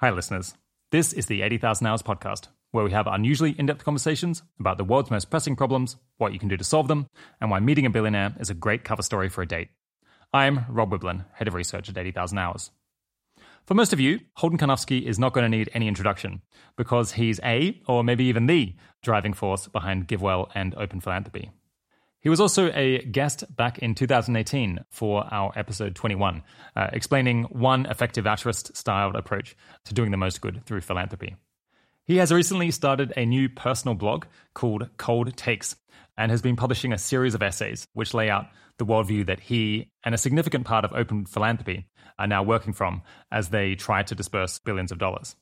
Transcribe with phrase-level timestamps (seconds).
[0.00, 0.52] Hi, listeners.
[0.92, 4.84] This is the 80,000 Hours podcast, where we have unusually in depth conversations about the
[4.84, 7.06] world's most pressing problems, what you can do to solve them,
[7.40, 9.70] and why meeting a billionaire is a great cover story for a date.
[10.34, 12.72] I'm Rob Wiblin, head of research at 80,000 Hours.
[13.64, 16.42] For most of you, Holden Karnofsky is not going to need any introduction
[16.76, 21.52] because he's a, or maybe even the, driving force behind GiveWell and Open Philanthropy.
[22.26, 26.42] He was also a guest back in 2018 for our episode 21,
[26.74, 29.54] uh, explaining one effective altruist styled approach
[29.84, 31.36] to doing the most good through philanthropy.
[32.04, 35.76] He has recently started a new personal blog called Cold Takes
[36.18, 38.46] and has been publishing a series of essays which lay out
[38.78, 41.86] the worldview that he and a significant part of open philanthropy
[42.18, 45.36] are now working from as they try to disperse billions of dollars.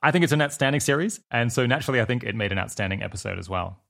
[0.00, 3.02] I think it's an outstanding series, and so naturally, I think it made an outstanding
[3.02, 3.81] episode as well.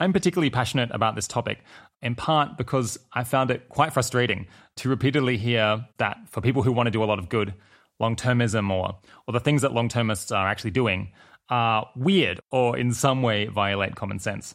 [0.00, 1.58] I'm particularly passionate about this topic,
[2.02, 6.72] in part because I found it quite frustrating to repeatedly hear that for people who
[6.72, 7.54] want to do a lot of good,
[7.98, 11.12] long termism or, or the things that long termists are actually doing
[11.48, 14.54] are weird or in some way violate common sense.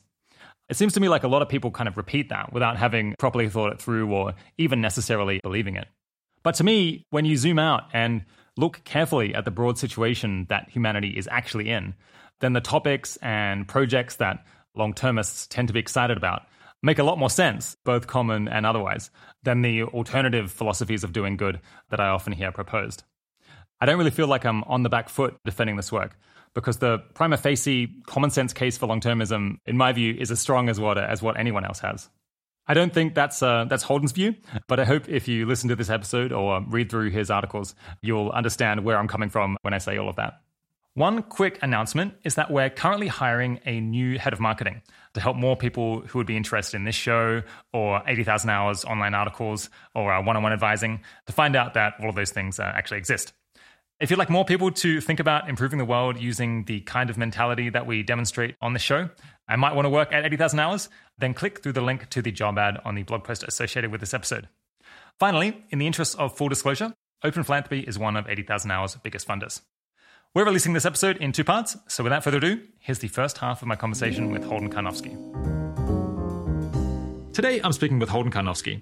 [0.69, 3.15] It seems to me like a lot of people kind of repeat that without having
[3.19, 5.87] properly thought it through or even necessarily believing it.
[6.41, 8.23] But to me, when you zoom out and
[8.55, 11.95] look carefully at the broad situation that humanity is actually in,
[12.39, 16.43] then the topics and projects that long termists tend to be excited about
[16.83, 19.09] make a lot more sense, both common and otherwise,
[19.41, 23.03] than the alternative philosophies of doing good that I often hear proposed.
[23.79, 26.17] I don't really feel like I'm on the back foot defending this work
[26.53, 30.39] because the prima facie common sense case for long termism, in my view, is as
[30.39, 32.09] strong as what, as what anyone else has.
[32.65, 34.35] I don't think that's uh, that's Holden's view,
[34.69, 38.29] but I hope if you listen to this episode or read through his articles, you'll
[38.29, 40.42] understand where I'm coming from when I say all of that.
[40.95, 44.83] One quick announcement is that we're currently hiring a new head of marketing
[45.15, 47.41] to help more people who would be interested in this show
[47.73, 52.09] or 80,000 hours online articles or one on one advising to find out that all
[52.09, 53.33] of those things uh, actually exist.
[53.99, 57.17] If you'd like more people to think about improving the world using the kind of
[57.17, 59.09] mentality that we demonstrate on the show,
[59.47, 62.31] I might want to work at 80,000 hours, then click through the link to the
[62.31, 64.47] job ad on the blog post associated with this episode.
[65.19, 66.93] Finally, in the interest of full disclosure,
[67.23, 69.61] Open Philanthropy is one of 80,000 hours' biggest funders.
[70.35, 73.61] We're releasing this episode in two parts, so without further ado, here's the first half
[73.61, 75.13] of my conversation with Holden Karnofsky.
[77.31, 78.81] Today, I'm speaking with Holden Karnofsky.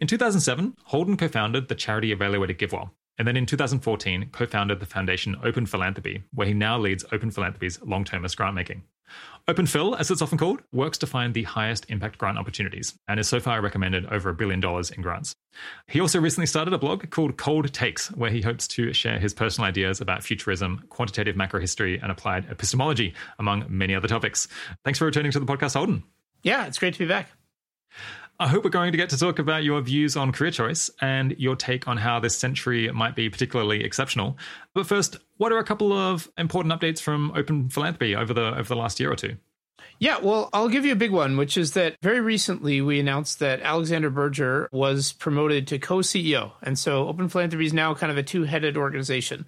[0.00, 4.78] In 2007, Holden co founded the charity Evaluated GiveWell, and then in 2014, co founded
[4.78, 8.84] the foundation Open Philanthropy, where he now leads Open Philanthropy's long termist grant making.
[9.48, 13.18] Open Phil, as it's often called, works to find the highest impact grant opportunities and
[13.18, 15.34] has so far recommended over a billion dollars in grants.
[15.88, 19.34] He also recently started a blog called Cold Takes, where he hopes to share his
[19.34, 24.46] personal ideas about futurism, quantitative macrohistory, and applied epistemology, among many other topics.
[24.84, 26.04] Thanks for returning to the podcast, Holden.
[26.44, 27.28] Yeah, it's great to be back.
[28.42, 31.32] I hope we're going to get to talk about your views on career choice and
[31.38, 34.36] your take on how this century might be particularly exceptional.
[34.74, 38.64] But first, what are a couple of important updates from Open Philanthropy over the over
[38.64, 39.36] the last year or two?
[40.00, 43.38] Yeah, well, I'll give you a big one, which is that very recently we announced
[43.38, 46.50] that Alexander Berger was promoted to co CEO.
[46.64, 49.46] And so Open Philanthropy is now kind of a two headed organization.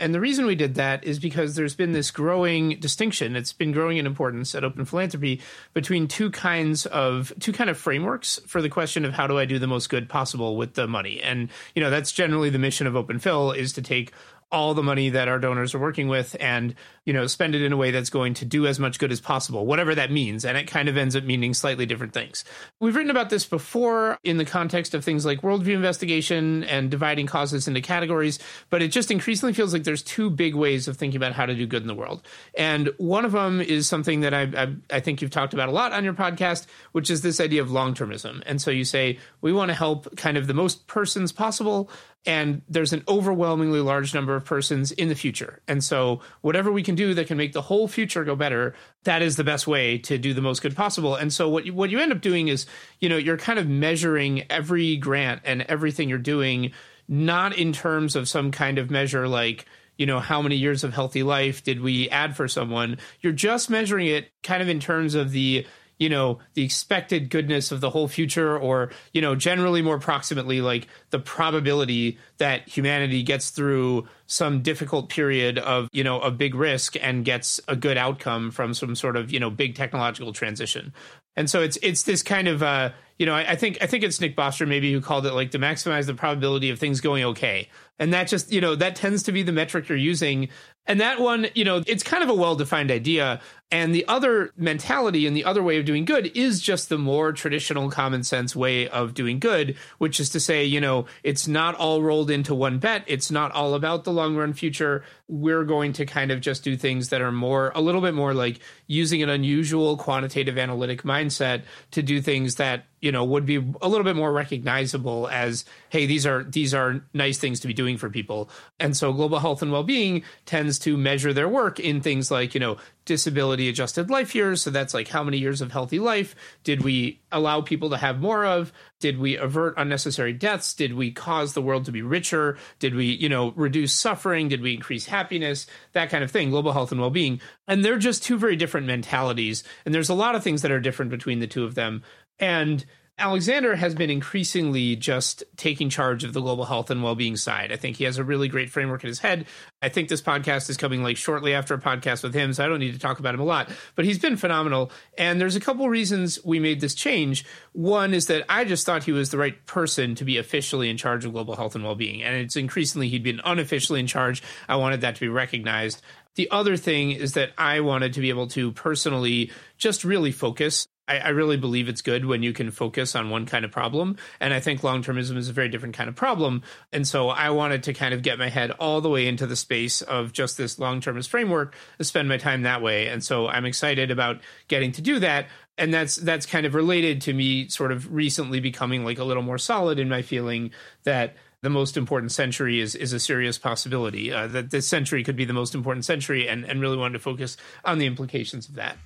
[0.00, 3.36] And the reason we did that is because there's been this growing distinction.
[3.36, 5.40] It's been growing in importance at Open Philanthropy
[5.72, 9.44] between two kinds of two kind of frameworks for the question of how do I
[9.44, 11.20] do the most good possible with the money.
[11.22, 14.12] And you know that's generally the mission of Open Phil is to take
[14.54, 17.72] all the money that our donors are working with and you know spend it in
[17.72, 20.44] a way that's going to do as much good as possible whatever that means.
[20.44, 22.44] And it kind of ends up meaning slightly different things.
[22.78, 27.26] We've written about this before in the context of things like worldview investigation and dividing
[27.26, 28.38] causes into categories
[28.70, 31.54] but it just increasingly feels like there's two big ways of thinking about how to
[31.54, 32.22] do good in the world.
[32.56, 35.72] And one of them is something that I, I, I think you've talked about a
[35.72, 38.42] lot on your podcast which is this idea of long-termism.
[38.46, 41.90] And so you say we want to help kind of the most persons possible
[42.26, 45.60] and there's an overwhelmingly large number of persons in the future.
[45.68, 48.74] And so, whatever we can do that can make the whole future go better,
[49.04, 51.14] that is the best way to do the most good possible.
[51.14, 52.66] And so, what you, what you end up doing is,
[53.00, 56.72] you know, you're kind of measuring every grant and everything you're doing,
[57.08, 59.66] not in terms of some kind of measure like,
[59.98, 62.98] you know, how many years of healthy life did we add for someone?
[63.20, 65.66] You're just measuring it kind of in terms of the
[65.98, 70.60] you know the expected goodness of the whole future or you know generally more proximately
[70.60, 76.54] like the probability that humanity gets through some difficult period of you know a big
[76.54, 80.92] risk and gets a good outcome from some sort of you know big technological transition.
[81.36, 84.02] And so it's it's this kind of uh you know I, I think i think
[84.04, 87.24] it's nick bostrom maybe who called it like to maximize the probability of things going
[87.24, 87.68] okay
[87.98, 90.48] And that just, you know, that tends to be the metric you're using.
[90.86, 93.40] And that one, you know, it's kind of a well defined idea.
[93.70, 97.32] And the other mentality and the other way of doing good is just the more
[97.32, 101.74] traditional common sense way of doing good, which is to say, you know, it's not
[101.76, 103.04] all rolled into one bet.
[103.06, 105.02] It's not all about the long run future.
[105.26, 108.34] We're going to kind of just do things that are more, a little bit more
[108.34, 111.62] like using an unusual quantitative analytic mindset
[111.92, 115.64] to do things that, you know, would be a little bit more recognizable as,
[115.94, 118.50] hey, these are, these are nice things to be doing for people.
[118.80, 122.52] And so global health and well being tends to measure their work in things like,
[122.52, 124.60] you know, disability adjusted life years.
[124.60, 128.20] So that's like how many years of healthy life did we allow people to have
[128.20, 128.72] more of?
[128.98, 130.74] Did we avert unnecessary deaths?
[130.74, 132.58] Did we cause the world to be richer?
[132.80, 134.48] Did we, you know, reduce suffering?
[134.48, 135.68] Did we increase happiness?
[135.92, 137.40] That kind of thing, global health and well being.
[137.68, 139.62] And they're just two very different mentalities.
[139.84, 142.02] And there's a lot of things that are different between the two of them.
[142.40, 142.84] And
[143.16, 147.70] Alexander has been increasingly just taking charge of the global health and well-being side.
[147.70, 149.46] I think he has a really great framework in his head.
[149.80, 152.68] I think this podcast is coming like shortly after a podcast with him, so I
[152.68, 153.70] don't need to talk about him a lot.
[153.94, 157.44] But he's been phenomenal, and there's a couple reasons we made this change.
[157.72, 160.96] One is that I just thought he was the right person to be officially in
[160.96, 164.42] charge of global health and well-being, and it's increasingly he'd been unofficially in charge.
[164.68, 166.02] I wanted that to be recognized.
[166.34, 170.88] The other thing is that I wanted to be able to personally just really focus
[171.06, 174.16] I, I, really believe it's good when you can focus on one kind of problem.
[174.40, 176.62] And I think long termism is a very different kind of problem.
[176.92, 179.56] And so I wanted to kind of get my head all the way into the
[179.56, 183.08] space of just this long termist framework spend my time that way.
[183.08, 185.46] And so I'm excited about getting to do that.
[185.76, 189.42] And that's that's kind of related to me sort of recently becoming like a little
[189.42, 190.70] more solid in my feeling
[191.02, 194.32] that the most important century is is a serious possibility.
[194.32, 197.18] Uh, that this century could be the most important century, and and really wanted to
[197.18, 198.98] focus on the implications of that.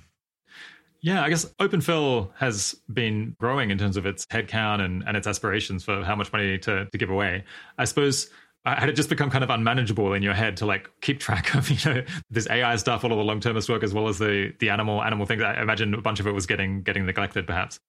[1.01, 5.27] Yeah, I guess OpenPhil has been growing in terms of its headcount and, and its
[5.27, 7.45] aspirations for how much money to, to give away.
[7.77, 8.29] I suppose
[8.65, 11.55] uh, had it just become kind of unmanageable in your head to like keep track
[11.55, 14.19] of you know this AI stuff, all of the long termist work as well as
[14.19, 15.41] the the animal animal things?
[15.41, 17.79] I imagine a bunch of it was getting getting neglected, perhaps.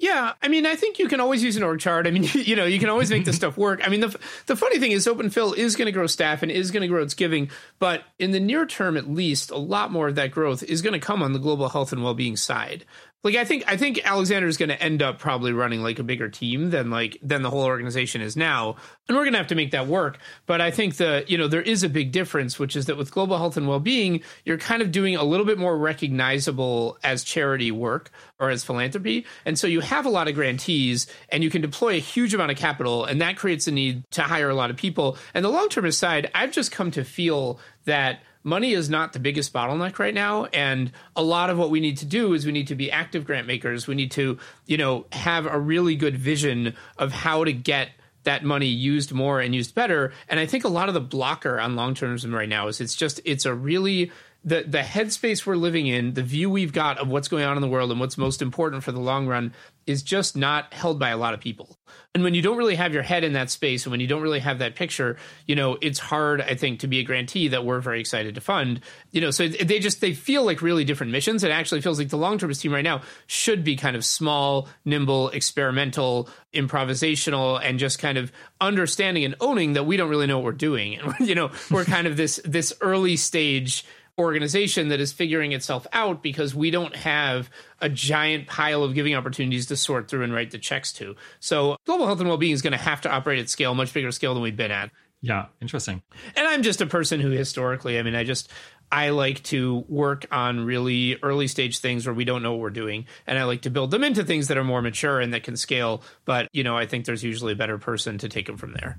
[0.00, 2.06] Yeah, I mean, I think you can always use an org chart.
[2.06, 3.40] I mean, you know, you can always make this mm-hmm.
[3.40, 3.86] stuff work.
[3.86, 6.70] I mean, the the funny thing is, OpenPhil is going to grow staff and is
[6.70, 10.08] going to grow its giving, but in the near term, at least, a lot more
[10.08, 12.86] of that growth is going to come on the global health and well being side
[13.22, 16.02] like I think I think Alexander is going to end up probably running like a
[16.02, 18.76] bigger team than like than the whole organization is now,
[19.08, 20.18] and we're going to have to make that work.
[20.46, 23.10] But I think the you know there is a big difference, which is that with
[23.10, 27.22] global health and well being, you're kind of doing a little bit more recognizable as
[27.22, 31.50] charity work or as philanthropy, and so you have a lot of grantees, and you
[31.50, 34.54] can deploy a huge amount of capital, and that creates a need to hire a
[34.54, 35.18] lot of people.
[35.34, 39.18] And the long term aside, I've just come to feel that money is not the
[39.18, 42.52] biggest bottleneck right now and a lot of what we need to do is we
[42.52, 43.86] need to be active grant makers.
[43.86, 47.90] We need to you know have a really good vision of how to get
[48.24, 50.12] that money used more and used better.
[50.28, 52.94] And i think a lot of the blocker on long termism right now is it's
[52.94, 54.10] just it's a really
[54.44, 57.60] the the headspace we're living in, the view we've got of what's going on in
[57.60, 59.52] the world and what's most important for the long run
[59.86, 61.78] is just not held by a lot of people.
[62.14, 64.22] And when you don't really have your head in that space and when you don't
[64.22, 65.16] really have that picture,
[65.46, 68.40] you know, it's hard I think to be a grantee that we're very excited to
[68.40, 68.80] fund.
[69.12, 71.44] You know, so they just they feel like really different missions.
[71.44, 75.30] It actually feels like the long-termist team right now should be kind of small, nimble,
[75.30, 80.44] experimental, improvisational and just kind of understanding and owning that we don't really know what
[80.44, 80.98] we're doing.
[80.98, 83.84] And you know, we're kind of this this early stage
[84.20, 87.50] organization that is figuring itself out because we don't have
[87.80, 91.16] a giant pile of giving opportunities to sort through and write the checks to.
[91.40, 94.12] So global health and well-being is going to have to operate at scale, much bigger
[94.12, 94.90] scale than we've been at.
[95.22, 96.02] Yeah, interesting.
[96.34, 98.50] And I'm just a person who historically, I mean, I just
[98.90, 102.70] I like to work on really early stage things where we don't know what we're
[102.70, 105.42] doing, and I like to build them into things that are more mature and that
[105.42, 106.02] can scale.
[106.24, 108.98] But you know, I think there's usually a better person to take them from there.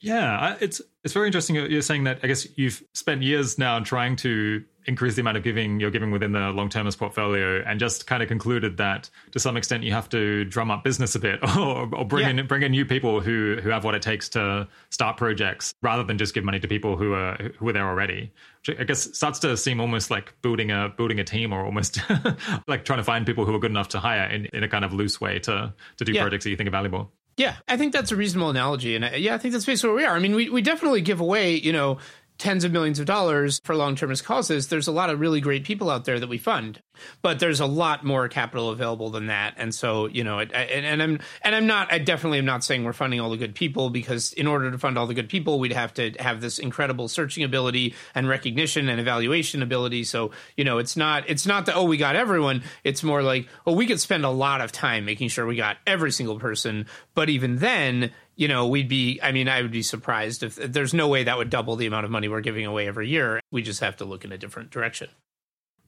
[0.00, 1.56] Yeah, it's it's very interesting.
[1.56, 5.42] You're saying that I guess you've spent years now trying to increase the amount of
[5.42, 9.38] giving you're giving within the long termist portfolio, and just kind of concluded that to
[9.38, 12.42] some extent you have to drum up business a bit, or, or bring yeah.
[12.42, 16.04] in bring in new people who who have what it takes to start projects, rather
[16.04, 18.30] than just give money to people who are who are there already.
[18.66, 22.00] Which I guess starts to seem almost like building a building a team, or almost
[22.68, 24.84] like trying to find people who are good enough to hire in, in a kind
[24.84, 26.20] of loose way to to do yeah.
[26.20, 27.12] projects that you think are valuable.
[27.36, 29.96] Yeah, I think that's a reasonable analogy, and I, yeah, I think that's basically where
[29.96, 30.16] we are.
[30.16, 31.98] I mean, we we definitely give away, you know,
[32.38, 35.90] tens of millions of dollars for long-termist causes there's a lot of really great people
[35.90, 36.80] out there that we fund.
[37.20, 39.54] But there's a lot more capital available than that.
[39.58, 42.84] And so you know and, and i'm and i'm not i definitely am not saying
[42.84, 45.58] we're funding all the good people because in order to fund all the good people
[45.58, 50.04] we'd have to have this incredible searching ability and recognition and evaluation ability.
[50.04, 52.62] So you know it's not it's not that oh we got everyone.
[52.84, 55.76] It's more like oh we could spend a lot of time making sure we got
[55.86, 56.86] every single person.
[57.14, 60.94] But even then you know, we'd be, I mean, I would be surprised if there's
[60.94, 63.40] no way that would double the amount of money we're giving away every year.
[63.50, 65.08] We just have to look in a different direction.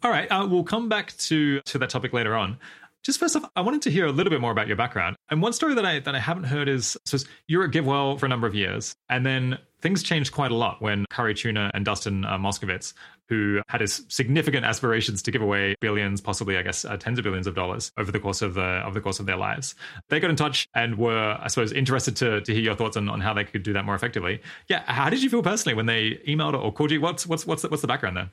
[0.02, 2.59] All right, uh, we'll come back to to that topic later on.
[3.02, 5.17] Just first off, I wanted to hear a little bit more about your background.
[5.31, 8.19] And one story that I that I haven't heard is so you were at GiveWell
[8.19, 11.71] for a number of years, and then things changed quite a lot when Cari Tuna
[11.75, 12.95] and Dustin uh, Moskovitz,
[13.28, 17.25] who had his significant aspirations to give away billions, possibly I guess uh, tens of
[17.25, 19.75] billions of dollars over the course of the of the course of their lives,
[20.08, 23.08] they got in touch and were, I suppose, interested to to hear your thoughts on,
[23.08, 24.40] on how they could do that more effectively.
[24.68, 27.00] Yeah, how did you feel personally when they emailed or called you?
[27.00, 28.30] What's what's what's the, what's the background there?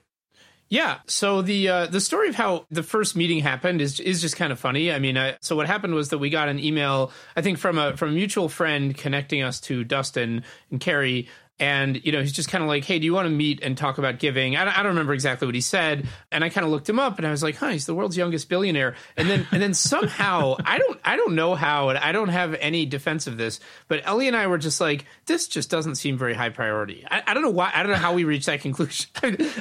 [0.68, 1.00] Yeah.
[1.06, 4.52] So the uh, the story of how the first meeting happened is is just kind
[4.52, 4.92] of funny.
[4.92, 7.78] I mean, uh, so what happened was that we got an email, I think from
[7.78, 11.28] a from a mutual friend connecting us to Dustin and Cari
[11.60, 13.78] and you know he's just kind of like hey do you want to meet and
[13.78, 14.56] talk about giving?
[14.56, 16.08] I, I don't remember exactly what he said.
[16.32, 18.18] And i kind of looked him up and i was like huh he's the world's
[18.18, 18.96] youngest billionaire.
[19.16, 22.56] And then and then somehow i don't i don't know how and i don't have
[22.56, 26.18] any defense of this but elie and i were just like this just doesn't seem
[26.18, 27.06] very high priority.
[27.10, 29.10] I, I don't know why i don't know how we reached that conclusion.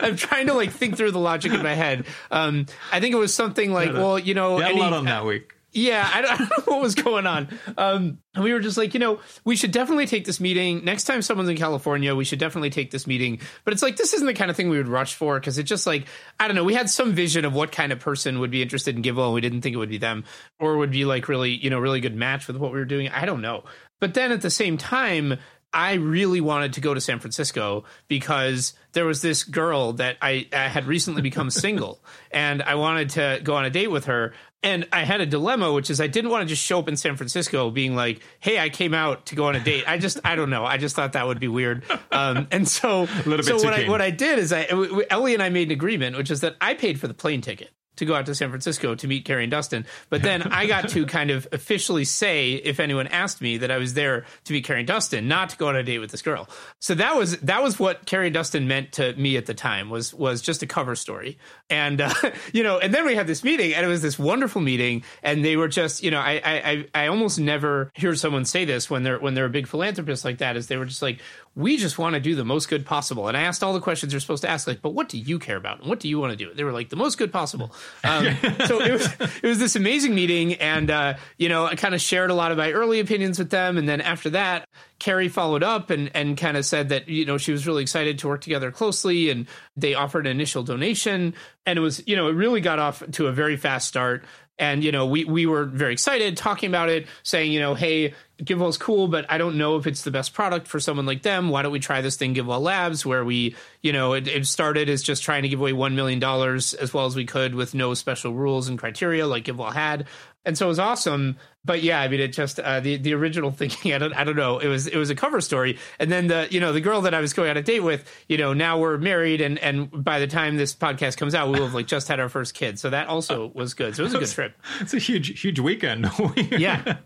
[0.00, 2.06] I'm, trying to like think through the logic in my head.
[2.30, 5.04] Um, i think it was something like well you know yeah, any, a lot on
[5.04, 7.48] that week yeah, I don't, I don't, know what was going on.
[7.76, 10.84] Um, and we were just like, you know, we should definitely take this meeting.
[10.84, 13.40] Next time someone's in California, we should definitely take this meeting.
[13.64, 15.68] But it's like, this isn't the kind of thing we would rush for because it's
[15.68, 16.06] just like,
[16.38, 16.64] I don't know.
[16.64, 19.34] We had some vision of what kind of person would be interested in GiveWell, and
[19.34, 20.24] we didn't think it would be them
[20.58, 23.08] or would be like really, you know, really good match with what we were doing.
[23.08, 23.64] I don't know.
[24.00, 25.38] But then at the same time,
[25.74, 30.46] I really wanted to go to San Francisco because there was this girl that I,
[30.52, 34.34] I, had recently become single and I wanted to go on a date with her.
[34.64, 36.96] And I had a dilemma, which is I didn't want to just show up in
[36.96, 39.84] San Francisco being like, hey, I came out to go on a date.
[39.86, 40.64] I just, I don't know.
[40.64, 41.84] I just thought that would be weird.
[42.10, 43.04] Um, and so,
[43.42, 44.66] so what I, what I did is I,
[45.10, 47.70] Elie and I made an agreement, which is that I paid for the plane ticket
[47.96, 49.86] to go out to San Francisco to meet Cari and Dustin.
[50.10, 53.78] But then I got to kind of officially say, if anyone asked me, that I
[53.78, 56.22] was there to meet Cari and Dustin, not to go on a date with this
[56.22, 56.48] girl.
[56.80, 59.90] So that was that was what Cari and Dustin meant to me at the time
[59.90, 61.38] was was just a cover story.
[61.70, 62.12] And uh,
[62.52, 65.04] you know, and then we had this meeting, and it was this wonderful meeting.
[65.22, 68.90] And they were just, you know, I I I almost never hear someone say this
[68.90, 70.56] when they're when they're a big philanthropist like that.
[70.56, 71.20] Is they were just like,
[71.56, 73.28] we just want to do the most good possible.
[73.28, 75.38] And I asked all the questions you're supposed to ask, like, but what do you
[75.38, 75.80] care about?
[75.80, 76.52] And what do you want to do?
[76.52, 77.72] They were like, the most good possible.
[78.04, 79.08] Um, so it was,
[79.42, 80.54] it was this amazing meeting.
[80.54, 83.48] And, uh, you know, I kind of shared a lot of my early opinions with
[83.48, 83.78] them.
[83.78, 84.68] And then after that,
[84.98, 88.18] Cari followed up and, and kind of said that, you know, she was really excited
[88.18, 89.30] to work together closely.
[89.30, 89.46] And
[89.76, 91.34] they offered an initial donation.
[91.64, 94.24] And it was, you know, it really got off to a very fast start
[94.58, 98.14] and you know we we were very excited talking about it saying you know hey
[98.42, 101.48] givewell's cool but i don't know if it's the best product for someone like them.
[101.48, 104.88] Why don't we try this thing givewell labs where we you know it, it started
[104.88, 107.94] as just trying to give away $1 million as well as we could with no
[107.94, 110.06] special rules and criteria like givewell had
[110.44, 111.36] and so it was awesome.
[111.64, 113.92] But yeah, I mean, it just uh, the the original thinking.
[113.94, 114.58] I don't I don't know.
[114.58, 117.14] It was it was a cover story, and then the you know the girl that
[117.14, 118.10] I was going on a date with.
[118.28, 121.58] You know, now we're married, and and by the time this podcast comes out, we
[121.58, 122.78] will have like just had our first kid.
[122.78, 123.96] So that also was good.
[123.96, 124.56] So it was a good trip.
[124.80, 126.10] It's a huge huge weekend.
[126.50, 126.98] yeah.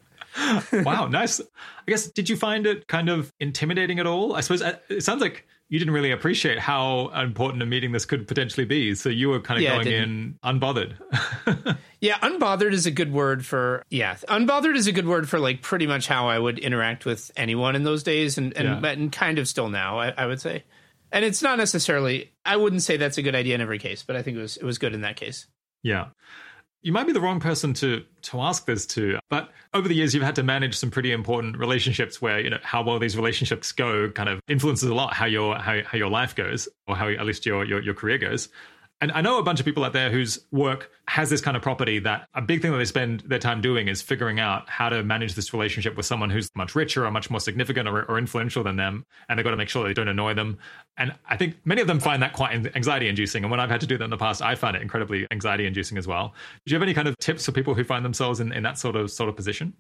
[0.73, 1.41] wow, nice.
[1.41, 4.35] I guess did you find it kind of intimidating at all?
[4.35, 8.07] I suppose uh, it sounds like you didn't really appreciate how important a meeting this
[8.07, 8.95] could potentially be.
[8.95, 10.95] So you were kind of yeah, going in unbothered.
[12.01, 14.15] yeah, unbothered is a good word for yeah.
[14.29, 17.77] Unbothered is a good word for like pretty much how I would interact with anyone
[17.77, 18.91] in those days, and and, yeah.
[18.91, 19.99] and kind of still now.
[19.99, 20.65] I, I would say,
[21.13, 22.33] and it's not necessarily.
[22.47, 24.57] I wouldn't say that's a good idea in every case, but I think it was
[24.57, 25.47] it was good in that case.
[25.83, 26.09] Yeah
[26.83, 30.15] you might be the wrong person to to ask this to but over the years
[30.15, 33.73] you've had to manage some pretty important relationships where you know how well these relationships
[33.73, 37.09] go kind of influences a lot how your how, how your life goes or how
[37.09, 38.49] at least your, your your career goes
[39.01, 41.63] and I know a bunch of people out there whose work has this kind of
[41.63, 44.89] property that a big thing that they spend their time doing is figuring out how
[44.89, 48.19] to manage this relationship with someone who's much richer or much more significant or, or
[48.19, 49.05] influential than them.
[49.29, 50.59] And they've got to make sure they don't annoy them.
[50.97, 53.45] And I think many of them find that quite anxiety inducing.
[53.45, 55.67] And when I've had to do that in the past, I find it incredibly anxiety
[55.67, 56.35] inducing as well.
[56.67, 58.79] Do you have any kind of tips for people who find themselves in, in that
[58.79, 59.75] sort of sort of position?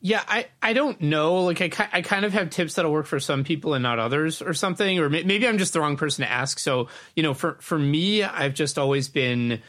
[0.00, 1.44] Yeah, I, I don't know.
[1.44, 4.42] Like, I, I kind of have tips that'll work for some people and not others
[4.42, 4.98] or something.
[4.98, 6.58] Or maybe I'm just the wrong person to ask.
[6.58, 9.62] So, you know, for, for me, I've just always been,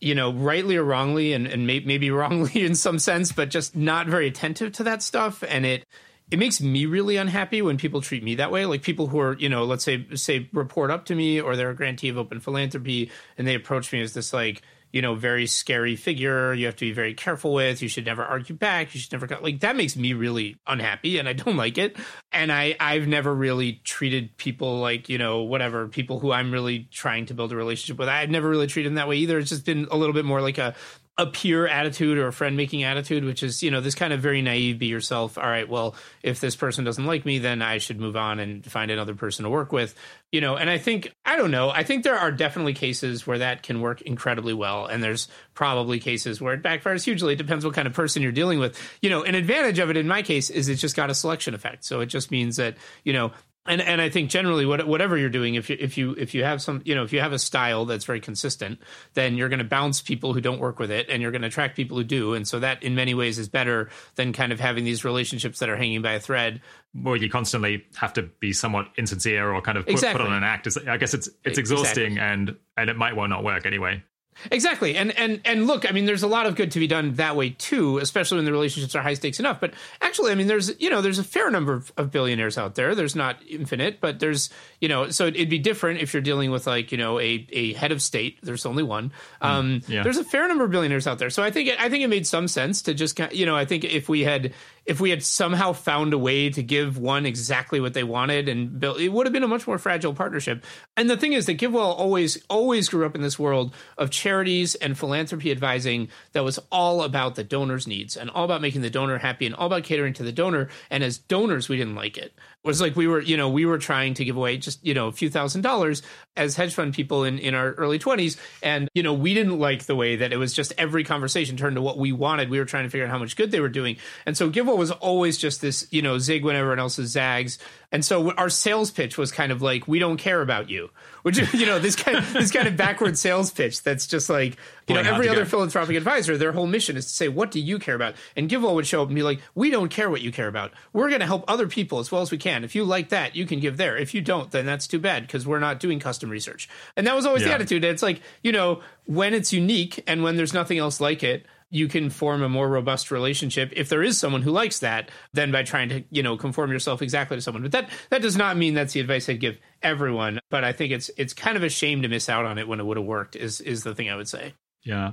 [0.00, 3.76] you know, rightly or wrongly, and, and may, maybe wrongly in some sense, but just
[3.76, 5.44] not very attentive to that stuff.
[5.46, 5.84] And it,
[6.30, 8.64] it makes me really unhappy when people treat me that way.
[8.66, 11.70] Like people who are, you know, let's say, say report up to me or they're
[11.70, 14.62] a grantee of open philanthropy and they approach me as this like,
[14.92, 17.82] you know, very scary figure you have to be very careful with.
[17.82, 18.94] You should never argue back.
[18.94, 21.96] You should never go like that makes me really unhappy and I don't like it.
[22.32, 26.88] And I, I've never really treated people like, you know, whatever, people who I'm really
[26.92, 28.08] trying to build a relationship with.
[28.08, 29.38] I've never really treated them that way either.
[29.38, 30.74] It's just been a little bit more like a
[31.18, 34.20] a peer attitude or a friend making attitude, which is, you know, this kind of
[34.20, 35.38] very naive, be yourself.
[35.38, 38.64] All right, well, if this person doesn't like me, then I should move on and
[38.64, 39.94] find another person to work with,
[40.30, 40.56] you know.
[40.56, 43.80] And I think, I don't know, I think there are definitely cases where that can
[43.80, 44.84] work incredibly well.
[44.84, 47.32] And there's probably cases where it backfires hugely.
[47.32, 48.78] It depends what kind of person you're dealing with.
[49.00, 51.54] You know, an advantage of it in my case is it's just got a selection
[51.54, 51.86] effect.
[51.86, 53.32] So it just means that, you know,
[53.68, 56.44] and and I think generally what, whatever you're doing, if you if you if you
[56.44, 58.80] have some you know if you have a style that's very consistent,
[59.14, 61.48] then you're going to bounce people who don't work with it, and you're going to
[61.48, 64.60] attract people who do, and so that in many ways is better than kind of
[64.60, 66.60] having these relationships that are hanging by a thread.
[66.94, 70.24] Where you constantly have to be somewhat insincere or kind of put, exactly.
[70.24, 70.68] put on an act.
[70.88, 72.32] I guess it's it's exhausting exactly.
[72.32, 74.02] and and it might well not work anyway.
[74.50, 74.96] Exactly.
[74.96, 77.36] And and and look, I mean there's a lot of good to be done that
[77.36, 79.60] way too, especially when the relationships are high stakes enough.
[79.60, 82.74] But actually, I mean there's you know, there's a fair number of, of billionaires out
[82.74, 82.94] there.
[82.94, 84.50] There's not infinite, but there's
[84.80, 87.72] you know, so it'd be different if you're dealing with like, you know, a, a
[87.74, 88.38] head of state.
[88.42, 89.12] There's only one.
[89.40, 89.46] Hmm.
[89.46, 90.02] Um, yeah.
[90.02, 91.30] there's a fair number of billionaires out there.
[91.30, 93.64] So I think it, I think it made some sense to just you know, I
[93.64, 94.52] think if we had
[94.86, 98.78] if we had somehow found a way to give one exactly what they wanted and
[98.78, 100.64] build, it would have been a much more fragile partnership.
[100.96, 104.76] And the thing is that GiveWell always, always grew up in this world of charities
[104.76, 108.90] and philanthropy advising that was all about the donor's needs and all about making the
[108.90, 110.68] donor happy and all about catering to the donor.
[110.88, 112.32] And as donors, we didn't like it
[112.66, 115.06] was like we were you know we were trying to give away just you know
[115.06, 116.02] a few thousand dollars
[116.36, 119.84] as hedge fund people in in our early 20s and you know we didn't like
[119.84, 122.50] the way that it was just every conversation turned to what we wanted.
[122.50, 123.96] We were trying to figure out how much good they were doing.
[124.26, 127.58] And so GiveWell was always just this you know zig when everyone else is zags.
[127.92, 130.90] And so our sales pitch was kind of like we don't care about you
[131.26, 134.56] which you know this kind of, this kind of backward sales pitch that's just like
[134.88, 137.78] you know every other philanthropic advisor their whole mission is to say what do you
[137.78, 138.14] care about?
[138.36, 140.72] And GiveWell would show up and be like we don't care what you care about.
[140.92, 142.64] We're going to help other people as well as we can.
[142.64, 143.96] If you like that you can give there.
[143.96, 146.68] If you don't then that's too bad because we're not doing custom research.
[146.96, 147.48] And that was always yeah.
[147.48, 147.84] the attitude.
[147.84, 151.88] It's like you know when it's unique and when there's nothing else like it you
[151.88, 153.72] can form a more robust relationship.
[153.74, 157.02] If there is someone who likes that than by trying to you know conform yourself
[157.02, 157.62] exactly to someone.
[157.62, 160.92] But that that does not mean that's the advice i'd give everyone but i think
[160.92, 163.06] it's it's kind of a shame to miss out on it when it would have
[163.06, 164.54] worked is is the thing i would say
[164.86, 165.12] yeah.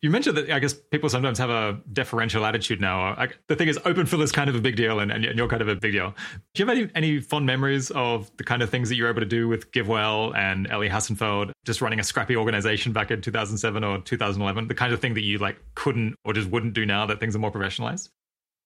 [0.00, 3.00] You mentioned that I guess people sometimes have a deferential attitude now.
[3.00, 5.48] I, the thing is, Open Phil is kind of a big deal, and, and you're
[5.48, 6.14] kind of a big deal.
[6.54, 9.10] Do you have any, any fond memories of the kind of things that you were
[9.10, 13.20] able to do with GiveWell and Elie Hassenfeld, just running a scrappy organization back in
[13.20, 14.68] 2007 or 2011?
[14.68, 17.34] The kind of thing that you like couldn't or just wouldn't do now that things
[17.34, 18.10] are more professionalized?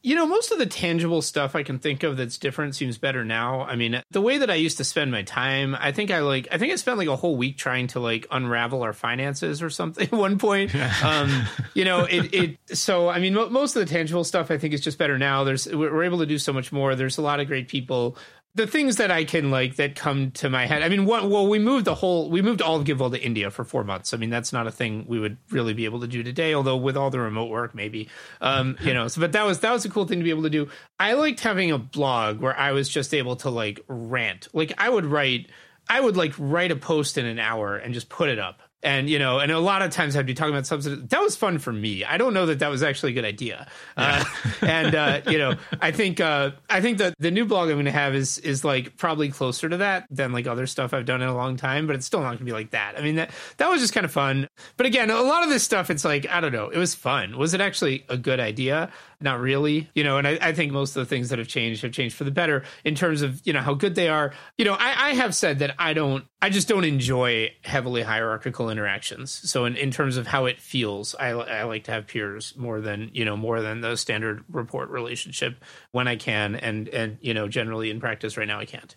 [0.03, 3.25] You know, most of the tangible stuff I can think of that's different seems better
[3.25, 3.63] now.
[3.63, 6.49] I mean, the way that I used to spend my time, I think I like,
[6.51, 9.71] I think I spent like a whole week trying to like unravel our finances or
[9.71, 10.75] something at one point.
[11.05, 14.75] um, you know, it, it, so, I mean, most of the tangible stuff I think
[14.75, 15.45] is just better now.
[15.45, 16.97] There's, we're able to do so much more.
[16.97, 18.17] There's a lot of great people
[18.55, 20.83] the things that I can like that come to my head.
[20.83, 23.51] I mean, what, well, we moved the whole, we moved all of GiveWell to India
[23.51, 24.13] for four months.
[24.13, 26.53] I mean, that's not a thing we would really be able to do today.
[26.53, 28.09] Although with all the remote work, maybe,
[28.43, 29.09] um, you know.
[29.09, 30.69] So, but that was that was a cool thing to be able to do.
[30.99, 34.49] I liked having a blog where I was just able to like rant.
[34.53, 35.49] Like I would write,
[35.89, 39.09] I would like write a post in an hour and just put it up and
[39.09, 41.09] you know, and a lot of times I'd be talking about substance.
[41.11, 42.05] That was fun for me.
[42.05, 43.69] I don't know that that was actually a good idea.
[43.97, 44.25] Yeah.
[44.63, 47.77] Uh, and uh, you know, I think uh, I think that the new blog I'm
[47.77, 51.05] going to have is is like probably closer to that than like other stuff I've
[51.05, 51.87] done in a long time.
[51.87, 52.99] But it's still not going to be like that.
[52.99, 54.49] I mean, that that was just kind of fun.
[54.77, 56.69] But again, a lot of this stuff, it's like I don't know.
[56.69, 57.39] It was fun.
[57.39, 58.91] Was it actually a good idea?
[59.23, 61.83] Not really you know and I, I, think most of the things that have changed
[61.83, 64.33] have changed for the better in terms of you know how good they are.
[64.59, 68.71] You know I, I have said that i don't i just don't enjoy heavily hierarchical
[68.71, 69.31] interactions.
[69.31, 72.81] So in, in terms of how it feels I, I like to have peers more
[72.81, 76.57] than you know more than the standard report relationship when i can.
[76.57, 78.95] And and you know generally in practice right now i can't.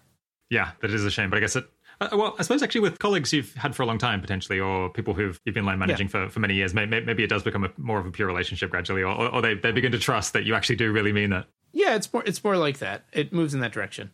[0.50, 1.66] Yeah that is a shame but i guess it
[2.02, 4.90] uh, well, I suppose actually with colleagues you've had for a long time potentially, or
[4.90, 6.26] people who've you've been line managing yeah.
[6.26, 8.70] for, for many years, maybe, maybe it does become a, more of a pure relationship
[8.70, 11.46] gradually, or, or they, they begin to trust that you actually do really mean that.
[11.72, 13.06] Yeah, it's more it's more like that.
[13.12, 14.12] It moves in that direction.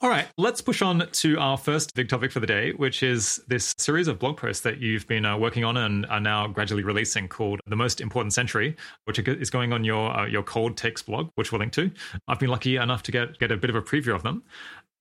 [0.00, 3.40] All right, let's push on to our first big topic for the day, which is
[3.48, 6.82] this series of blog posts that you've been uh, working on and are now gradually
[6.82, 11.00] releasing called The Most Important Century, which is going on your uh, your cold takes
[11.00, 11.90] blog, which we'll link to.
[12.28, 14.42] I've been lucky enough to get get a bit of a preview of them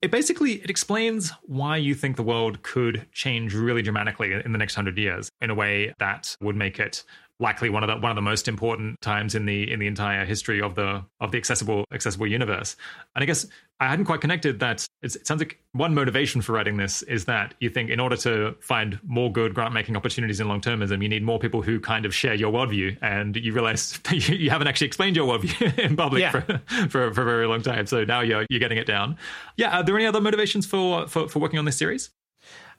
[0.04, 4.58] it basically it explains why you think the world could change really dramatically in the
[4.58, 7.06] next 100 years in a way that would make it
[7.39, 10.26] likely one of the one of the most important times in the in the entire
[10.26, 12.76] history of the of the accessible accessible universe.
[13.15, 13.46] And I guess
[13.80, 14.86] I hadn't quite connected that.
[15.02, 18.56] it sounds like one motivation for writing this is that you think in order to
[18.62, 22.06] find more good grant making opportunities in long termism, you need more people who kind
[22.06, 22.98] of share your worldview.
[23.02, 26.32] And you realize you haven't actually explained your worldview in public yeah.
[26.32, 27.86] for, for, for a very long time.
[27.88, 29.17] So now you're you're getting it down.
[29.58, 29.80] Yeah.
[29.80, 32.12] Are there any other motivations for for, for working on this series?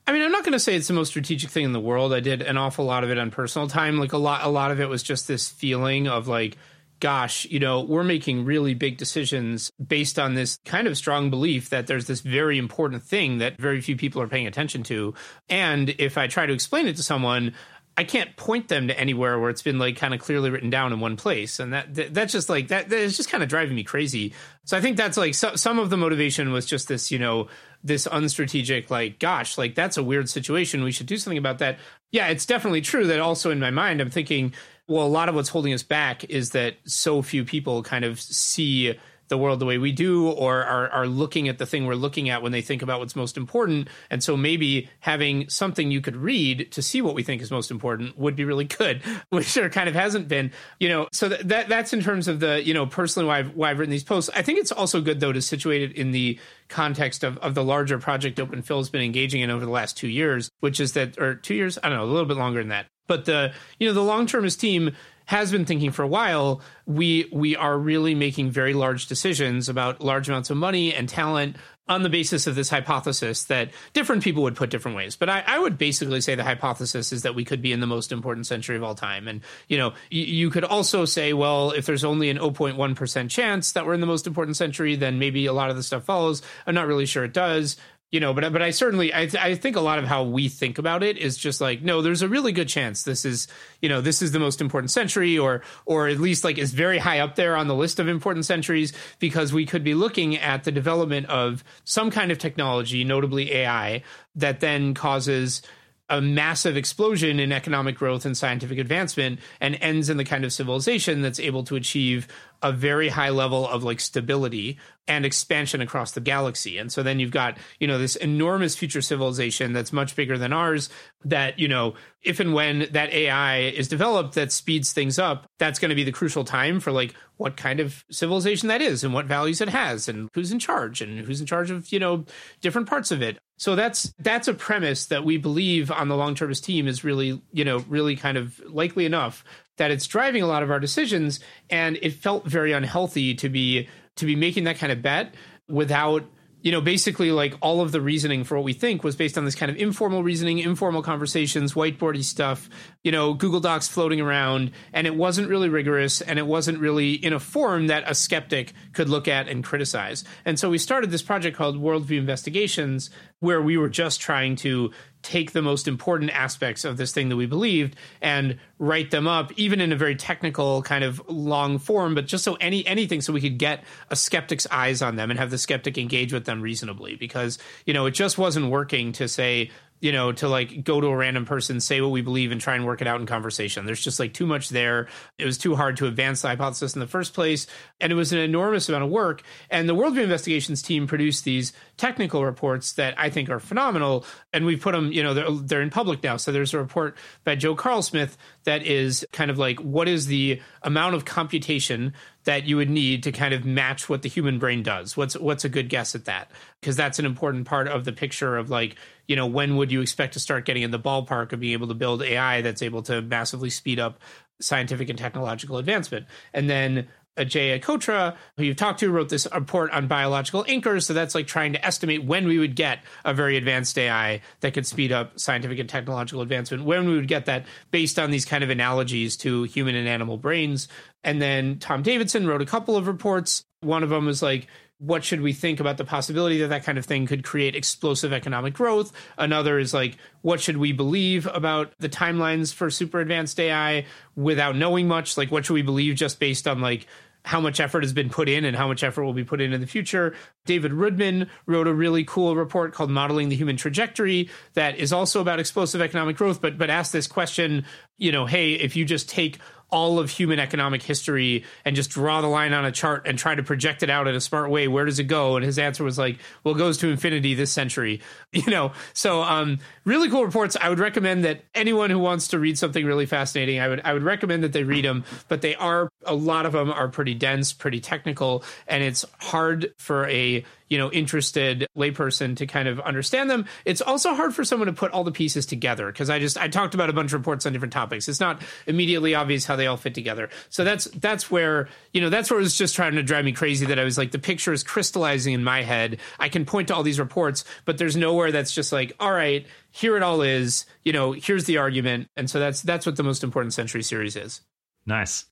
[0.07, 2.12] I mean, I'm not going to say it's the most strategic thing in the world.
[2.12, 3.99] I did an awful lot of it on personal time.
[3.99, 6.59] Like a lot, a lot of it was just this feeling of like,
[7.01, 11.71] gosh, you know, we're making really big decisions based on this kind of strong belief
[11.71, 15.14] that there's this very important thing that very few people are paying attention to.
[15.49, 17.55] And if I try to explain it to someone,
[17.97, 20.93] I can't point them to anywhere where it's been like kind of clearly written down
[20.93, 22.88] in one place, and that, that that's just like that.
[22.88, 24.35] That is just kind of driving me crazy.
[24.64, 27.49] So I think that's like so, some of the motivation was just this, you know,
[27.85, 30.83] this unstrategic like, gosh, like that's a weird situation.
[30.83, 31.79] We should do something about that.
[32.11, 34.55] Yeah, it's definitely true that also in my mind I'm thinking,
[34.88, 38.20] well, a lot of what's holding us back is that so few people kind of
[38.20, 38.99] see
[39.35, 42.31] the world the way we do or are, are looking at the thing we're looking
[42.31, 43.88] at when they think about what's most important.
[44.11, 47.73] And so maybe having something you could read to see what we think is most
[47.73, 51.49] important would be really good, which there kind of hasn't been, you know, so that,
[51.49, 54.05] that that's in terms of the, you know, personally why I've, why I've written these
[54.05, 54.31] posts.
[54.33, 57.64] I think it's also good though to situate it in the context of, of the
[57.64, 60.92] larger project Open Phil has been engaging in over the last two years, which is
[60.92, 62.87] that, or two years, I don't know, a little bit longer than that.
[63.07, 64.92] But the, you know, the long termist team
[65.27, 70.01] has been thinking for a while, we we are really making very large decisions about
[70.01, 71.57] large amounts of money and talent
[71.87, 75.17] on the basis of this hypothesis that different people would put different ways.
[75.17, 77.87] But I, I, would basically say the hypothesis is that we could be in the
[77.87, 79.29] most important century of all time.
[79.29, 83.73] And, you know, you, you could also say, well, if there's only an 0.1% chance
[83.73, 86.41] that we're in the most important century, then maybe a lot of the stuff follows.
[86.67, 87.77] I'm not really sure it does
[88.11, 90.49] you know but but i certainly I, th- I think a lot of how we
[90.49, 93.49] think about it is just like no there's a really good chance this is
[93.81, 96.99] you know this is the most important century or or at least like is very
[96.99, 100.64] high up there on the list of important centuries because we could be looking at
[100.64, 104.03] the development of some kind of technology notably ai
[104.37, 105.62] that then causes
[106.11, 110.53] a massive explosion in economic growth and scientific advancement and ends in the kind of
[110.53, 112.29] civilization that's able to achieve
[112.62, 116.79] a very high level of like stability and expansion across the galaxy.
[116.79, 120.53] And so then you've got, you know, this enormous future civilization that's much bigger than
[120.53, 120.88] ours
[121.25, 125.79] that, you know, if and when that AI is developed that speeds things up, that's
[125.79, 129.12] going to be the crucial time for like what kind of civilization that is and
[129.12, 132.25] what values it has and who's in charge and who's in charge of, you know,
[132.61, 133.38] different parts of it.
[133.57, 137.64] So that's that's a premise that we believe on the long-termist team is really, you
[137.64, 139.44] know, really kind of likely enough
[139.77, 143.88] that it's driving a lot of our decisions and it felt very unhealthy to be
[144.16, 145.35] to be making that kind of bet
[145.68, 146.25] without
[146.64, 149.44] you know basically like all of the reasoning for what we think was based on
[149.44, 152.68] this kind of informal reasoning informal conversations whiteboardy stuff
[153.05, 157.12] you know google docs floating around and it wasn't really rigorous and it wasn't really
[157.12, 160.24] in a form that a skeptic could look at and criticize.
[160.44, 164.90] And so we started this project called worldview investigations where we were just trying to
[165.25, 169.51] take the most important aspects of this thing that we believed and write them up
[169.57, 173.33] even in a very technical kind of long form but just so any anything so
[173.33, 176.61] we could get a skeptic's eyes on them and have the skeptic engage with them
[176.61, 177.17] reasonably.
[177.17, 179.71] Because you know it just wasn't working to say
[180.05, 182.75] you know, to like go to a random person, say what we believe, and try
[182.75, 183.87] and work it out in conversation.
[183.87, 185.09] There's just like too much there.
[185.38, 187.67] It was too hard to advance the hypothesis in the first place.
[188.03, 189.40] And it was an enormous amount of work.
[189.71, 194.27] And the Worldview Investigations team produced these technical reports that I think are phenomenal.
[194.53, 196.37] And we put them, you know, they're, they're in public now.
[196.37, 200.61] So there's a report by Joe Carlsmith that is kind of like what is the
[200.83, 202.12] amount of computation
[202.45, 205.17] that you would need to kind of match what the human brain does.
[205.17, 206.51] What's what's a good guess at that?
[206.81, 210.01] Because that's an important part of the picture of like, you know, when would you
[210.01, 213.03] expect to start getting in the ballpark of being able to build AI that's able
[213.03, 214.21] to massively speed up
[214.61, 216.27] scientific and technological advancement?
[216.53, 221.07] And then uh, Ajeya Cotra, who you've talked to, wrote this report on biological anchors.
[221.07, 224.75] So that's like trying to estimate when we would get a very advanced AI that
[224.75, 228.45] could speed up scientific and technological advancement, when we would get that based on these
[228.45, 230.89] kind of analogies to human and animal brains.
[231.23, 233.65] And then Tom Davidson wrote a couple of reports.
[233.81, 234.69] One of them was like,
[235.07, 238.33] what should we think about the possibility that that kind of thing could create explosive
[238.33, 239.12] economic growth?
[239.37, 244.77] Another is like, what should we believe about the timelines for super advanced AI without
[244.77, 245.37] knowing much?
[245.37, 247.07] Like, what should we believe just based on like
[247.45, 249.75] how much effort has been put in and how much effort will be put in
[249.75, 250.35] in the future.
[250.64, 255.43] David Roodman wrote a really cool report called Modeling the Human Trajectory that is also
[255.43, 257.85] about explosive economic growth, but but asked this question,
[258.17, 259.59] you know, hey, if you just take
[259.94, 263.54] all of human economic history and just draw the line on a chart and try
[263.54, 264.88] to project it out in a smart way.
[264.88, 265.54] Where does it go?
[265.54, 268.20] And his answer was like well it goes to infinity this century
[268.52, 268.92] you know?
[269.12, 270.76] So um, really cool reports.
[270.80, 274.12] I would recommend that anyone who wants to read something really fascinating i would i
[274.12, 277.35] would recommend that they read them but they are a lot of them are pretty
[277.35, 283.01] dense pretty technical and it's hard for a you know, interested layperson to kind of
[283.01, 283.66] understand them.
[283.85, 286.68] It's also hard for someone to put all the pieces together because I just I
[286.68, 288.29] talked about a bunch of reports on different topics.
[288.29, 290.51] It's not immediately obvious how they all fit together.
[290.68, 293.53] So that's that's where you know that's where it was just trying to drive me
[293.53, 296.18] crazy that I was like the picture is crystallizing in my head.
[296.38, 299.66] I can point to all these reports, but there's nowhere that's just like all right,
[299.90, 300.87] here it all is.
[301.05, 304.37] You know, here's the argument, and so that's that's what the most important century series
[304.37, 304.61] is.
[305.07, 305.47] Nice.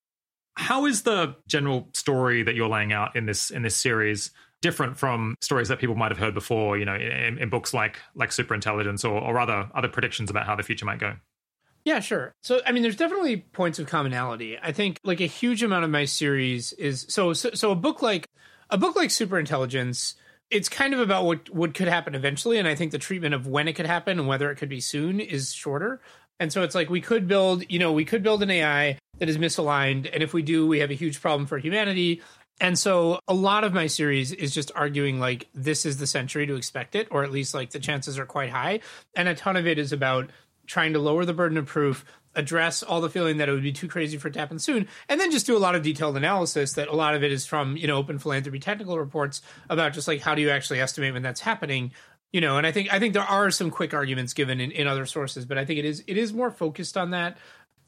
[0.55, 4.31] How is the general story that you're laying out in this in this series
[4.63, 6.79] different from stories that people might have heard before?
[6.79, 10.57] You know, in, in books like like Superintelligence or, or other other predictions about how
[10.57, 11.17] the future might go.
[11.85, 12.33] Yeah, sure.
[12.43, 14.57] So, I mean, there's definitely points of commonality.
[14.63, 18.01] I think like a huge amount of my series is so so, so a book
[18.01, 18.27] like
[18.71, 20.15] a book like Superintelligence.
[20.51, 23.47] It's kind of about what what could happen eventually, and I think the treatment of
[23.47, 26.01] when it could happen and whether it could be soon is shorter.
[26.39, 29.29] And so it's like we could build, you know, we could build an AI that
[29.29, 30.11] is misaligned.
[30.13, 32.21] And if we do, we have a huge problem for humanity.
[32.63, 36.47] And so a lot of my series is just arguing like this is the century
[36.47, 38.79] to expect it, or at least like the chances are quite high.
[39.17, 40.31] And a ton of it is about
[40.69, 42.05] trying to lower the burden of proof,
[42.37, 44.87] address all the feeling that it would be too crazy for it to happen soon,
[45.09, 47.45] and then just do a lot of detailed analysis that a lot of it is
[47.45, 51.13] from, you know, open philanthropy technical reports about just like how do you actually estimate
[51.13, 51.91] when that's happening
[52.33, 54.87] you know and i think i think there are some quick arguments given in, in
[54.87, 57.37] other sources but i think it is it is more focused on that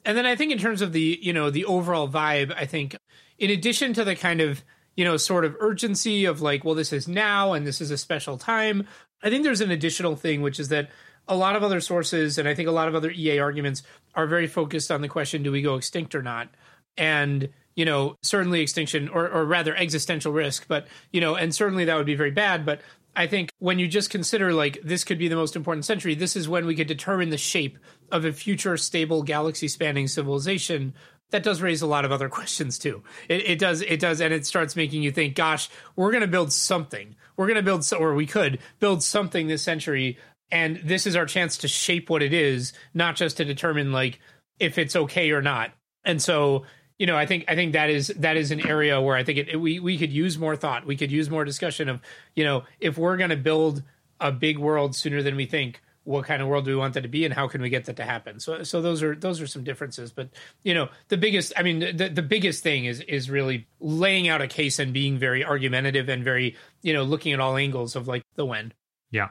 [0.05, 2.95] and then i think in terms of the you know the overall vibe i think
[3.39, 4.65] in addition to the kind of
[4.97, 7.99] you know sort of urgency of like well this is now and this is a
[7.99, 8.87] special time
[9.23, 10.91] i think there's an additional thing which is that
[11.27, 13.83] a lot of other sources and i think a lot of other ea arguments
[14.15, 16.49] are very focused on the question do we go extinct or not
[16.97, 21.85] and you know certainly extinction or, or rather existential risk but you know and certainly
[21.85, 22.81] that would be very bad but
[23.17, 26.35] I think when you just consider like this could be the most important century, this
[26.35, 27.79] is when we could determine the shape
[28.11, 30.95] of a future stable galaxy spanning civilization.
[31.31, 33.03] That does raise a lot of other questions too.
[33.29, 36.29] It, it does, it does, and it starts making you think, gosh, we're going to
[36.29, 37.17] build something.
[37.37, 40.19] We're going to build, or we could build something this century,
[40.51, 44.21] and this is our chance to shape what it is, not just to determine like
[44.61, 45.73] if it's okay or not.
[46.05, 46.65] And so
[46.99, 49.39] you know, I think I think that is that is an area where I think
[49.39, 50.87] it, it, we we could use more thought.
[50.87, 52.01] We could use more discussion of,
[52.35, 53.83] you know, if we're going to build
[54.21, 57.03] a big world sooner than we think, what kind of world do we want that
[57.03, 58.39] to be, and how can we get that to happen?
[58.39, 60.13] So so those are those are some differences.
[60.13, 60.29] But
[60.63, 64.43] you know, the biggest, I mean, the the biggest thing is is really laying out
[64.43, 68.07] a case and being very argumentative and very you know looking at all angles of
[68.07, 68.73] like the when.
[69.11, 69.29] Yeah.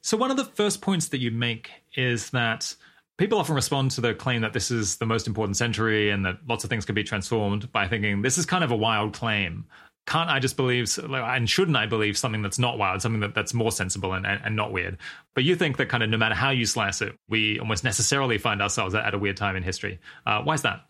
[0.00, 2.74] So one of the first points that you make is that
[3.16, 6.36] people often respond to the claim that this is the most important century and that
[6.48, 9.64] lots of things can be transformed by thinking this is kind of a wild claim.
[10.06, 13.52] Can't I just believe, and shouldn't I believe something that's not wild, something that, that's
[13.52, 14.98] more sensible and, and, and not weird?
[15.34, 18.38] But you think that kind of no matter how you slice it, we almost necessarily
[18.38, 19.98] find ourselves at, at a weird time in history.
[20.24, 20.86] Uh, why is that?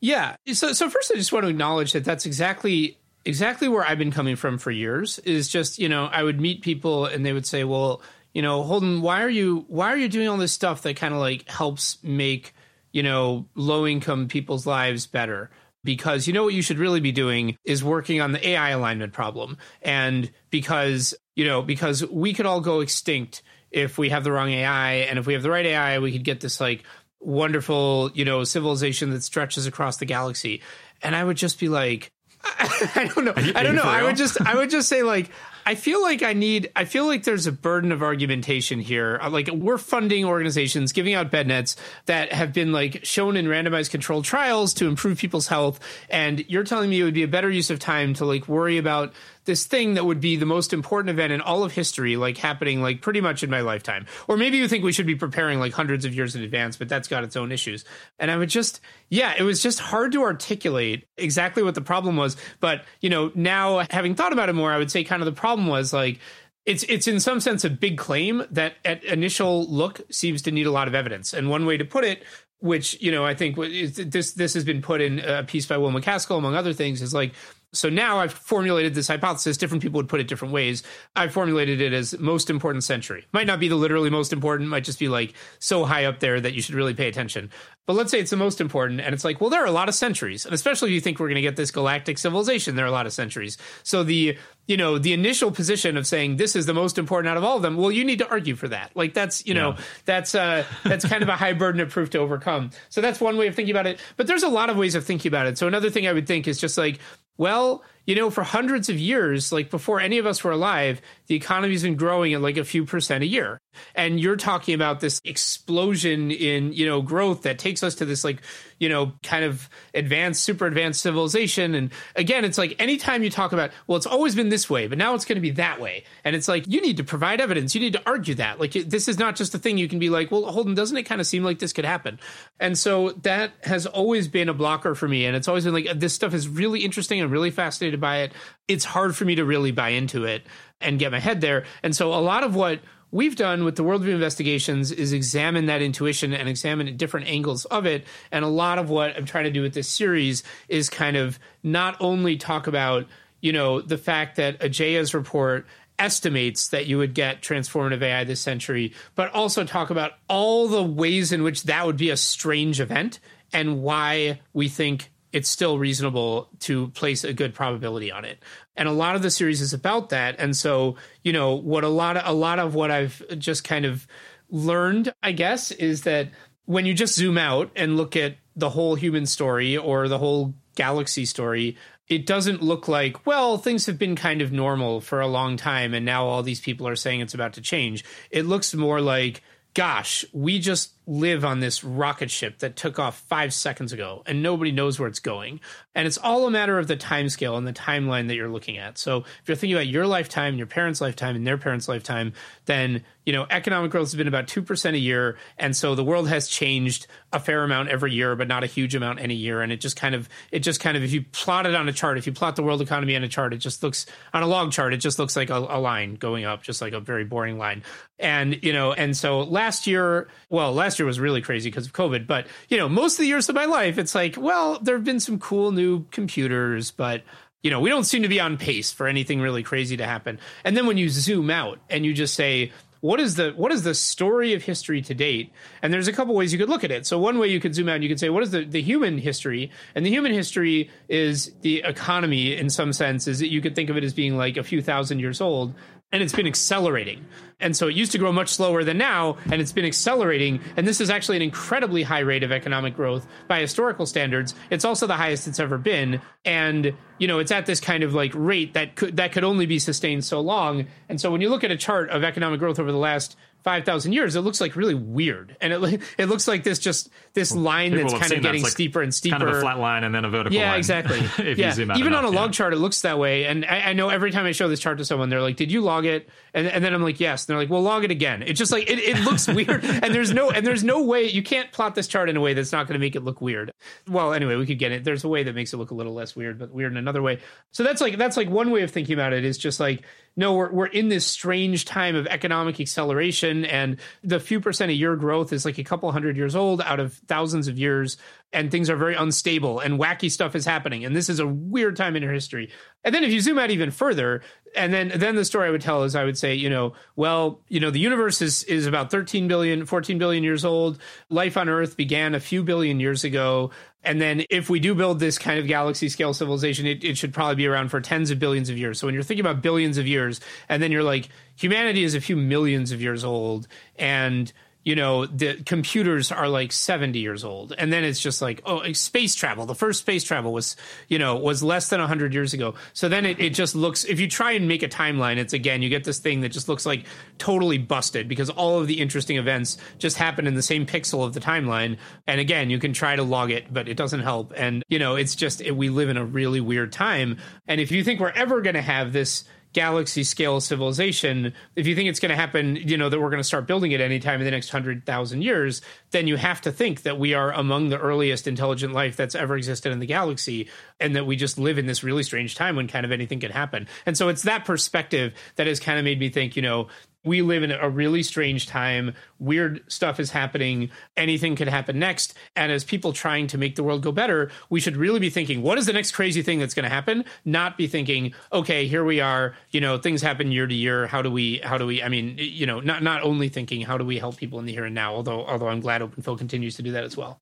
[0.00, 0.36] Yeah.
[0.52, 4.10] So, so first, I just want to acknowledge that that's exactly exactly where I've been
[4.10, 5.18] coming from for years.
[5.20, 8.62] Is just you know I would meet people and they would say, well you know,
[8.62, 11.48] Holden, why are you why are you doing all this stuff that kind of like
[11.48, 12.54] helps make,
[12.90, 15.50] you know, low income people's lives better?
[15.84, 19.12] Because you know what you should really be doing is working on the AI alignment
[19.12, 19.58] problem.
[19.82, 24.50] And because, you know, because we could all go extinct if we have the wrong
[24.50, 26.84] AI and if we have the right AI, we could get this like
[27.20, 30.62] wonderful, you know, civilization that stretches across the galaxy.
[31.02, 32.12] And I would just be like,
[32.44, 33.34] I don't know.
[33.36, 33.82] I don't know.
[33.82, 35.30] I would just I would just say like
[35.64, 39.18] I feel like I need, I feel like there's a burden of argumentation here.
[39.22, 43.46] Uh, like we're funding organizations, giving out bed nets that have been like shown in
[43.46, 45.78] randomized controlled trials to improve people's health.
[46.10, 48.78] And you're telling me it would be a better use of time to like worry
[48.78, 49.12] about
[49.44, 52.80] this thing that would be the most important event in all of history, like happening
[52.80, 54.06] like pretty much in my lifetime.
[54.28, 56.88] Or maybe you think we should be preparing like hundreds of years in advance, but
[56.88, 57.84] that's got its own issues.
[58.18, 62.16] And I would just, yeah, it was just hard to articulate exactly what the problem
[62.16, 62.36] was.
[62.60, 65.38] But, you know, now having thought about it more, I would say kind of the
[65.38, 66.20] problem was like,
[66.64, 70.66] it's it's in some sense a big claim that at initial look seems to need
[70.66, 71.34] a lot of evidence.
[71.34, 72.22] And one way to put it
[72.62, 75.90] which you know I think this this has been put in a piece by Will
[75.90, 77.32] MacAskill among other things is like
[77.72, 79.56] so now I've formulated this hypothesis.
[79.56, 80.82] Different people would put it different ways.
[81.16, 83.26] I've formulated it as most important century.
[83.32, 86.40] Might not be the literally most important, might just be like so high up there
[86.40, 87.50] that you should really pay attention.
[87.86, 89.88] But let's say it's the most important, and it's like, well, there are a lot
[89.88, 90.44] of centuries.
[90.44, 92.92] And especially if you think we're going to get this galactic civilization, there are a
[92.92, 93.58] lot of centuries.
[93.82, 97.36] So the you know the initial position of saying this is the most important out
[97.36, 99.70] of all of them well you need to argue for that like that's you know
[99.70, 99.84] yeah.
[100.04, 103.36] that's uh that's kind of a high burden of proof to overcome so that's one
[103.36, 105.58] way of thinking about it but there's a lot of ways of thinking about it
[105.58, 107.00] so another thing i would think is just like
[107.38, 111.34] well, you know, for hundreds of years, like before any of us were alive, the
[111.34, 113.60] economy's been growing at like a few percent a year.
[113.94, 118.24] And you're talking about this explosion in, you know, growth that takes us to this
[118.24, 118.42] like,
[118.78, 121.74] you know, kind of advanced, super advanced civilization.
[121.74, 124.98] And again, it's like anytime you talk about, well, it's always been this way, but
[124.98, 126.04] now it's going to be that way.
[126.24, 127.74] And it's like, you need to provide evidence.
[127.74, 128.58] You need to argue that.
[128.58, 131.04] Like, this is not just a thing you can be like, well, Holden, doesn't it
[131.04, 132.18] kind of seem like this could happen?
[132.58, 135.26] And so that has always been a blocker for me.
[135.26, 138.32] And it's always been like, this stuff is really interesting and really fascinated by it.
[138.66, 140.42] It's hard for me to really buy into it
[140.80, 141.64] and get my head there.
[141.82, 142.80] And so a lot of what
[143.12, 147.86] we've done with the worldview investigations is examine that intuition and examine different angles of
[147.86, 148.04] it.
[148.32, 151.38] And a lot of what I'm trying to do with this series is kind of
[151.62, 153.06] not only talk about,
[153.40, 155.66] you know, the fact that Ajeya's report
[155.98, 160.82] estimates that you would get transformative AI this century, but also talk about all the
[160.82, 163.20] ways in which that would be a strange event
[163.52, 168.38] and why we think it's still reasonable to place a good probability on it.
[168.76, 170.36] And a lot of the series is about that.
[170.38, 173.84] And so, you know, what a lot of a lot of what I've just kind
[173.84, 174.06] of
[174.50, 176.30] learned, I guess, is that
[176.64, 180.54] when you just zoom out and look at the whole human story or the whole
[180.74, 181.76] galaxy story,
[182.08, 185.94] it doesn't look like, well, things have been kind of normal for a long time
[185.94, 188.04] and now all these people are saying it's about to change.
[188.30, 189.42] It looks more like
[189.74, 194.42] gosh, we just live on this rocket ship that took off five seconds ago and
[194.42, 195.60] nobody knows where it's going.
[195.94, 198.78] And it's all a matter of the time scale and the timeline that you're looking
[198.78, 198.96] at.
[198.98, 202.32] So if you're thinking about your lifetime, your parents' lifetime, and their parents' lifetime,
[202.64, 206.02] then you know economic growth has been about two percent a year, and so the
[206.02, 209.60] world has changed a fair amount every year, but not a huge amount any year.
[209.60, 211.92] And it just kind of it just kind of if you plot it on a
[211.92, 214.46] chart, if you plot the world economy on a chart, it just looks on a
[214.46, 217.24] log chart, it just looks like a, a line going up, just like a very
[217.24, 217.82] boring line.
[218.18, 221.92] And you know, and so last year, well, last year was really crazy because of
[221.92, 222.26] COVID.
[222.26, 225.04] But you know, most of the years of my life, it's like, well, there have
[225.04, 227.22] been some cool new computers, but
[227.62, 230.38] you know, we don't seem to be on pace for anything really crazy to happen.
[230.64, 233.82] And then when you zoom out and you just say, what is the what is
[233.82, 235.52] the story of history to date?
[235.82, 237.04] And there's a couple ways you could look at it.
[237.04, 238.80] So one way you could zoom out and you could say, what is the, the
[238.80, 239.72] human history?
[239.96, 243.90] And the human history is the economy in some sense, is that you could think
[243.90, 245.74] of it as being like a few thousand years old
[246.12, 247.24] and it's been accelerating.
[247.62, 250.60] And so it used to grow much slower than now, and it's been accelerating.
[250.76, 254.54] And this is actually an incredibly high rate of economic growth by historical standards.
[254.70, 258.14] It's also the highest it's ever been, and you know it's at this kind of
[258.14, 260.86] like rate that could that could only be sustained so long.
[261.08, 263.84] And so when you look at a chart of economic growth over the last five
[263.84, 267.54] thousand years, it looks like really weird, and it it looks like this just this
[267.54, 269.38] line that's kind of getting like steeper and steeper.
[269.38, 270.58] Kind of a flat line and then a vertical.
[270.58, 271.20] Yeah, line, exactly.
[271.54, 271.72] yeah.
[271.72, 272.52] Even enough, on a log yeah.
[272.52, 273.44] chart, it looks that way.
[273.46, 275.70] And I, I, know every time I show this chart to someone, they're like, "Did
[275.70, 278.10] you log it?" And, and then I'm like, "Yes." And they're like, "Well, log it
[278.10, 281.24] again." It's just like it, it looks weird, and there's no and there's no way
[281.24, 283.40] you can't plot this chart in a way that's not going to make it look
[283.40, 283.72] weird.
[284.08, 285.04] Well, anyway, we could get it.
[285.04, 287.22] There's a way that makes it look a little less weird, but weird in another
[287.22, 287.40] way.
[287.72, 290.02] So that's like that's like one way of thinking about it is just like
[290.36, 294.94] no, we're we're in this strange time of economic acceleration, and the few percent a
[294.94, 298.16] year growth is like a couple hundred years old out of thousands of years,
[298.52, 301.96] and things are very unstable, and wacky stuff is happening, and this is a weird
[301.96, 302.70] time in history.
[303.04, 304.42] And then if you zoom out even further,
[304.76, 307.60] and then then the story I would tell is I would say, you know, well,
[307.68, 310.98] you know, the universe is is about 13 billion, 14 billion years old.
[311.28, 313.70] Life on Earth began a few billion years ago.
[314.04, 317.32] And then if we do build this kind of galaxy scale civilization, it, it should
[317.32, 318.98] probably be around for tens of billions of years.
[318.98, 322.20] So when you're thinking about billions of years, and then you're like, humanity is a
[322.20, 324.52] few millions of years old, and
[324.84, 327.74] you know the computers are like 70 years old.
[327.76, 329.66] And then it's just like oh space travel.
[329.66, 330.76] The first space travel was
[331.08, 332.74] you know was less than 100 years ago.
[332.92, 335.82] So then it, it just looks if you try and make a timeline it's again
[335.82, 337.04] you get this thing that just looks like
[337.38, 341.32] totally busted because all of the interesting events just happen in the same pixel of
[341.32, 341.96] the timeline.
[342.26, 344.52] And again you can try to log it but it doesn't help.
[344.56, 347.38] And you know it's just we live in a really weird time.
[347.66, 351.94] And if you think we're ever going to have this galaxy scale civilization, if you
[351.94, 354.40] think it's going to happen, you know, that we're going to start building it anytime
[354.40, 357.98] in the next 100,000 years, then you have to think that we are among the
[357.98, 360.68] earliest intelligent life that's ever existed in the galaxy
[361.00, 363.50] and that we just live in this really strange time when kind of anything can
[363.50, 363.88] happen.
[364.06, 366.88] And so it's that perspective that has kind of made me think, you know,
[367.24, 369.14] we live in a really strange time.
[369.38, 370.90] Weird stuff is happening.
[371.16, 372.34] Anything could happen next.
[372.56, 375.62] And as people trying to make the world go better, we should really be thinking,
[375.62, 377.24] what is the next crazy thing that's going to happen?
[377.44, 379.54] Not be thinking, okay, here we are.
[379.70, 381.06] You know, things happen year to year.
[381.06, 381.58] How do we?
[381.58, 382.02] How do we?
[382.02, 384.72] I mean, you know, not not only thinking how do we help people in the
[384.72, 385.14] here and now.
[385.14, 387.40] Although although I'm glad Open Phil continues to do that as well.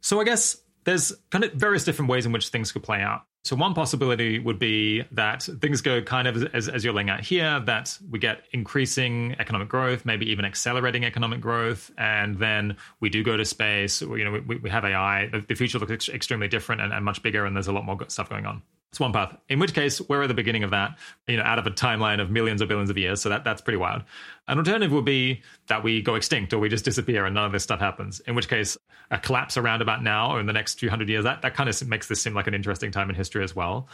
[0.00, 3.22] So I guess there's kind of various different ways in which things could play out.
[3.48, 7.20] So one possibility would be that things go kind of as, as, you're laying out
[7.20, 13.08] here, that we get increasing economic growth, maybe even accelerating economic growth, and then we
[13.08, 14.02] do go to space.
[14.02, 15.30] You know, we, we have AI.
[15.48, 18.28] The future looks extremely different and, and much bigger, and there's a lot more stuff
[18.28, 18.60] going on.
[18.90, 19.36] It's one path.
[19.50, 20.96] In which case, we're at the beginning of that,
[21.26, 23.20] you know, out of a timeline of millions or billions of years.
[23.20, 24.02] So that, that's pretty wild.
[24.46, 27.52] An alternative would be that we go extinct or we just disappear and none of
[27.52, 28.20] this stuff happens.
[28.20, 28.78] In which case,
[29.10, 31.68] a collapse around about now or in the next few hundred years, that, that kind
[31.68, 33.88] of makes this seem like an interesting time in history as well.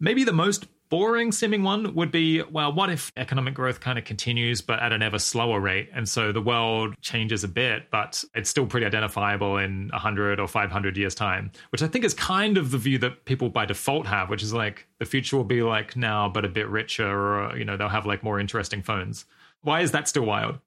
[0.00, 4.04] Maybe the most boring seeming one would be well, what if economic growth kind of
[4.04, 5.88] continues, but at an ever slower rate?
[5.94, 10.46] And so the world changes a bit, but it's still pretty identifiable in 100 or
[10.46, 14.06] 500 years' time, which I think is kind of the view that people by default
[14.06, 17.56] have, which is like the future will be like now, but a bit richer, or,
[17.56, 19.24] you know, they'll have like more interesting phones.
[19.62, 20.58] Why is that still wild?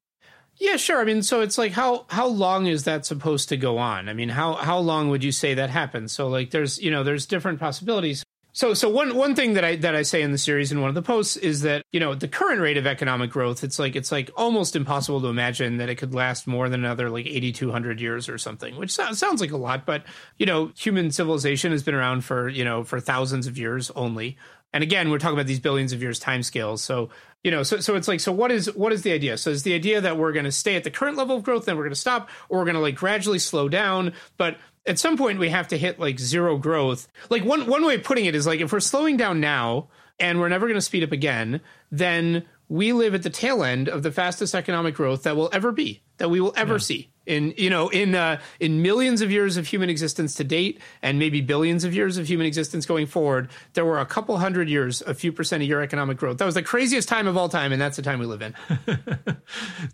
[0.58, 1.02] Yeah, sure.
[1.02, 4.10] I mean, so it's like how how long is that supposed to go on?
[4.10, 6.14] I mean, how how long would you say that happens?
[6.14, 8.24] So like there's, you know, there's different possibilities.
[8.56, 10.88] So, so one one thing that I that I say in the series in one
[10.88, 13.98] of the posts is that you know the current rate of economic growth, it's like
[13.98, 17.52] it's like almost impossible to imagine that it could last more than another like eighty
[17.52, 20.06] two hundred years or something, which sounds sounds like a lot, but
[20.38, 24.38] you know human civilization has been around for you know for thousands of years only,
[24.72, 26.82] and again we're talking about these billions of years time scales.
[26.82, 27.10] So
[27.44, 29.38] you know so so it's like so what is what is the idea?
[29.38, 31.66] So is the idea that we're going to stay at the current level of growth,
[31.66, 34.56] then we're going to stop, or we're going to like gradually slow down, but
[34.88, 37.08] at some point we have to hit like zero growth.
[37.30, 40.40] Like one one way of putting it is like if we're slowing down now and
[40.40, 41.62] we're never going to speed up again,
[41.92, 45.72] then we live at the tail end of the fastest economic growth that will ever
[45.72, 46.80] be that we will ever yeah.
[46.80, 50.80] see in you know in uh, in millions of years of human existence to date
[51.02, 54.70] and maybe billions of years of human existence going forward there were a couple hundred
[54.70, 56.38] years a few percent of year economic growth.
[56.38, 58.56] That was the craziest time of all time and that's the time we live in.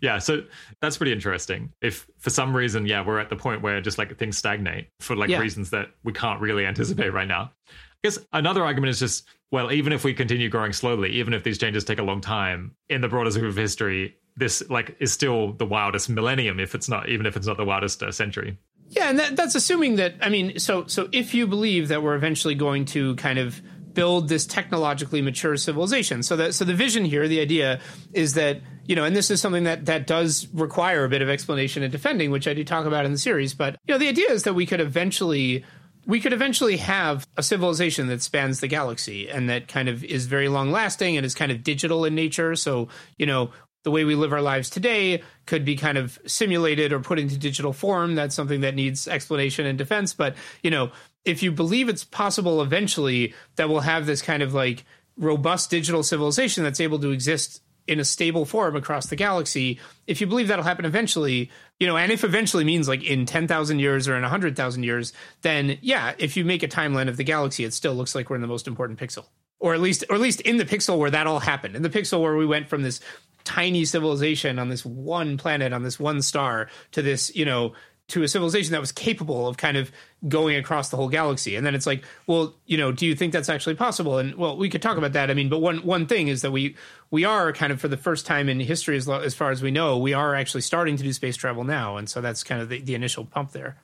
[0.00, 0.42] Yeah so
[0.80, 1.72] that's pretty interesting.
[1.82, 5.14] If for some reason yeah we're at the point where just like things stagnate for
[5.16, 5.38] like yeah.
[5.38, 7.52] reasons that we can't really anticipate right now.
[7.68, 11.44] I guess another argument is just well, even if we continue growing slowly, even if
[11.44, 15.12] these changes take a long time, in the broader scope of history, this like is
[15.12, 18.58] still the wildest millennium, if it's not, even if it's not the wildest uh, century.
[18.88, 20.14] Yeah, and that, that's assuming that.
[20.20, 23.60] I mean, so so if you believe that we're eventually going to kind of
[23.94, 27.80] build this technologically mature civilization, so that so the vision here, the idea
[28.12, 31.28] is that you know, and this is something that that does require a bit of
[31.28, 33.54] explanation and defending, which I do talk about in the series.
[33.54, 35.64] But you know, the idea is that we could eventually
[36.06, 40.26] we could eventually have a civilization that spans the galaxy and that kind of is
[40.26, 42.56] very long lasting and is kind of digital in nature.
[42.56, 43.52] So, you know,
[43.82, 47.36] the way we live our lives today could be kind of simulated or put into
[47.36, 48.14] digital form.
[48.14, 50.14] That's something that needs explanation and defense.
[50.14, 50.92] But, you know,
[51.24, 54.84] if you believe it's possible eventually that we'll have this kind of like
[55.16, 60.20] robust digital civilization that's able to exist in a stable form across the galaxy, if
[60.20, 64.06] you believe that'll happen eventually, you know, and if eventually means like in 10,000 years
[64.06, 65.12] or in 100,000 years,
[65.42, 68.36] then yeah, if you make a timeline of the galaxy, it still looks like we're
[68.36, 69.26] in the most important pixel.
[69.58, 71.76] Or at least or at least in the pixel where that all happened.
[71.76, 73.00] In the pixel where we went from this
[73.44, 77.72] tiny civilization on this one planet on this one star to this, you know,
[78.08, 79.90] to a civilization that was capable of kind of
[80.28, 81.56] going across the whole galaxy.
[81.56, 84.18] And then it's like, well, you know, do you think that's actually possible?
[84.18, 85.30] And well, we could talk about that.
[85.30, 86.76] I mean, but one one thing is that we
[87.10, 89.70] we are kind of for the first time in history, as, as far as we
[89.70, 92.68] know, we are actually starting to do space travel now, and so that's kind of
[92.68, 93.78] the, the initial pump there.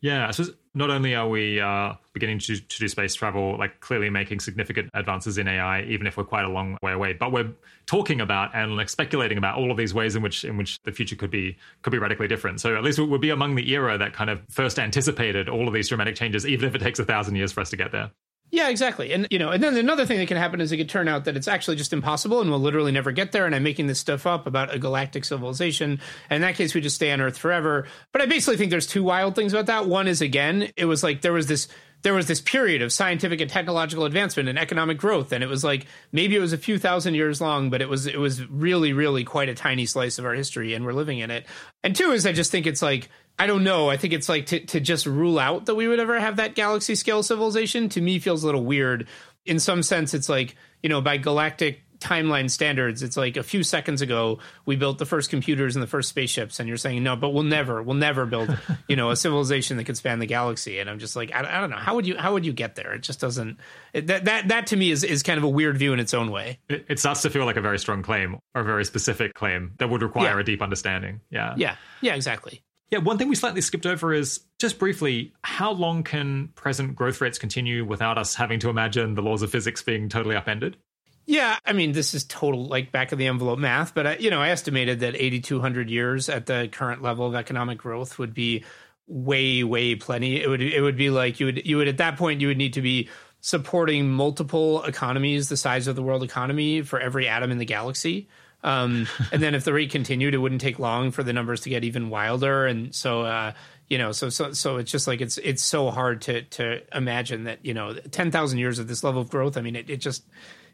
[0.00, 0.44] Yeah, so
[0.76, 4.90] not only are we uh, beginning to, to do space travel, like clearly making significant
[4.92, 7.50] advances in AI, even if we're quite a long way away, but we're
[7.86, 10.92] talking about and like speculating about all of these ways in which in which the
[10.92, 12.60] future could be could be radically different.
[12.60, 15.72] So at least we'll be among the era that kind of first anticipated all of
[15.72, 18.10] these dramatic changes, even if it takes a thousand years for us to get there.
[18.50, 19.12] Yeah, exactly.
[19.12, 21.24] And you know, and then another thing that can happen is it could turn out
[21.24, 23.98] that it's actually just impossible and we'll literally never get there and I'm making this
[23.98, 26.00] stuff up about a galactic civilization.
[26.30, 27.86] And in that case we just stay on Earth forever.
[28.12, 29.86] But I basically think there's two wild things about that.
[29.88, 31.68] One is again, it was like there was this
[32.02, 35.64] there was this period of scientific and technological advancement and economic growth and it was
[35.64, 38.92] like maybe it was a few thousand years long but it was it was really
[38.92, 41.46] really quite a tiny slice of our history and we're living in it
[41.82, 43.08] and two is i just think it's like
[43.38, 43.90] I don't know.
[43.90, 46.54] I think it's like to, to just rule out that we would ever have that
[46.54, 49.08] galaxy scale civilization to me feels a little weird.
[49.44, 53.62] In some sense, it's like, you know, by galactic timeline standards, it's like a few
[53.62, 57.16] seconds ago we built the first computers and the first spaceships, and you're saying no,
[57.16, 58.56] but we'll never, we'll never build,
[58.88, 60.78] you know, a civilization that could span the galaxy.
[60.78, 62.74] And I'm just like, I, I don't know, how would you, how would you get
[62.74, 62.94] there?
[62.94, 63.58] It just doesn't.
[63.92, 66.14] It, that that that to me is is kind of a weird view in its
[66.14, 66.58] own way.
[66.68, 69.72] It, it starts to feel like a very strong claim or a very specific claim
[69.78, 70.40] that would require yeah.
[70.40, 71.20] a deep understanding.
[71.30, 72.62] Yeah, yeah, yeah, exactly.
[72.90, 77.20] Yeah, one thing we slightly skipped over is just briefly how long can present growth
[77.20, 80.76] rates continue without us having to imagine the laws of physics being totally upended?
[81.26, 84.30] Yeah, I mean, this is total like back of the envelope math, but I, you
[84.30, 88.64] know, I estimated that 8200 years at the current level of economic growth would be
[89.08, 90.40] way way plenty.
[90.40, 92.56] It would it would be like you would you would at that point you would
[92.56, 93.08] need to be
[93.40, 98.28] supporting multiple economies the size of the world economy for every atom in the galaxy.
[98.66, 101.70] Um, and then if the rate continued, it wouldn't take long for the numbers to
[101.70, 102.66] get even wilder.
[102.66, 103.52] And so, uh,
[103.88, 107.44] you know, so so so it's just like it's it's so hard to to imagine
[107.44, 109.56] that you know ten thousand years of this level of growth.
[109.56, 110.24] I mean, it, it just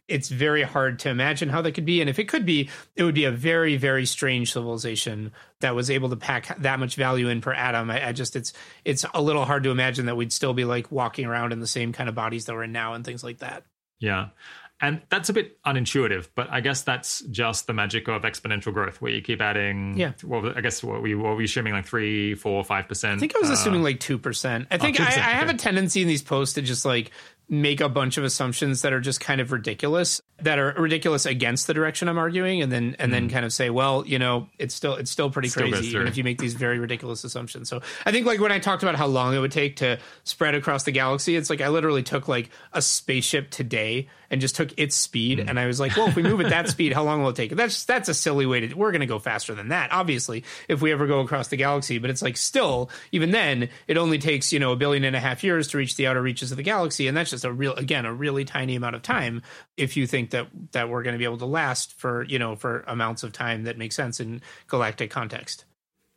[0.09, 2.01] it's very hard to imagine how that could be.
[2.01, 5.91] And if it could be, it would be a very, very strange civilization that was
[5.91, 7.91] able to pack that much value in per atom.
[7.91, 8.53] I, I, just it's
[8.85, 11.67] it's a little hard to imagine that we'd still be like walking around in the
[11.67, 13.65] same kind of bodies that we're in now and things like that.
[14.03, 14.29] Yeah.
[14.81, 19.01] And that's a bit unintuitive, but I guess that's just the magic of exponential growth,
[19.01, 19.97] where you keep adding.
[19.97, 20.15] Yeah.
[20.25, 23.15] Well, I guess what we what were we assuming like three, four, five percent.
[23.15, 24.67] I think I was assuming uh, like two percent.
[24.73, 25.55] I think oh, I, I, have okay.
[25.55, 27.13] a tendency in these posts to just like
[27.53, 31.67] make a bunch of assumptions that are just kind of ridiculous that are ridiculous against
[31.67, 33.15] the direction I'm arguing and then and mm.
[33.15, 36.07] then kind of say well you know it's still it's still pretty still crazy even
[36.07, 38.95] if you make these very ridiculous assumptions so I think like when I talked about
[38.95, 42.27] how long it would take to spread across the galaxy it's like I literally took
[42.27, 45.39] like a spaceship today and just took its speed.
[45.39, 45.51] Mm.
[45.51, 47.37] and I was like well if we move at that speed how long will it
[47.37, 47.55] take?
[47.55, 50.81] That's that's a silly way to we're going to go faster than that obviously if
[50.81, 51.99] we ever go across the galaxy.
[51.99, 55.21] But it's like still even then it only takes you know a billion and a
[55.21, 57.07] half years to reach the outer reaches of the galaxy.
[57.07, 59.43] And that's just a real again a really tiny amount of time
[59.77, 62.57] if you think that that we're going to be able to last for you know
[62.57, 65.67] for amounts of time that make sense in galactic context.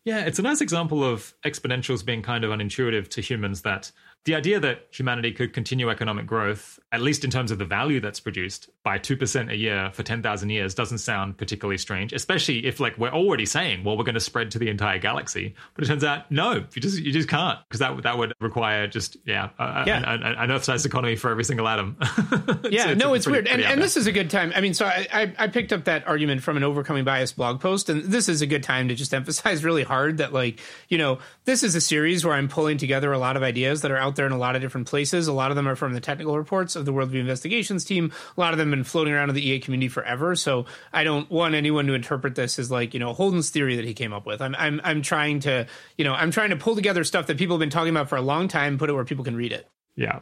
[0.05, 3.91] Yeah it's a nice example of exponentials being kind of unintuitive to humans that
[4.25, 7.99] the idea that humanity could continue economic growth, at least in terms of the value
[7.99, 12.79] that's produced, by 2% a year for 10,000 years doesn't sound particularly strange, especially if
[12.79, 15.53] like we're already saying, well, we're going to spread to the entire galaxy.
[15.75, 18.87] But it turns out, no, you just you just can't because that, that would require
[18.87, 20.11] just, yeah, a, yeah.
[20.11, 21.97] an, an Earth-sized economy for every single atom.
[22.69, 23.47] yeah, no, it's, it's weird.
[23.47, 24.51] and, and this is a good time.
[24.55, 27.59] I mean, so I, I, I picked up that argument from an Overcoming Bias blog
[27.61, 30.59] post, and this is a good time to just emphasize really hard that like,
[30.89, 33.91] you know, this is a series where I'm pulling together a lot of ideas that
[33.91, 35.27] are out there in a lot of different places.
[35.27, 38.11] A lot of them are from the technical reports of the Worldview Investigations team.
[38.37, 40.35] A lot of them have been floating around in the EA community forever.
[40.35, 43.85] So I don't want anyone to interpret this as like, you know, Holden's theory that
[43.85, 44.41] he came up with.
[44.41, 47.55] I'm, I'm, I'm trying to, you know, I'm trying to pull together stuff that people
[47.55, 49.67] have been talking about for a long time, put it where people can read it.
[49.95, 50.19] Yeah.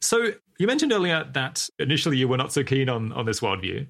[0.00, 3.86] So you mentioned earlier that initially you were not so keen on, on this worldview.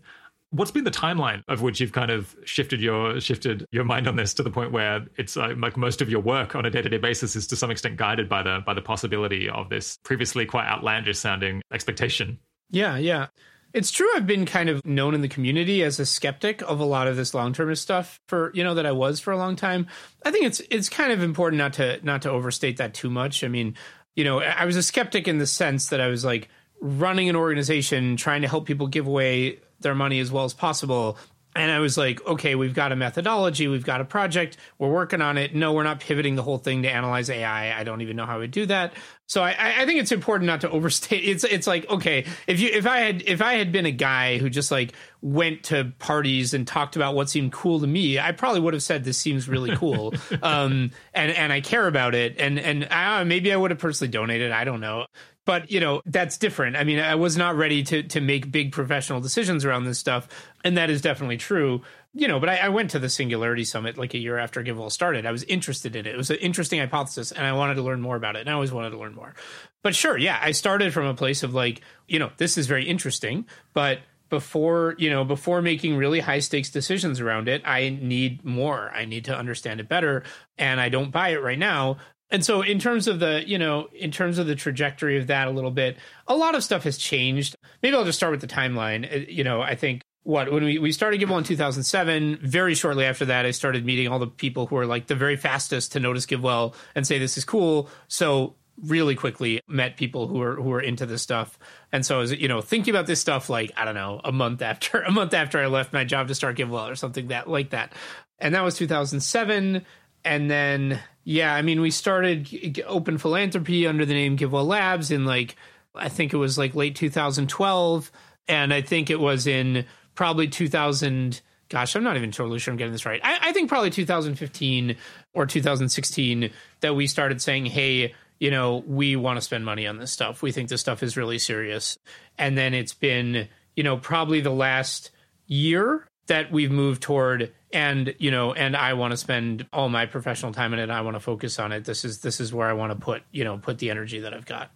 [0.52, 4.16] What's been the timeline of which you've kind of shifted your shifted your mind on
[4.16, 6.82] this to the point where it's uh, like most of your work on a day
[6.82, 9.98] to day basis is to some extent guided by the by the possibility of this
[10.02, 12.38] previously quite outlandish sounding expectation?
[12.70, 13.28] Yeah, yeah.
[13.72, 16.84] It's true I've been kind of known in the community as a skeptic of a
[16.84, 19.86] lot of this long-termist stuff for, you know, that I was for a long time.
[20.24, 23.44] I think it's it's kind of important not to not to overstate that too much.
[23.44, 23.76] I mean,
[24.16, 26.48] you know, I was a skeptic in the sense that I was like
[26.80, 31.18] running an organization trying to help people give away their money as well as possible.
[31.56, 35.20] And I was like, okay, we've got a methodology, we've got a project, we're working
[35.20, 35.52] on it.
[35.52, 37.76] No, we're not pivoting the whole thing to analyze AI.
[37.78, 38.92] I don't even know how we do that.
[39.26, 41.24] So I, I think it's important not to overstate.
[41.30, 44.38] It's it's like okay, if you if I had if I had been a guy
[44.38, 48.32] who just like went to parties and talked about what seemed cool to me, I
[48.32, 52.40] probably would have said this seems really cool, um, and and I care about it,
[52.40, 54.50] and and I maybe I would have personally donated.
[54.50, 55.06] I don't know
[55.46, 56.76] but you know that's different.
[56.76, 60.28] I mean i was not ready to to make big professional decisions around this stuff
[60.64, 61.82] and that is definitely true.
[62.12, 64.90] You know but I, I, went to the singularity summit like a year after GiveWell
[64.90, 65.26] started.
[65.26, 66.14] I was interested in it.
[66.14, 68.52] It was an interesting hypothesis and i wanted to learn more about it and i
[68.52, 69.34] always wanted to learn more.
[69.82, 72.84] But sure yeah i started from a place of like you know this is very
[72.86, 78.44] interesting but before you know before making really high stakes decisions around it i need
[78.44, 78.90] more.
[78.94, 80.22] I need to understand it better
[80.58, 81.98] and i don't buy it right now
[82.30, 85.48] and so in terms of the you know in terms of the trajectory of that
[85.48, 85.96] a little bit
[86.28, 87.56] a lot of stuff has changed.
[87.82, 89.10] Maybe i'll just start with the timeline.
[89.12, 93.04] Uh, you know i think what when we, we started GiveWell in 2007 very shortly
[93.04, 96.00] after that i started meeting all the people who are like the very fastest to
[96.00, 97.88] notice GiveWell and say this is cool.
[98.08, 101.58] So really quickly met people who are who are into this stuff.
[101.92, 104.32] And so I was you know thinking about this stuff like i don't know a
[104.32, 107.48] month after a month after i left my job to start GiveWell or something that
[107.48, 107.92] like that.
[108.38, 109.84] And that was 2007
[110.24, 111.00] and then
[111.30, 115.54] yeah, I mean, we started Open Philanthropy under the name GiveWell Labs in like
[115.94, 118.10] I think it was like late 2012,
[118.48, 119.84] and I think it was in
[120.16, 121.40] probably 2000.
[121.68, 123.20] Gosh, I'm not even totally sure I'm getting this right.
[123.22, 124.96] I, I think probably 2015
[125.32, 126.50] or 2016
[126.80, 130.42] that we started saying, "Hey, you know, we want to spend money on this stuff.
[130.42, 131.96] We think this stuff is really serious."
[132.38, 135.12] And then it's been, you know, probably the last
[135.46, 140.06] year that we've moved toward and you know and i want to spend all my
[140.06, 141.84] professional time in it i want to focus on it.
[141.84, 144.34] This is this is where i want to put you know put the energy that
[144.34, 144.70] i've got.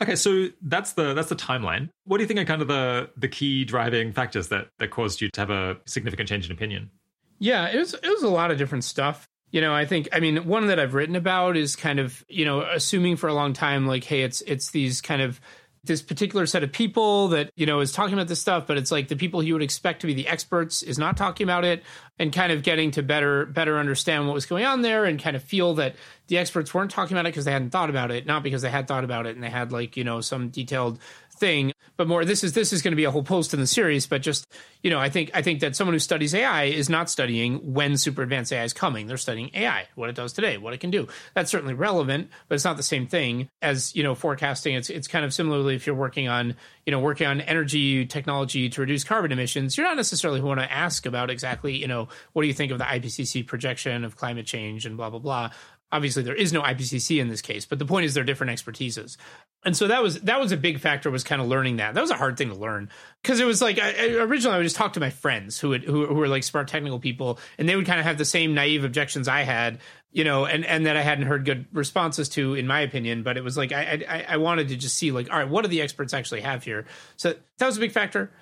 [0.00, 1.88] Okay so that's the that's the timeline.
[2.04, 5.20] What do you think are kind of the the key driving factors that that caused
[5.20, 6.90] you to have a significant change in opinion?
[7.38, 9.26] Yeah it was it was a lot of different stuff.
[9.50, 12.46] You know i think i mean one that i've written about is kind of you
[12.46, 15.42] know assuming for a long time like hey it's it's these kind of
[15.84, 18.92] this particular set of people that, you know, is talking about this stuff, but it's
[18.92, 21.82] like the people you would expect to be the experts is not talking about it
[22.20, 25.34] and kind of getting to better better understand what was going on there and kind
[25.34, 25.96] of feel that
[26.28, 28.70] the experts weren't talking about it because they hadn't thought about it, not because they
[28.70, 31.00] had thought about it and they had like, you know, some detailed
[31.42, 33.66] thing, but more this is this is going to be a whole post in the
[33.66, 34.46] series, but just,
[34.80, 37.96] you know, I think I think that someone who studies AI is not studying when
[37.96, 39.08] super advanced AI is coming.
[39.08, 41.08] They're studying AI, what it does today, what it can do.
[41.34, 44.76] That's certainly relevant, but it's not the same thing as, you know, forecasting.
[44.76, 46.54] It's it's kind of similarly if you're working on,
[46.86, 50.60] you know, working on energy technology to reduce carbon emissions, you're not necessarily who want
[50.60, 54.16] to ask about exactly, you know, what do you think of the IPCC projection of
[54.16, 55.50] climate change and blah blah blah
[55.92, 59.18] obviously there is no IPCC in this case, but the point is they're different expertises.
[59.64, 61.94] And so that was that was a big factor was kind of learning that.
[61.94, 62.88] That was a hard thing to learn
[63.22, 65.84] because it was like I, originally I would just talk to my friends who would
[65.84, 68.54] who, who were like smart technical people, and they would kind of have the same
[68.54, 69.78] naive objections I had,
[70.10, 73.22] you know, and and that I hadn't heard good responses to, in my opinion.
[73.22, 75.62] But it was like I I, I wanted to just see like all right, what
[75.62, 76.86] do the experts actually have here?
[77.16, 78.32] So that was a big factor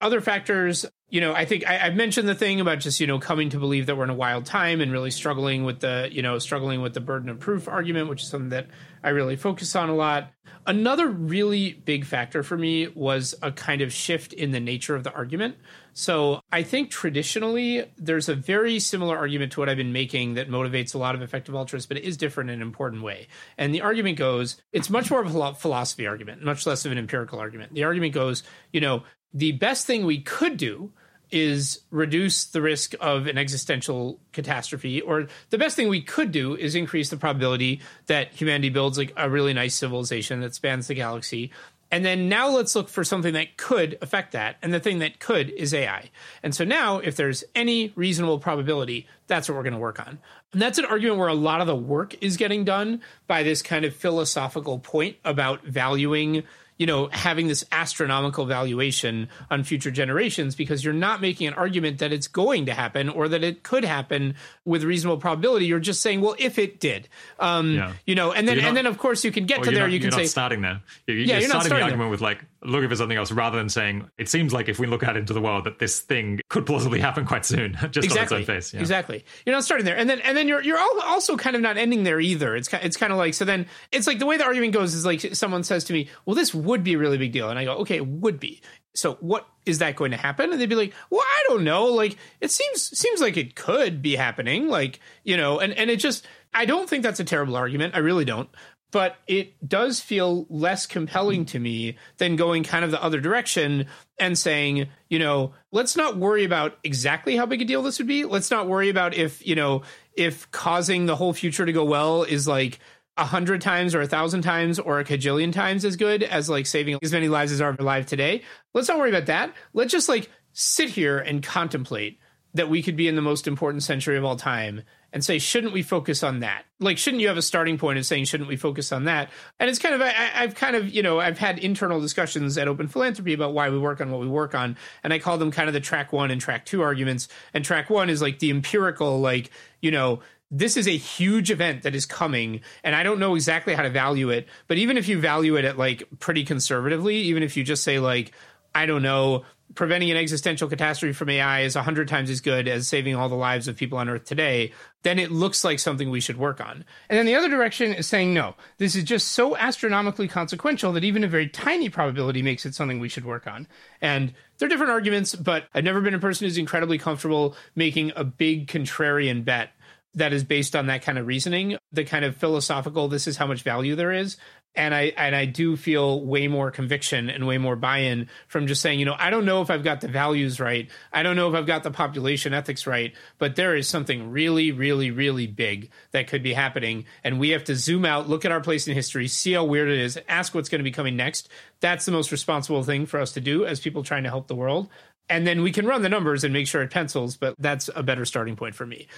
[0.00, 3.18] other factors you know i think I, have mentioned the thing about just you know
[3.18, 6.22] coming to believe that we're in a wild time and really struggling with the you
[6.22, 8.66] know struggling with the burden of proof argument which is something that
[9.02, 10.32] i really focus on a lot.
[10.66, 15.02] Another really big factor for me was a kind of shift in the nature of
[15.02, 15.56] the argument.
[15.94, 20.48] So i think traditionally there's a very similar argument to what i've been making that
[20.48, 23.28] motivates a lot of effective altruists but it is different in an important way.
[23.56, 26.98] And the argument goes it's much more of a philosophy argument much less of an
[26.98, 27.72] empirical argument.
[27.72, 28.42] The argument goes
[28.72, 30.92] you know the best thing we could do
[31.30, 36.56] is reduce the risk of an existential catastrophe or the best thing we could do
[36.56, 40.94] is increase the probability that humanity builds like a really nice civilization that spans the
[40.94, 41.50] galaxy
[41.90, 44.56] and then now let's look for something that could affect that.
[44.60, 46.10] And the thing that could is AI.
[46.42, 50.18] And so now, if there's any reasonable probability, that's what we're going to work on.
[50.52, 53.62] And that's an argument where a lot of the work is getting done by this
[53.62, 56.42] kind of philosophical point about valuing
[56.78, 61.98] you know, having this astronomical valuation on future generations because you're not making an argument
[61.98, 65.66] that it's going to happen or that it could happen with reasonable probability.
[65.66, 67.08] You're just saying, well, if it did,
[67.40, 67.92] um, yeah.
[68.06, 69.88] you know, and then not, and then of course you can get to there.
[69.88, 70.80] Not, you can say starting there.
[71.06, 72.10] You're, yeah, you're, you're starting, starting the argument there.
[72.10, 75.02] with like looking for something else rather than saying it seems like if we look
[75.02, 78.36] out into the world that this thing could plausibly happen quite soon, just exactly.
[78.36, 78.74] on its own face.
[78.74, 78.80] Yeah.
[78.80, 79.24] Exactly.
[79.44, 82.04] You're not starting there, and then and then you're you're also kind of not ending
[82.04, 82.54] there either.
[82.54, 85.04] It's it's kind of like so then it's like the way the argument goes is
[85.04, 87.64] like someone says to me, well, this would be a really big deal, and I
[87.64, 88.60] go, okay, it would be.
[88.94, 90.50] So what is that going to happen?
[90.50, 91.86] And they'd be like, well, I don't know.
[91.86, 94.68] Like it seems seems like it could be happening.
[94.68, 97.94] Like you know, and and it just I don't think that's a terrible argument.
[97.94, 98.48] I really don't
[98.90, 103.86] but it does feel less compelling to me than going kind of the other direction
[104.18, 108.08] and saying, you know, let's not worry about exactly how big a deal this would
[108.08, 108.24] be.
[108.24, 109.82] Let's not worry about if, you know,
[110.14, 112.80] if causing the whole future to go well is like
[113.18, 116.66] a hundred times or a thousand times or a cajillion times as good as like
[116.66, 118.42] saving as many lives as are alive today.
[118.72, 119.52] Let's not worry about that.
[119.74, 122.18] Let's just like sit here and contemplate
[122.54, 125.72] that we could be in the most important century of all time and say, shouldn't
[125.72, 126.64] we focus on that?
[126.80, 129.30] Like, shouldn't you have a starting point of saying, shouldn't we focus on that?
[129.58, 132.68] And it's kind of, I, have kind of, you know, I've had internal discussions at
[132.68, 134.76] Open Philanthropy about why we work on what we work on.
[135.02, 137.28] And I call them kind of the track one and track two arguments.
[137.54, 139.50] And track one is like the empirical, like,
[139.80, 143.74] you know, this is a huge event that is coming and i don't know exactly
[143.74, 147.42] how to value it but even if you value it at like pretty conservatively even
[147.42, 148.32] if you just say like
[148.74, 149.44] i don't know
[149.74, 153.34] preventing an existential catastrophe from AI is 100 times as good as saving all the
[153.34, 154.72] lives of people on Earth today,
[155.02, 156.84] then it looks like something we should work on.
[157.08, 161.04] And then the other direction is saying, no, this is just so astronomically consequential that
[161.04, 163.66] even a very tiny probability makes it something we should work on.
[164.00, 168.24] And they're different arguments, but I've never been a person who's incredibly comfortable making a
[168.24, 169.70] big contrarian bet
[170.18, 173.46] that is based on that kind of reasoning, the kind of philosophical, this is how
[173.46, 174.36] much value there is
[174.78, 178.80] and I and I do feel way more conviction and way more buy-in from just
[178.80, 180.88] saying, you know, I don't know if I've got the values right.
[181.12, 184.70] I don't know if I've got the population ethics right, but there is something really,
[184.70, 188.52] really, really big that could be happening, and we have to zoom out, look at
[188.52, 191.16] our place in history, see how weird it is, ask what's going to be coming
[191.16, 191.48] next.
[191.80, 194.54] That's the most responsible thing for us to do as people trying to help the
[194.54, 194.88] world.
[195.28, 198.02] And then we can run the numbers and make sure it pencils, but that's a
[198.02, 199.08] better starting point for me.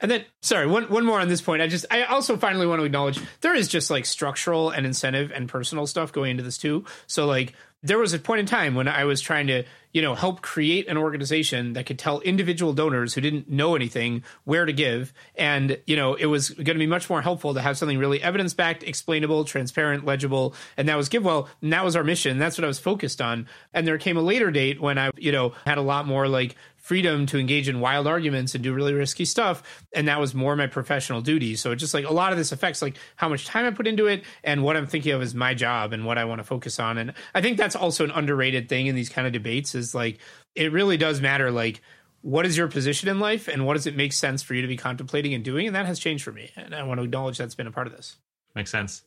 [0.00, 1.62] And then, sorry, one one more on this point.
[1.62, 5.30] I just, I also finally want to acknowledge there is just like structural and incentive
[5.30, 6.84] and personal stuff going into this too.
[7.06, 10.14] So like, there was a point in time when I was trying to, you know,
[10.14, 14.72] help create an organization that could tell individual donors who didn't know anything where to
[14.72, 15.14] give.
[15.34, 18.22] And, you know, it was going to be much more helpful to have something really
[18.22, 20.54] evidence backed, explainable, transparent, legible.
[20.76, 21.48] And that was GiveWell.
[21.62, 22.38] And that was our mission.
[22.38, 23.48] That's what I was focused on.
[23.72, 26.56] And there came a later date when I, you know, had a lot more like
[26.90, 29.86] freedom to engage in wild arguments and do really risky stuff.
[29.94, 31.54] And that was more my professional duty.
[31.54, 34.08] So just like a lot of this affects like how much time I put into
[34.08, 36.80] it and what I'm thinking of as my job and what I want to focus
[36.80, 36.98] on.
[36.98, 40.18] And I think that's also an underrated thing in these kind of debates is like
[40.56, 41.80] it really does matter like
[42.22, 44.68] what is your position in life and what does it make sense for you to
[44.68, 47.38] be contemplating and doing and that has changed for me and i want to acknowledge
[47.38, 48.16] that's been a part of this
[48.54, 49.02] makes sense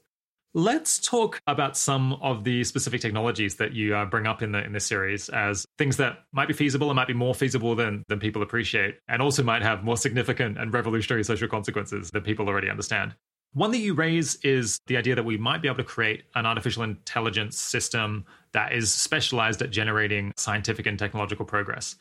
[0.55, 4.63] Let's talk about some of the specific technologies that you uh, bring up in the
[4.63, 8.03] in this series as things that might be feasible and might be more feasible than
[8.07, 12.47] than people appreciate, and also might have more significant and revolutionary social consequences that people
[12.47, 13.15] already understand.
[13.53, 16.45] One that you raise is the idea that we might be able to create an
[16.45, 21.95] artificial intelligence system that is specialized at generating scientific and technological progress.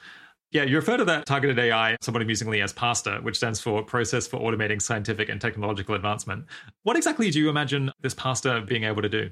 [0.53, 4.27] Yeah, you refer to that targeted AI somewhat amusingly as PASTA, which stands for Process
[4.27, 6.45] for Automating Scientific and Technological Advancement.
[6.83, 9.31] What exactly do you imagine this PASTA being able to do?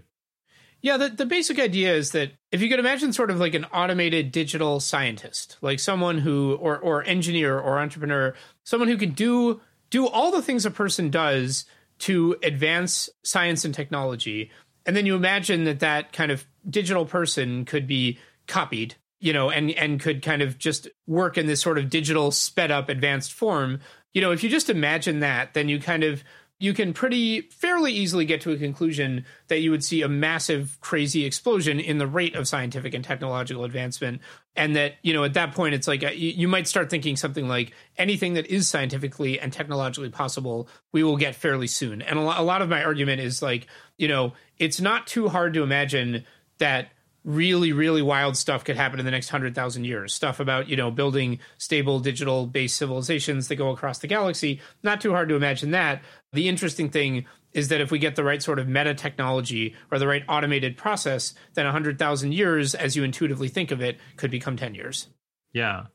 [0.81, 3.67] Yeah, the, the basic idea is that if you could imagine sort of like an
[3.67, 9.61] automated digital scientist, like someone who or or engineer or entrepreneur, someone who can do
[9.91, 11.67] do all the things a person does
[11.99, 14.51] to advance science and technology,
[14.87, 19.51] and then you imagine that that kind of digital person could be copied you know,
[19.51, 23.33] and and could kind of just work in this sort of digital sped up advanced
[23.33, 23.81] form.
[24.13, 26.25] You know, if you just imagine that, then you kind of
[26.61, 30.77] you can pretty fairly easily get to a conclusion that you would see a massive
[30.83, 34.21] crazy explosion in the rate of scientific and technological advancement
[34.55, 37.49] and that you know at that point it's like uh, you, might start thinking something
[37.49, 42.23] like anything that is scientifically and technologically possible we will get fairly soon and a
[42.23, 43.67] lot of my argument is like
[43.97, 46.25] you know it's not too hard to imagine
[46.59, 46.89] that
[47.25, 50.15] really really wild stuff could happen in the next 100,000 years.
[50.15, 54.61] Stuff about you know building stable digital based civilizations that go across the galaxy.
[54.83, 56.03] Not too hard to imagine that.
[56.33, 59.99] The interesting thing is that if we get the right sort of meta technology or
[59.99, 64.57] the right automated process then 100,000 years as you intuitively think of it could become
[64.57, 65.09] 10 years.
[65.53, 65.87] Yeah.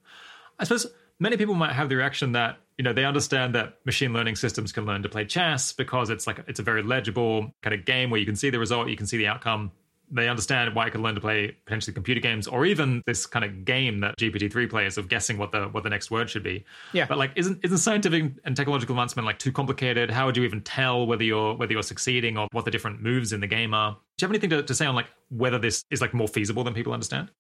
[0.60, 0.88] I suppose
[1.20, 4.72] many people might have the reaction that you know they understand that machine learning systems
[4.72, 8.10] can learn to play chess because it's like it's a very legible kind of game
[8.10, 9.72] where you can see the result you can see the outcome
[10.12, 13.44] they understand why I could learn to play potentially computer games or even this kind
[13.44, 16.64] of game that GPT-3 plays of guessing what the what the next word should be.
[16.94, 17.06] Yeah.
[17.06, 20.12] But like isn't isn't scientific and technological advancement like too complicated?
[20.12, 23.34] How would you even tell whether you're whether you're succeeding or what the different moves
[23.34, 23.92] in the game are?
[23.92, 26.64] Do you have anything to, to say on like whether this is like more feasible
[26.64, 27.32] than people understand?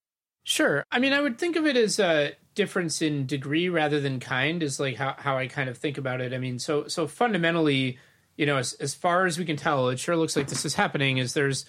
[0.43, 0.85] Sure.
[0.91, 4.61] I mean, I would think of it as a difference in degree rather than kind
[4.61, 6.33] is like how, how I kind of think about it.
[6.33, 7.97] I mean, so so fundamentally,
[8.37, 10.75] you know, as, as far as we can tell, it sure looks like this is
[10.75, 11.65] happening is there's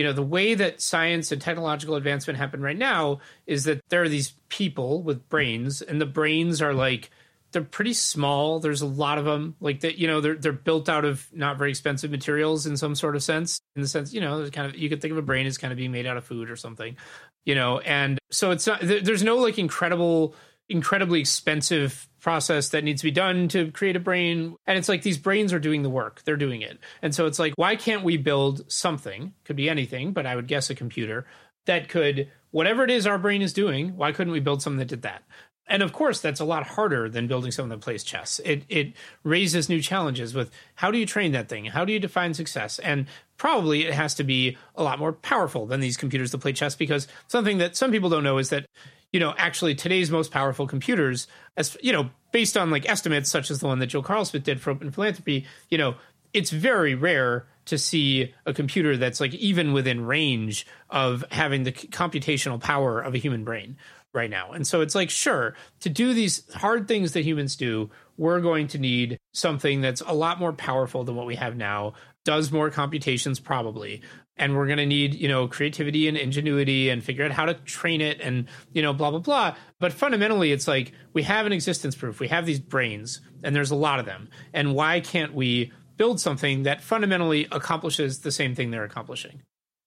[0.00, 4.02] you know the way that science and technological advancement happen right now is that there
[4.02, 7.10] are these people with brains and the brains are like
[7.52, 8.60] they're pretty small.
[8.60, 11.58] There's a lot of them like that you know they're they're built out of not
[11.58, 14.74] very expensive materials in some sort of sense in the sense you know kind of
[14.74, 16.56] you could think of a brain as kind of being made out of food or
[16.56, 16.96] something
[17.44, 20.34] you know and so it's not there's no like incredible
[20.70, 24.56] incredibly expensive process that needs to be done to create a brain.
[24.66, 26.78] And it's like these brains are doing the work, they're doing it.
[27.02, 29.32] And so it's like, why can't we build something?
[29.44, 31.26] Could be anything, but I would guess a computer
[31.66, 34.88] that could, whatever it is our brain is doing, why couldn't we build something that
[34.88, 35.22] did that?
[35.70, 38.40] And of course, that's a lot harder than building something that plays chess.
[38.44, 41.66] It it raises new challenges with how do you train that thing?
[41.66, 42.80] How do you define success?
[42.80, 43.06] And
[43.36, 46.74] probably it has to be a lot more powerful than these computers that play chess
[46.74, 48.66] because something that some people don't know is that
[49.12, 53.50] you know, actually today's most powerful computers, as you know, based on like estimates such
[53.50, 55.96] as the one that Joe Carlsmith did for Open Philanthropy, you know,
[56.32, 61.72] it's very rare to see a computer that's like even within range of having the
[61.72, 63.76] computational power of a human brain
[64.12, 64.52] right now.
[64.52, 68.68] And so it's like, sure, to do these hard things that humans do, we're going
[68.68, 71.94] to need something that's a lot more powerful than what we have now,
[72.24, 74.02] does more computations probably,
[74.40, 77.54] and we're going to need you know creativity and ingenuity and figure out how to
[77.54, 79.54] train it and you know blah blah blah.
[79.78, 82.18] But fundamentally it's like we have an existence proof.
[82.18, 84.28] We have these brains and there's a lot of them.
[84.52, 89.42] And why can't we build something that fundamentally accomplishes the same thing they're accomplishing?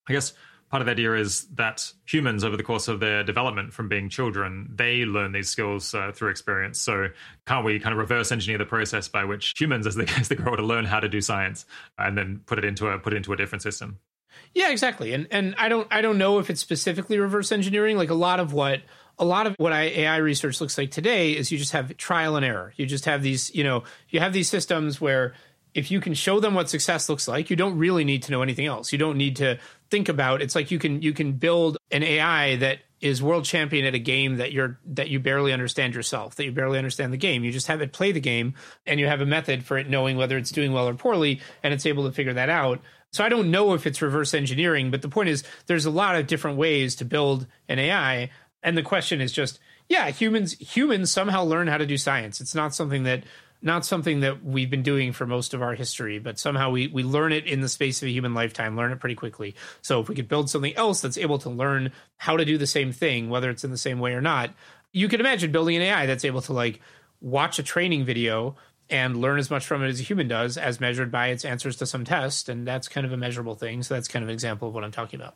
[0.08, 0.34] I guess
[0.70, 4.10] part of the idea is that humans over the course of their development from being
[4.10, 6.80] children they learn these skills uh, through experience.
[6.80, 7.08] So
[7.48, 10.36] can't we kind of reverse engineer the process by which humans as they, as they
[10.36, 11.66] grow to learn how to do science
[11.98, 13.98] and then put it into a put it into a different system
[14.54, 15.14] yeah, exactly.
[15.14, 17.98] And and I don't I don't know if it's specifically reverse engineering.
[17.98, 18.82] Like a lot of what
[19.20, 22.46] a lot of what AI research looks like today is you just have trial and
[22.46, 22.74] error.
[22.76, 25.34] You just have these, you know, you have these systems where
[25.74, 28.42] if you can show them what success looks like, you don't really need to know
[28.42, 28.92] anything else.
[28.92, 29.60] You don't need to
[29.90, 30.42] think about.
[30.42, 34.00] It's like you can you can build an AI that is world champion at a
[34.00, 37.44] game that you're that you barely understand yourself, that you barely understand the game.
[37.44, 38.54] You just have it play the game
[38.86, 41.74] and you have a method for it knowing whether it's doing well or poorly and
[41.74, 42.82] it's able to figure that out.
[43.14, 46.16] So I don't know if it's reverse engineering, but the point is there's a lot
[46.16, 48.32] of different ways to build an AI.
[48.64, 52.42] And the question is just, yeah, humans humans somehow learn how to do science.
[52.42, 53.24] It's not something that
[53.62, 57.04] not something that we've been doing for most of our history, but somehow we we
[57.04, 59.56] learn it in the space of a human lifetime, learn it pretty quickly.
[59.82, 62.68] So if we could build something else that's able to learn how to do the
[62.68, 64.56] same thing, whether it's in the same way or not,
[64.92, 66.82] you could imagine building an AI that's able to like
[67.22, 68.56] watch a training video
[68.90, 71.78] and learn as much from it as a human does, as measured by its answers
[71.78, 73.84] to some test, and that's kind of a measurable thing.
[73.84, 75.36] So that's kind of an example of what I'm talking about.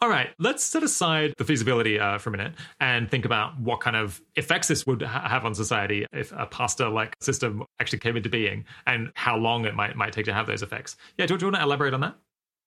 [0.00, 3.80] All right, let's set aside the feasibility uh, for a minute and think about what
[3.80, 8.16] kind of effects this would ha- have on society if a pasta-like system actually came
[8.16, 10.96] into being, and how long it might might take to have those effects.
[11.16, 12.16] Yeah, do, do you want to elaborate on that?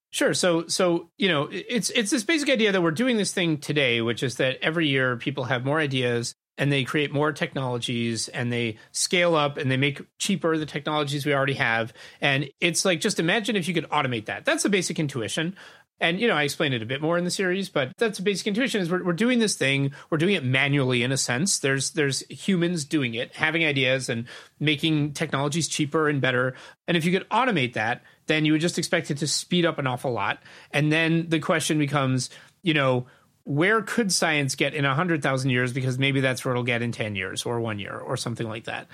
[0.10, 0.34] Sure.
[0.34, 4.02] So, so you know, it's it's this basic idea that we're doing this thing today,
[4.02, 8.52] which is that every year people have more ideas and they create more technologies and
[8.52, 11.94] they scale up and they make cheaper the technologies we already have.
[12.22, 14.46] And it's like just imagine if you could automate that.
[14.46, 15.56] That's the basic intuition.
[16.00, 18.22] And you know, I explained it a bit more in the series, but that's a
[18.22, 21.60] basic intuition is we're, we're doing this thing, we're doing it manually in a sense.
[21.60, 24.28] There's there's humans doing it, having ideas and
[24.60, 26.54] making technologies cheaper and better.
[26.88, 29.80] And if you could automate that, then you would just expect it to speed up
[29.80, 30.40] an awful lot.
[30.72, 32.30] And then the question becomes,
[32.62, 33.08] you know,
[33.48, 35.72] where could science get in 100,000 years?
[35.72, 38.66] Because maybe that's where it'll get in 10 years or one year or something like
[38.66, 38.88] that.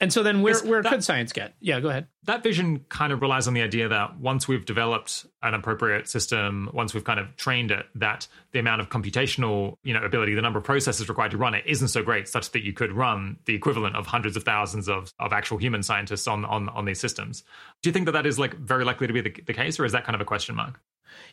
[0.00, 1.54] And so then where, where that, could science get?
[1.60, 2.06] Yeah, go ahead.
[2.24, 6.70] That vision kind of relies on the idea that once we've developed an appropriate system,
[6.72, 10.42] once we've kind of trained it, that the amount of computational, you know, ability, the
[10.42, 13.38] number of processes required to run it isn't so great, such that you could run
[13.46, 17.00] the equivalent of hundreds of thousands of, of actual human scientists on, on, on these
[17.00, 17.42] systems.
[17.82, 19.84] Do you think that that is like very likely to be the, the case, or
[19.84, 20.80] is that kind of a question mark?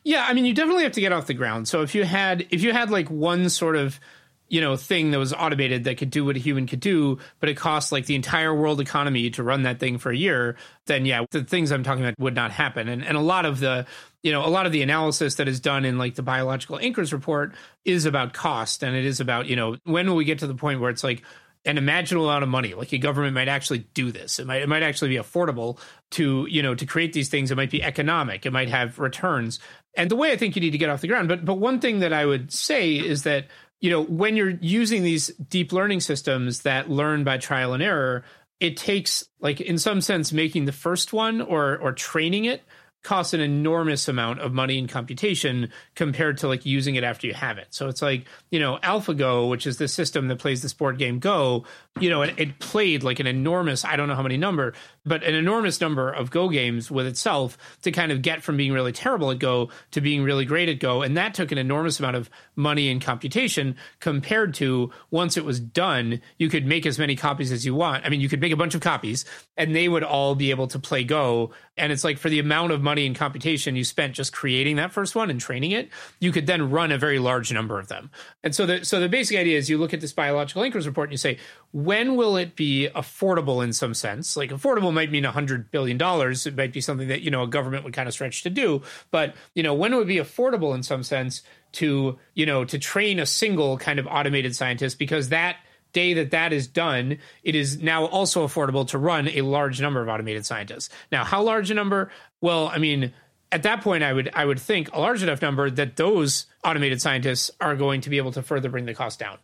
[0.04, 1.68] Yeah, I mean, you definitely have to get off the ground.
[1.68, 4.00] So if you had if you had like one sort of
[4.48, 7.50] you know thing that was automated that could do what a human could do, but
[7.50, 11.06] it costs like the entire world economy to run that thing for a year, then
[11.06, 12.88] yeah, the things I'm talking about would not happen.
[12.88, 13.86] And and a lot of the
[14.24, 17.14] you know a lot of the analysis that is done in like the biological anchors
[17.14, 20.48] report is about cost and it is about you know when will we get to
[20.48, 21.24] the point where it's like
[21.66, 22.74] an imaginable amount of money.
[22.74, 24.40] Like a government might actually do this.
[24.40, 25.80] It might it might actually be affordable
[26.12, 27.52] to you know to create these things.
[27.52, 28.46] It might be economic.
[28.46, 29.60] It might have returns.
[29.98, 31.28] And the way I think you need to get off the ground.
[31.28, 33.48] But but one thing that I would say is that
[33.86, 38.24] you know when you're using these deep learning systems that learn by trial and error,
[38.60, 42.64] it takes like in some sense making the first one or or training it
[43.04, 47.36] costs an enormous amount of money and computation compared to like using it after you
[47.36, 47.68] have it.
[47.70, 51.20] So it's like, you know, AlphaGo, which is the system that plays this board game
[51.20, 51.66] Go,
[52.00, 54.74] you know, it, it, played like an enormous, I don't know how many number,
[55.06, 58.74] but an enormous number of Go games with itself to kind of get from being
[58.74, 61.02] really terrible at Go to being really great at Go.
[61.02, 65.60] And that took an enormous amount of money and computation compared to once it was
[65.60, 68.06] done, you could make as many copies as you want.
[68.06, 69.26] I mean, you could make a bunch of copies
[69.58, 71.52] and they would all be able to play Go.
[71.78, 74.92] And it's like for the amount of money and computation you spent just creating that
[74.92, 75.90] first one and training it,
[76.20, 78.10] you could then run a very large number of them.
[78.44, 81.10] And so the so the basic idea is you look at this biological anchors report
[81.10, 81.38] and you say,
[81.72, 84.38] when will it be affordable in some sense?
[84.38, 86.48] Like affordable might mean hundred billion dollars.
[86.48, 88.82] It might be something that, you know, a government would kind of stretch to do.
[89.12, 91.44] But, you know, when it would be affordable in some sense
[91.74, 95.58] to, you know, to train a single kind of automated scientist because that
[95.94, 100.02] day that that is done, it is now also affordable to run a large number
[100.02, 100.90] of automated scientists.
[101.12, 102.12] Now, how large a number?
[102.42, 103.14] Well, I mean,
[103.52, 107.02] at that point, I would I would think a large enough number that those automated
[107.02, 109.38] scientists are going to be able to further bring the cost down.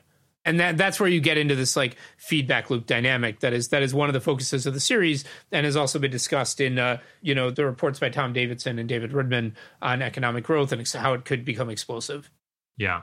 [0.43, 3.83] And that that's where you get into this like feedback loop dynamic that is that
[3.83, 6.97] is one of the focuses of the series and has also been discussed in uh,
[7.21, 11.13] you know the reports by Tom Davidson and David Roodman on economic growth and how
[11.13, 12.31] it could become explosive.
[12.75, 13.01] Yeah,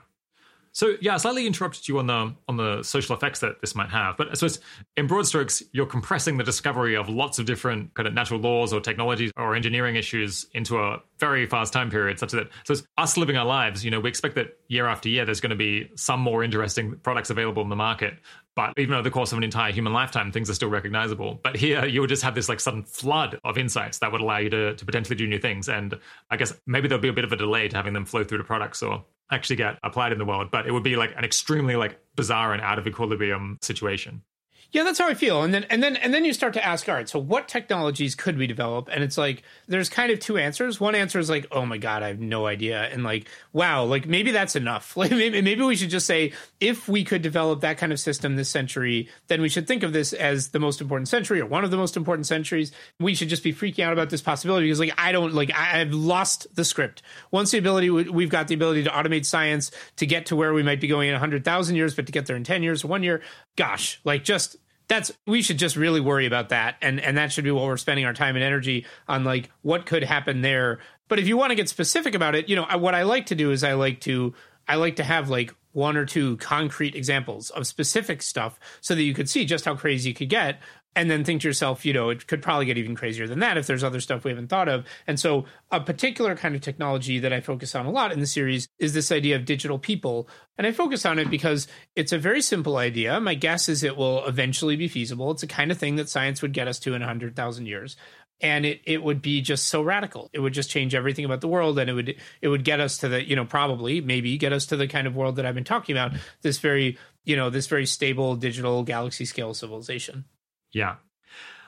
[0.79, 3.91] so yeah, I slightly interrupted you on the on the social effects that this might
[3.91, 4.61] have, but I suppose
[4.97, 8.73] in broad strokes, you're compressing the discovery of lots of different kind of natural laws
[8.73, 12.85] or technologies or engineering issues into a very fast time period, such that so it's
[12.97, 15.57] us living our lives, you know, we expect that year after year there's going to
[15.57, 18.15] be some more interesting products available in the market.
[18.55, 21.41] But even over the course of an entire human lifetime, things are still recognizable.
[21.43, 24.39] But here, you would just have this like sudden flood of insights that would allow
[24.39, 25.69] you to, to potentially do new things.
[25.69, 25.99] And
[26.31, 28.39] I guess maybe there'll be a bit of a delay to having them flow through
[28.39, 31.25] to products or actually get applied in the world, but it would be like an
[31.25, 34.23] extremely like bizarre and out of equilibrium situation.
[34.71, 35.43] Yeah, that's how I feel.
[35.43, 38.15] And then and then and then you start to ask, all right, so what technologies
[38.15, 38.91] could we develop?
[38.93, 40.79] And it's like there's kind of two answers.
[40.79, 44.07] One answer is like, oh my god, I have no idea, and like, wow, like
[44.07, 44.97] maybe that's enough.
[44.99, 48.35] Like maybe maybe we should just say if we could develop that kind of system
[48.35, 51.65] this century, then we should think of this as the most important century or one
[51.65, 52.73] of the most important centuries.
[52.99, 55.95] We should just be freaking out about this possibility because like I don't like I've
[55.95, 57.01] lost the script.
[57.31, 60.65] Once the ability we've got the ability to automate science to get to where we
[60.65, 63.23] might be going in 100,000 years, but to get there in 10 years 1 year,
[63.57, 64.58] gosh, like just
[64.89, 66.77] that's we should just really worry about that.
[66.83, 69.87] And and that should be what we're spending our time and energy on like what
[69.87, 70.81] could happen there.
[71.09, 73.35] But if you want to get specific about it you know what i like to
[73.35, 74.35] do is i like to
[74.67, 79.03] i like to have like one or two concrete examples of specific stuff so that
[79.03, 80.61] you could see just how crazy it could get
[80.99, 83.57] and then think to yourself, you know, it could probably get even crazier than that
[83.57, 84.85] if there's other stuff we haven't thought of.
[85.07, 88.27] And so, a particular kind of technology that I focus on a lot in the
[88.27, 90.29] series is this idea of digital people.
[90.57, 93.21] And I focus on it because it's a very simple idea.
[93.21, 95.31] My guess is it will eventually be feasible.
[95.31, 97.97] It's the kind of thing that science would get us to in 100,000 years
[98.41, 100.31] and it it would be just so radical.
[100.33, 102.99] It would just change everything about the world, and it would it would get us
[102.99, 105.57] to the you know probably maybe get us to the kind of world that I've
[105.57, 106.13] been talking about.
[106.43, 110.25] This very you know this very stable digital galaxy scale civilization.
[110.73, 110.97] Yeah.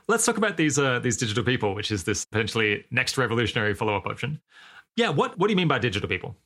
[0.09, 3.97] Let's talk about these uh, these digital people, which is this potentially next revolutionary follow
[3.97, 4.41] up option.
[4.97, 6.37] Yeah, what what do you mean by digital people?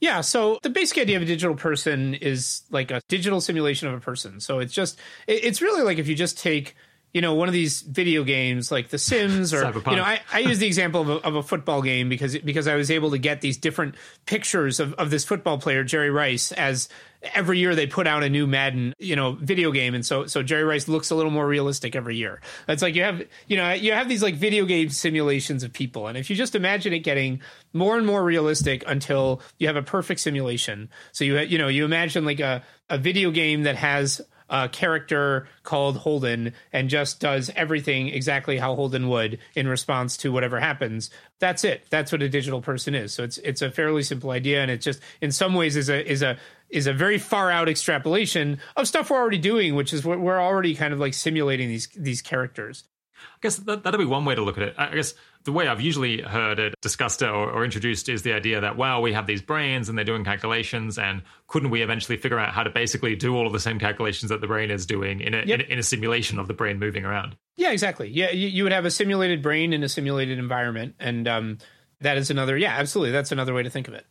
[0.00, 3.94] Yeah, so the basic idea of a digital person is like a digital simulation of
[3.94, 4.40] a person.
[4.40, 6.74] So it's just it's really like if you just take
[7.14, 9.92] you know, one of these video games like The Sims, or Cyberpunk.
[9.92, 12.66] you know, I, I use the example of a, of a, football game because because
[12.66, 13.94] I was able to get these different
[14.26, 16.88] pictures of, of this football player Jerry Rice as
[17.32, 20.42] every year they put out a new Madden, you know, video game, and so so
[20.42, 22.40] Jerry Rice looks a little more realistic every year.
[22.66, 26.08] It's like you have you know you have these like video game simulations of people,
[26.08, 27.40] and if you just imagine it getting
[27.72, 30.90] more and more realistic until you have a perfect simulation.
[31.12, 35.48] So you you know you imagine like a a video game that has a character
[35.62, 41.10] called Holden and just does everything exactly how Holden would in response to whatever happens.
[41.38, 41.86] That's it.
[41.90, 43.12] That's what a digital person is.
[43.12, 46.10] So it's it's a fairly simple idea, and it's just in some ways is a
[46.10, 46.36] is a
[46.68, 50.40] is a very far out extrapolation of stuff we're already doing, which is what we're
[50.40, 52.84] already kind of like simulating these these characters.
[53.16, 54.74] I guess that, that'd be one way to look at it.
[54.76, 55.14] I guess
[55.44, 59.02] the way I've usually heard it discussed or, or, introduced is the idea that, well,
[59.02, 62.62] we have these brains and they're doing calculations, and couldn't we eventually figure out how
[62.62, 65.42] to basically do all of the same calculations that the brain is doing in a,
[65.44, 65.60] yep.
[65.60, 67.36] in, in, a simulation of the brain moving around?
[67.56, 68.08] Yeah, exactly.
[68.08, 71.58] Yeah, you, you, would have a simulated brain in a simulated environment, and um,
[72.00, 72.56] that is another.
[72.56, 74.06] Yeah, absolutely, that's another way to think of it.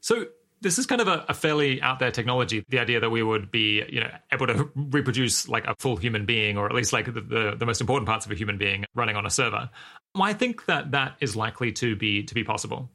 [0.00, 0.26] So
[0.60, 2.64] this is kind of a, a, fairly out there technology.
[2.68, 6.26] The idea that we would be, you know, able to reproduce like a full human
[6.26, 8.84] being, or at least like the, the, the most important parts of a human being
[8.94, 9.70] running on a server.
[10.14, 12.90] I think that that is likely to be to be possible.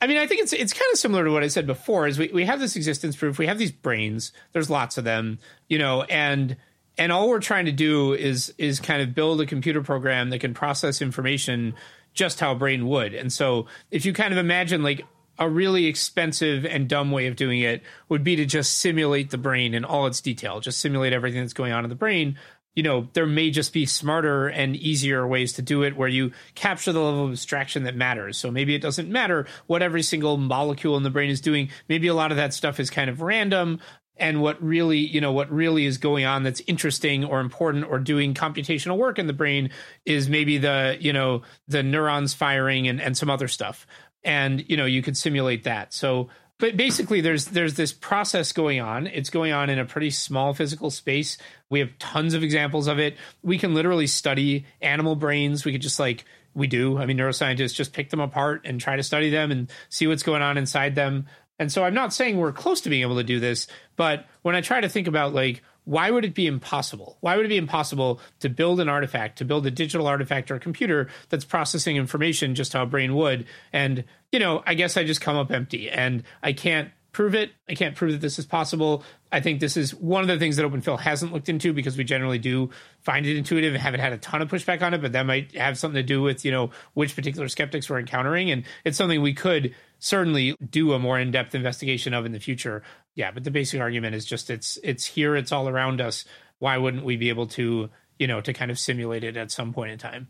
[0.00, 2.06] I mean, I think it's it's kind of similar to what I said before.
[2.06, 4.32] Is we, we have this existence proof, we have these brains.
[4.52, 5.38] There's lots of them,
[5.68, 6.56] you know, and
[6.96, 10.40] and all we're trying to do is is kind of build a computer program that
[10.40, 11.74] can process information
[12.12, 13.14] just how brain would.
[13.14, 15.04] And so, if you kind of imagine like
[15.40, 19.38] a really expensive and dumb way of doing it would be to just simulate the
[19.38, 22.38] brain in all its detail, just simulate everything that's going on in the brain.
[22.76, 26.32] You know, there may just be smarter and easier ways to do it where you
[26.54, 28.36] capture the level of abstraction that matters.
[28.36, 31.70] So maybe it doesn't matter what every single molecule in the brain is doing.
[31.88, 33.80] Maybe a lot of that stuff is kind of random
[34.20, 37.98] and what really you know what really is going on that's interesting or important or
[37.98, 39.70] doing computational work in the brain
[40.04, 43.86] is maybe the you know the neurons firing and, and some other stuff
[44.24, 45.92] and you know you could simulate that.
[45.92, 49.06] So but basically there's there's this process going on.
[49.06, 51.38] It's going on in a pretty small physical space.
[51.70, 53.16] We have tons of examples of it.
[53.42, 55.64] We can literally study animal brains.
[55.64, 56.98] We could just like we do.
[56.98, 60.22] I mean neuroscientists just pick them apart and try to study them and see what's
[60.22, 61.26] going on inside them.
[61.58, 64.54] And so i'm not saying we're close to being able to do this but when
[64.54, 67.16] i try to think about like why would it be impossible?
[67.18, 70.54] Why would it be impossible to build an artifact, to build a digital artifact or
[70.54, 73.44] a computer that's processing information just how a brain would?
[73.72, 77.50] And, you know, I guess I just come up empty and I can't prove it.
[77.68, 79.04] I can't prove that this is possible.
[79.32, 81.96] I think this is one of the things that Open OpenPhil hasn't looked into because
[81.96, 85.02] we generally do find it intuitive and haven't had a ton of pushback on it,
[85.02, 88.50] but that might have something to do with, you know, which particular skeptics we're encountering.
[88.50, 92.82] And it's something we could certainly do a more in-depth investigation of in the future.
[93.14, 96.24] Yeah, but the basic argument is just it's it's here, it's all around us.
[96.58, 99.72] Why wouldn't we be able to, you know, to kind of simulate it at some
[99.72, 100.28] point in time?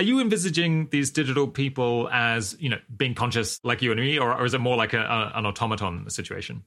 [0.00, 4.18] Are you envisaging these digital people as, you know, being conscious like you and me,
[4.18, 6.64] or, or is it more like a, a, an automaton situation?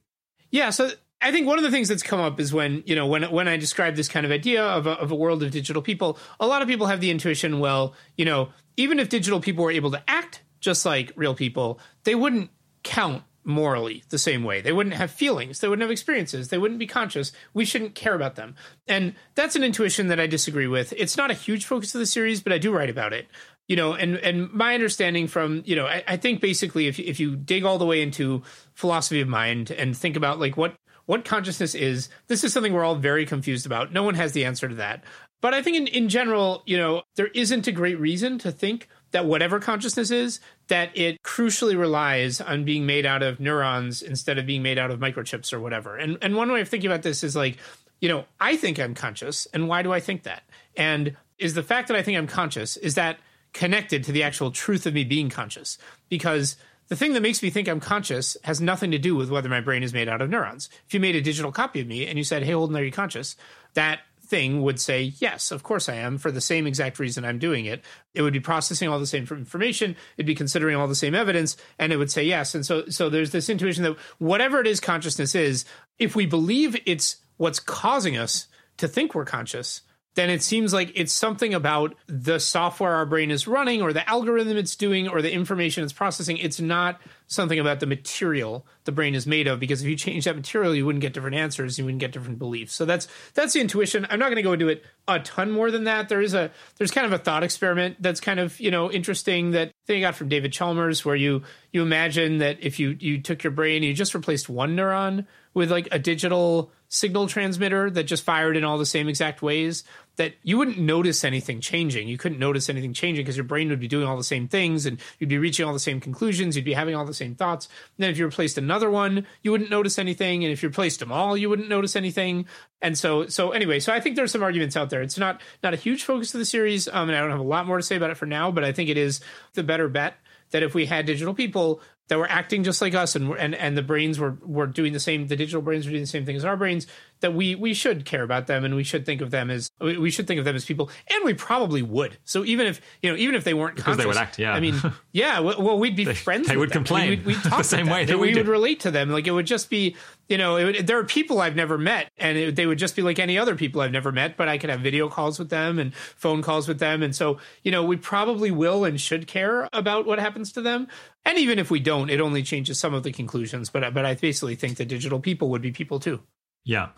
[0.52, 0.88] Yeah, so
[1.20, 3.48] I think one of the things that's come up is when you know when when
[3.48, 6.46] I describe this kind of idea of a, of a world of digital people, a
[6.46, 9.90] lot of people have the intuition, well, you know, even if digital people were able
[9.90, 12.50] to act just like real people, they wouldn't
[12.84, 14.60] count morally the same way.
[14.60, 17.32] They wouldn't have feelings, they wouldn't have experiences, they wouldn't be conscious.
[17.52, 18.56] We shouldn't care about them.
[18.88, 20.92] And that's an intuition that I disagree with.
[20.96, 23.28] It's not a huge focus of the series, but I do write about it.
[23.68, 27.18] You know, and and my understanding from, you know, I, I think basically if if
[27.18, 28.42] you dig all the way into
[28.74, 30.74] philosophy of mind and think about like what
[31.06, 33.92] what consciousness is, this is something we're all very confused about.
[33.92, 35.04] No one has the answer to that.
[35.40, 38.88] But I think in, in general, you know, there isn't a great reason to think
[39.14, 44.38] that whatever consciousness is, that it crucially relies on being made out of neurons instead
[44.38, 45.96] of being made out of microchips or whatever.
[45.96, 47.58] And and one way of thinking about this is like,
[48.00, 50.42] you know, I think I'm conscious, and why do I think that?
[50.76, 53.18] And is the fact that I think I'm conscious is that
[53.52, 55.78] connected to the actual truth of me being conscious?
[56.08, 56.56] Because
[56.88, 59.60] the thing that makes me think I'm conscious has nothing to do with whether my
[59.60, 60.68] brain is made out of neurons.
[60.88, 62.90] If you made a digital copy of me and you said, "Hey, Holden, are you
[62.90, 63.36] conscious?"
[63.74, 67.38] That thing would say, Yes, of course I am, for the same exact reason I'm
[67.38, 67.84] doing it.
[68.14, 71.56] It would be processing all the same information, it'd be considering all the same evidence,
[71.78, 72.54] and it would say yes.
[72.54, 75.64] And so so there's this intuition that whatever it is consciousness is,
[75.98, 78.46] if we believe it's what's causing us
[78.78, 79.82] to think we're conscious,
[80.14, 84.08] then it seems like it's something about the software our brain is running or the
[84.08, 86.36] algorithm it's doing or the information it's processing.
[86.38, 90.26] It's not something about the material the brain is made of because if you change
[90.26, 92.74] that material you wouldn't get different answers you wouldn't get different beliefs.
[92.74, 94.06] So that's that's the intuition.
[94.10, 96.08] I'm not going to go into it a ton more than that.
[96.08, 99.52] There is a there's kind of a thought experiment that's kind of you know interesting
[99.52, 101.42] that thing got from david chalmers where you
[101.72, 105.70] you imagine that if you you took your brain you just replaced one neuron with
[105.70, 109.82] like a digital signal transmitter that just fired in all the same exact ways
[110.14, 112.06] that you wouldn't notice anything changing.
[112.06, 114.86] You couldn't notice anything changing because your brain would be doing all the same things
[114.86, 116.54] and you'd be reaching all the same conclusions.
[116.54, 117.66] You'd be having all the same thoughts.
[117.66, 120.44] And then if you replaced another one, you wouldn't notice anything.
[120.44, 122.46] And if you replaced them all, you wouldn't notice anything.
[122.80, 125.02] And so, so anyway, so I think there's some arguments out there.
[125.02, 127.42] It's not not a huge focus of the series, um, and I don't have a
[127.42, 128.52] lot more to say about it for now.
[128.52, 129.20] But I think it is
[129.54, 130.14] the better bet
[130.50, 133.76] that if we had digital people that were acting just like us and and and
[133.76, 136.36] the brains were were doing the same the digital brains were doing the same thing
[136.36, 136.86] as our brains
[137.24, 140.10] that we we should care about them and we should think of them as we
[140.10, 140.90] should think of them as people.
[141.10, 142.18] And we probably would.
[142.24, 144.52] So even if you know even if they weren't because conscious, they would act yeah.
[144.52, 144.74] I mean
[145.12, 146.84] yeah well we'd be they, friends they would them.
[146.84, 147.08] complain.
[147.08, 149.08] we'd, we'd talk the same way that we, we would relate to them.
[149.08, 149.96] Like it would just be
[150.28, 153.02] you know would, there are people i've never met and it, they would just be
[153.02, 155.78] like any other people i've never met but i could have video calls with them
[155.78, 157.02] and phone calls with them.
[157.02, 160.88] And so you know we probably will and should care about what happens to them.
[161.24, 163.70] And even if we don't, it only changes some of the conclusions.
[163.70, 166.20] But but I basically think that digital people would be people too.
[166.64, 166.88] Yeah.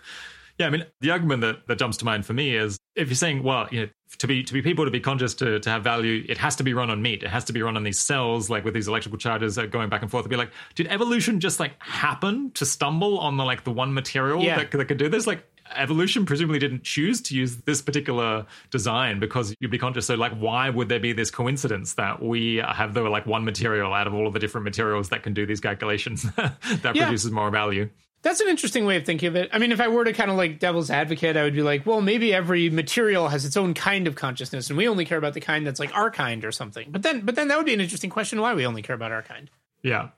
[0.59, 3.15] Yeah, I mean, the argument that, that jumps to mind for me is if you're
[3.15, 3.89] saying, well, you know,
[4.19, 6.63] to be to be people to be conscious to, to have value, it has to
[6.63, 7.23] be run on meat.
[7.23, 10.01] It has to be run on these cells, like with these electrical charges going back
[10.01, 10.23] and forth.
[10.23, 13.93] To be like, did evolution just like happen to stumble on the like the one
[13.93, 14.57] material Yeah.
[14.57, 15.27] that, that could do this?
[15.27, 15.45] Like,
[15.75, 20.07] evolution presumably didn't choose to use this particular design because you'd be conscious.
[20.07, 23.93] So, like, why would there be this coincidence that we have the like one material
[23.93, 27.05] out of all of the different materials that can do these calculations that Yeah.
[27.05, 27.91] produces more value?
[28.27, 29.51] That's an interesting way of thinking of it.
[29.53, 31.87] I mean, if I were to kind of like devil's advocate, I would be like,
[31.87, 35.35] well, maybe every material has its own kind of consciousness, and we only care about
[35.35, 36.89] the kind that's like our kind or something.
[36.91, 39.13] But then, but then that would be an interesting question: why we only care about
[39.13, 39.49] our kind?
[39.83, 40.09] Yeah.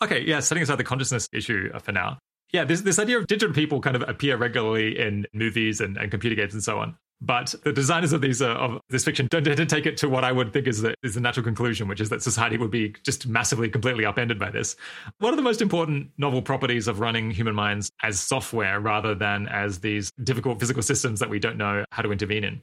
[0.00, 0.22] Okay.
[0.22, 0.40] Yeah.
[0.40, 2.16] Setting aside the consciousness issue uh, for now.
[2.54, 2.62] Yeah.
[2.62, 6.36] This this idea of digital people kind of appear regularly in movies and, and computer
[6.36, 6.96] games and so on.
[7.20, 10.30] But the designers of these uh, of this fiction don't take it to what I
[10.30, 13.26] would think is the is the natural conclusion, which is that society would be just
[13.26, 14.76] massively, completely upended by this.
[15.18, 19.48] What are the most important novel properties of running human minds as software rather than
[19.48, 22.62] as these difficult physical systems that we don't know how to intervene in?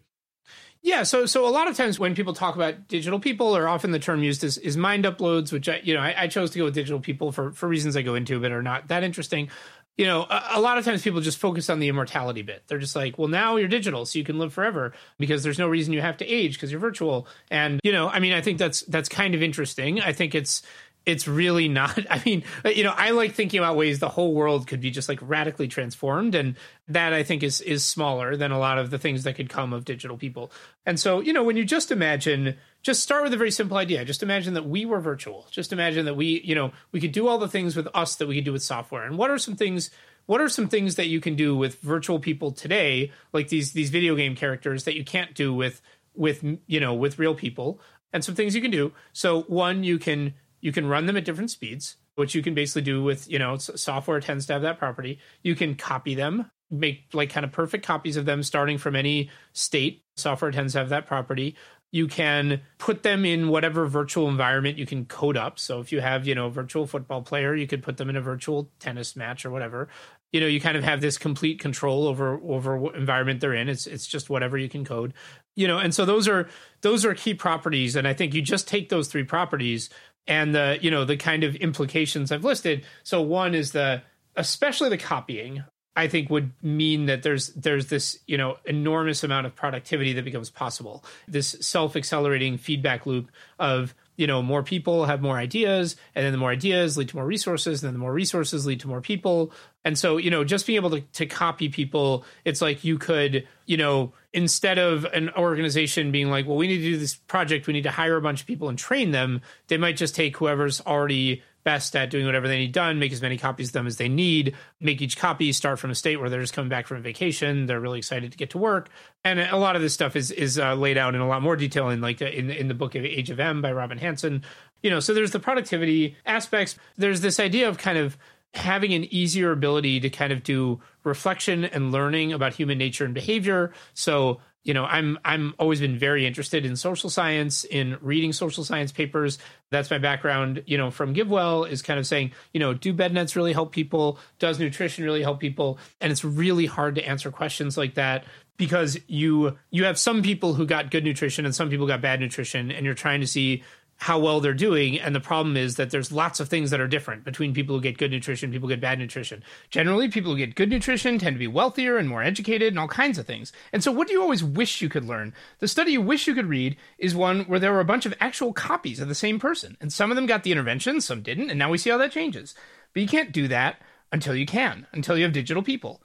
[0.83, 3.91] Yeah, so so a lot of times when people talk about digital people, or often
[3.91, 6.57] the term used is, is mind uploads, which I you know I, I chose to
[6.57, 9.49] go with digital people for for reasons I go into, but are not that interesting.
[9.97, 12.63] You know, a, a lot of times people just focus on the immortality bit.
[12.67, 15.67] They're just like, well, now you're digital, so you can live forever because there's no
[15.67, 17.27] reason you have to age because you're virtual.
[17.49, 20.01] And you know, I mean, I think that's that's kind of interesting.
[20.01, 20.63] I think it's
[21.05, 24.33] it's really not i mean uh, you know i like thinking about ways the whole
[24.33, 26.55] world could be just like radically transformed and
[26.87, 29.73] that i think is is smaller than a lot of the things that could come
[29.73, 30.51] of digital people
[30.85, 34.03] and so you know when you just imagine just start with a very simple idea.
[34.03, 35.47] Just imagine that we were virtual.
[35.51, 38.27] Just imagine that we you know we could do all the things with us that
[38.27, 39.03] we could do with software.
[39.03, 39.91] And what are some things
[40.25, 43.89] what are some things that you can do with virtual people today like these these
[43.89, 45.81] video game characters that you can't do with
[46.15, 47.79] with you know with real people
[48.13, 48.91] and some things you can do?
[49.13, 52.81] So one you can you can run them at different speeds which you can basically
[52.81, 55.19] do with you know software tends to have that property.
[55.43, 59.29] You can copy them make like kind of perfect copies of them starting from any
[59.53, 60.03] state.
[60.15, 61.55] Software tends to have that property
[61.91, 65.59] you can put them in whatever virtual environment you can code up.
[65.59, 68.15] So if you have you know a virtual football player you could put them in
[68.15, 69.89] a virtual tennis match or whatever.
[70.31, 73.69] You know you kind of have this complete control over over what environment they're in.
[73.69, 75.13] It's it's just whatever you can code.
[75.55, 76.47] You know and so those are
[76.81, 77.95] those are key properties.
[77.95, 79.89] And i think you just take those three properties
[80.27, 82.85] and the you know the kind of implications i've listed.
[83.03, 84.01] So one is the
[84.35, 85.63] especially the copying
[85.95, 90.25] i think would mean that there's there's this you know enormous amount of productivity that
[90.25, 91.03] becomes possible.
[91.27, 93.29] This self-accelerating feedback loop
[93.59, 97.15] of you know more people have more ideas and then the more ideas lead to
[97.15, 99.51] more resources and then the more resources lead to more people.
[99.83, 103.47] And so you know just being able to, to copy people it's like you could
[103.65, 107.67] you know instead of an organization being like well we need to do this project.
[107.67, 110.37] We need to hire a bunch of people and train them they might just take
[110.37, 113.87] whoever's already best at doing whatever they need done, make as many copies of them
[113.87, 116.87] as they need, make each copy start from a state where they're just coming back
[116.87, 118.89] from a vacation, they're really excited to get to work,
[119.23, 121.55] and a lot of this stuff is is uh, laid out in a lot more
[121.55, 124.43] detail in like in in the book of Age of M by Robin Hanson.
[124.81, 126.75] You know, so there's the productivity aspects.
[126.97, 128.17] There's this idea of kind of
[128.53, 133.13] having an easier ability to kind of do reflection and learning about human nature and
[133.13, 133.71] behavior.
[133.93, 138.63] So you know i'm i'm always been very interested in social science in reading social
[138.63, 139.37] science papers.
[139.69, 143.13] That's my background you know from givewell is kind of saying you know do bed
[143.13, 144.19] nets really help people?
[144.39, 145.79] Does nutrition really help people?
[145.99, 148.25] And it's really hard to answer questions like that
[148.57, 152.19] because you you have some people who got good nutrition and some people got bad
[152.19, 153.63] nutrition and you're trying to see
[154.01, 154.99] how well they're doing.
[154.99, 157.81] And the problem is that there's lots of things that are different between people who
[157.81, 159.43] get good nutrition, people who get bad nutrition.
[159.69, 162.87] Generally, people who get good nutrition tend to be wealthier and more educated and all
[162.87, 163.53] kinds of things.
[163.71, 165.35] And so, what do you always wish you could learn?
[165.59, 168.15] The study you wish you could read is one where there were a bunch of
[168.19, 169.77] actual copies of the same person.
[169.79, 171.51] And some of them got the intervention, some didn't.
[171.51, 172.55] And now we see how that changes.
[172.93, 173.79] But you can't do that
[174.11, 176.01] until you can, until you have digital people.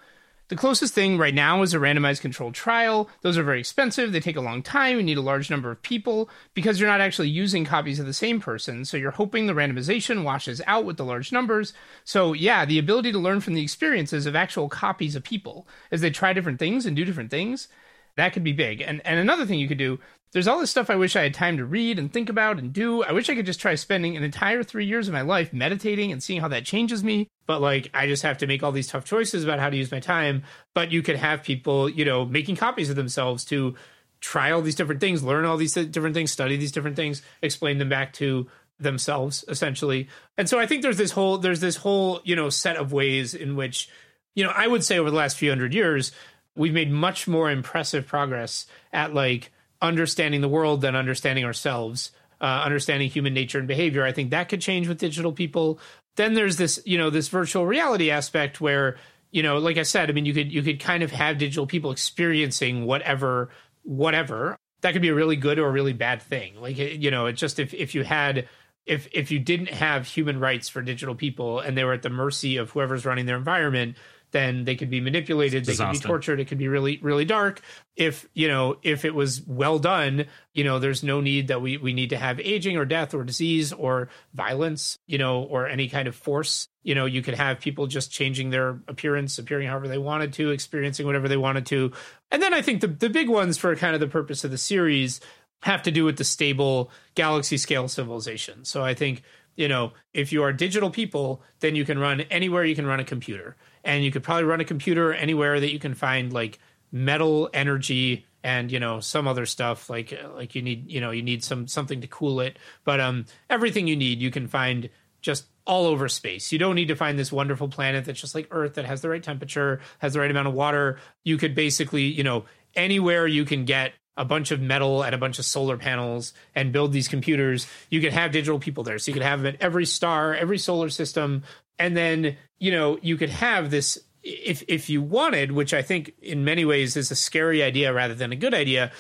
[0.48, 3.10] The closest thing right now is a randomized controlled trial.
[3.22, 4.12] Those are very expensive.
[4.12, 4.96] They take a long time.
[4.96, 8.12] You need a large number of people because you're not actually using copies of the
[8.12, 8.84] same person.
[8.84, 11.72] So you're hoping the randomization washes out with the large numbers.
[12.04, 16.00] So, yeah, the ability to learn from the experiences of actual copies of people as
[16.00, 17.66] they try different things and do different things,
[18.14, 18.80] that could be big.
[18.80, 19.98] And, and another thing you could do
[20.32, 22.72] there's all this stuff I wish I had time to read and think about and
[22.72, 23.02] do.
[23.02, 26.12] I wish I could just try spending an entire three years of my life meditating
[26.12, 27.28] and seeing how that changes me.
[27.46, 29.90] But like, I just have to make all these tough choices about how to use
[29.90, 30.42] my time.
[30.74, 33.76] But you could have people, you know, making copies of themselves to
[34.20, 37.78] try all these different things, learn all these different things, study these different things, explain
[37.78, 38.46] them back to
[38.78, 40.08] themselves essentially.
[40.36, 43.34] And so I think there's this whole, there's this whole, you know, set of ways
[43.34, 43.88] in which,
[44.34, 46.12] you know, I would say over the last few hundred years,
[46.56, 49.50] we've made much more impressive progress at like,
[49.82, 54.04] understanding the world than understanding ourselves, uh, understanding human nature and behavior.
[54.04, 55.78] I think that could change with digital people.
[56.16, 58.96] Then there's this, you know, this virtual reality aspect where,
[59.30, 61.66] you know, like I said, I mean, you could you could kind of have digital
[61.66, 63.50] people experiencing whatever
[63.82, 64.56] whatever.
[64.82, 66.60] That could be a really good or a really bad thing.
[66.60, 68.48] Like you know, it's just if if you had
[68.86, 72.10] if if you didn't have human rights for digital people and they were at the
[72.10, 73.96] mercy of whoever's running their environment,
[74.36, 77.62] then they could be manipulated they could be tortured it could be really really dark.
[77.96, 81.78] If you know if it was well done you know there's no need that we
[81.78, 85.88] we need to have aging or death or disease or violence you know or any
[85.88, 86.68] kind of force.
[86.82, 90.50] You know you could have people just changing their appearance appearing however they wanted to
[90.50, 91.92] experiencing whatever they wanted to.
[92.30, 94.58] And then i think the the big ones for kind of the purpose of the
[94.58, 95.20] series
[95.62, 98.66] have to do with the stable galaxy scale civilization.
[98.66, 99.22] So i think
[99.56, 103.00] you know if you are digital people then you can run anywhere you can run
[103.00, 103.56] a computer
[103.86, 106.58] and you could probably run a computer anywhere that you can find like
[106.92, 111.22] metal energy and you know some other stuff like like you need you know you
[111.22, 112.58] need some something to cool it.
[112.84, 114.90] But um everything you need you can find
[115.22, 116.52] just all over space.
[116.52, 119.08] You don't need to find this wonderful planet that's just like earth that has the
[119.08, 120.98] right temperature has the right amount of water.
[121.24, 122.44] You could basically you know
[122.74, 126.72] anywhere you can get a bunch of metal and a bunch of solar panels and
[126.72, 127.66] build these computers.
[127.90, 128.98] You could have digital people there.
[128.98, 131.44] So you could have them at every star every solar system
[131.78, 136.12] and then you know you could have this if if you wanted which i think
[136.20, 138.90] in many ways is a scary idea rather than a good idea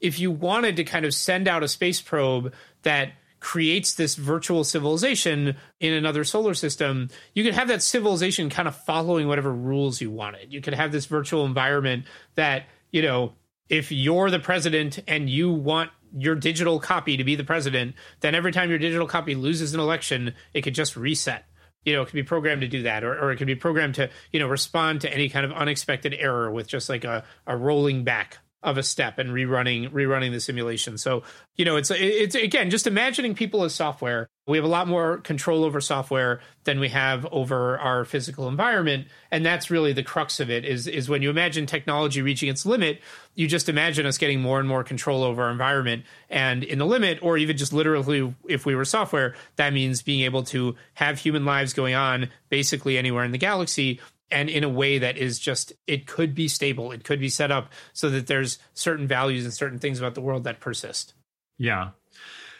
[0.00, 2.52] if you wanted to kind of send out a space probe
[2.82, 8.66] that creates this virtual civilization in another solar system you could have that civilization kind
[8.66, 10.52] of following whatever rules you wanted.
[10.52, 13.34] You could have this virtual environment that you know
[13.68, 18.34] if you're the president and you want your digital copy to be the president then
[18.34, 21.44] every time your digital copy loses an election it could just reset
[21.86, 23.94] you know, it could be programmed to do that, or, or it could be programmed
[23.94, 27.56] to, you know, respond to any kind of unexpected error with just like a, a
[27.56, 30.98] rolling back of a step and rerunning rerunning the simulation.
[30.98, 31.22] So,
[31.54, 34.28] you know, it's it's again just imagining people as software.
[34.48, 39.06] We have a lot more control over software than we have over our physical environment,
[39.30, 42.66] and that's really the crux of it is is when you imagine technology reaching its
[42.66, 43.00] limit,
[43.36, 46.86] you just imagine us getting more and more control over our environment and in the
[46.86, 51.20] limit or even just literally if we were software, that means being able to have
[51.20, 55.38] human lives going on basically anywhere in the galaxy and in a way that is
[55.38, 59.44] just it could be stable it could be set up so that there's certain values
[59.44, 61.14] and certain things about the world that persist
[61.58, 61.90] yeah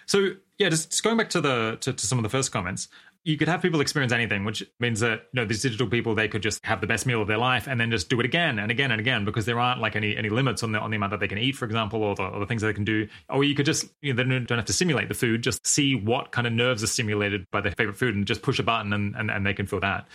[0.06, 2.88] so yeah just, just going back to the to, to some of the first comments
[3.26, 6.28] you could have people experience anything, which means that you know these digital people they
[6.28, 8.60] could just have the best meal of their life and then just do it again
[8.60, 10.97] and again and again because there aren't like any any limits on the on the
[10.97, 12.84] amount that they can eat, for example, or the, or the things that they can
[12.84, 13.09] do.
[13.28, 15.97] Or you could just you know, they don't have to simulate the food, just see
[15.97, 18.93] what kind of nerves are stimulated by their favorite food and just push a button
[18.93, 20.06] and and, and they can feel that.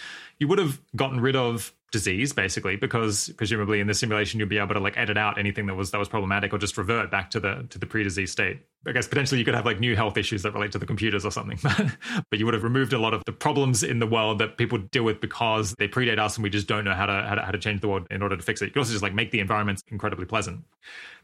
[0.42, 4.58] You would have gotten rid of disease basically because presumably in the simulation you'd be
[4.58, 7.30] able to like edit out anything that was that was problematic or just revert back
[7.30, 8.60] to the to the pre-disease state.
[8.88, 11.26] I guess potentially you could have like new health issues that relate to the computers
[11.26, 11.60] or something
[12.32, 14.80] but you would have removed a lot of the problems in the world that people
[14.80, 17.42] deal with because they predate us and we just don't know how to how to,
[17.44, 18.66] how to change the world in order to fix it.
[18.66, 20.64] You can also just like make the environments incredibly pleasant.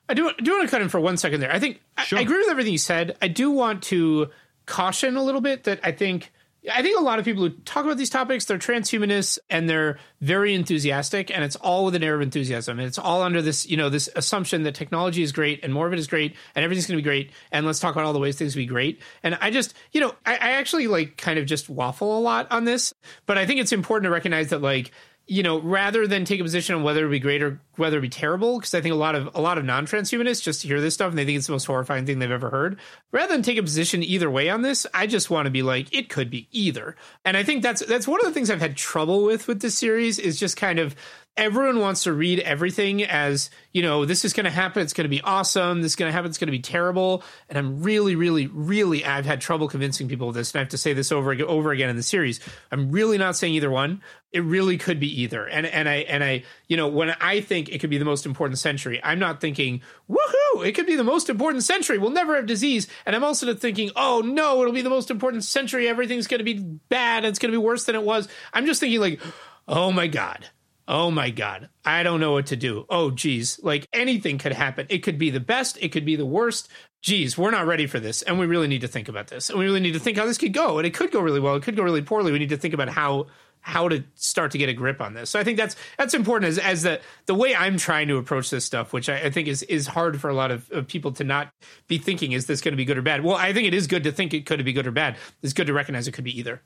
[0.09, 1.51] I do, do want to cut in for one second there.
[1.51, 2.19] I think sure.
[2.19, 3.17] I, I agree with everything you said.
[3.19, 4.29] I do want to
[4.67, 6.31] caution a little bit that i think
[6.71, 9.99] I think a lot of people who talk about these topics, they're transhumanists and they're
[10.21, 12.79] very enthusiastic, and it's all with an air of enthusiasm.
[12.79, 15.87] And it's all under this, you know, this assumption that technology is great and more
[15.87, 17.31] of it is great and everything's going to be great.
[17.51, 19.01] And let's talk about all the ways things will be great.
[19.23, 22.51] And I just, you know, I, I actually like kind of just waffle a lot
[22.51, 22.93] on this,
[23.25, 24.91] but I think it's important to recognize that like
[25.27, 28.01] you know, rather than take a position on whether it be great or whether it
[28.01, 30.93] be terrible, because I think a lot of a lot of non-transhumanists just hear this
[30.93, 32.79] stuff and they think it's the most horrifying thing they've ever heard.
[33.11, 35.93] Rather than take a position either way on this, I just want to be like,
[35.93, 36.95] it could be either.
[37.25, 39.77] And I think that's that's one of the things I've had trouble with with this
[39.77, 40.95] series is just kind of
[41.37, 45.05] everyone wants to read everything as you know this is going to happen it's going
[45.05, 47.23] to be awesome this is going to happen it's going to be terrible.
[47.47, 50.69] And i'm really really really i've had trouble convincing people of this and i have
[50.69, 52.39] to say this over over again in the series.
[52.71, 54.01] I'm really not saying either one.
[54.31, 55.45] It really could be either.
[55.47, 58.25] And and i and i you know when i think it could be the most
[58.25, 60.65] important century i'm not thinking woohoo!
[60.65, 61.97] It could be the most important century.
[61.97, 62.87] We'll never have disease.
[63.05, 65.87] And i'm also thinking oh no it'll be the most important century.
[65.87, 66.59] Everything's going to be
[66.89, 67.17] bad.
[67.17, 68.27] And it's going to be worse than it was.
[68.53, 69.21] I'm just thinking like
[69.67, 70.49] oh my god
[70.87, 71.69] Oh my God.
[71.83, 72.85] I don't know what to do.
[72.89, 73.59] Oh, geez.
[73.61, 74.87] Like anything could happen.
[74.89, 75.77] It could be the best.
[75.81, 76.69] It could be the worst.
[77.01, 78.21] Geez, we're not ready for this.
[78.21, 79.49] And we really need to think about this.
[79.49, 80.77] And we really need to think how this could go.
[80.77, 81.55] And it could go really well.
[81.55, 82.31] It could go really poorly.
[82.31, 83.27] We need to think about how
[83.59, 85.29] how to start to get a grip on this.
[85.29, 88.49] So I think that's that's important as as the the way I'm trying to approach
[88.49, 91.11] this stuff, which I, I think is is hard for a lot of, of people
[91.13, 91.51] to not
[91.87, 93.25] be thinking, is this going to be good or bad?
[93.25, 95.17] Well, I think it is good to think it could be good or bad.
[95.43, 96.61] It's good to recognize it could be either.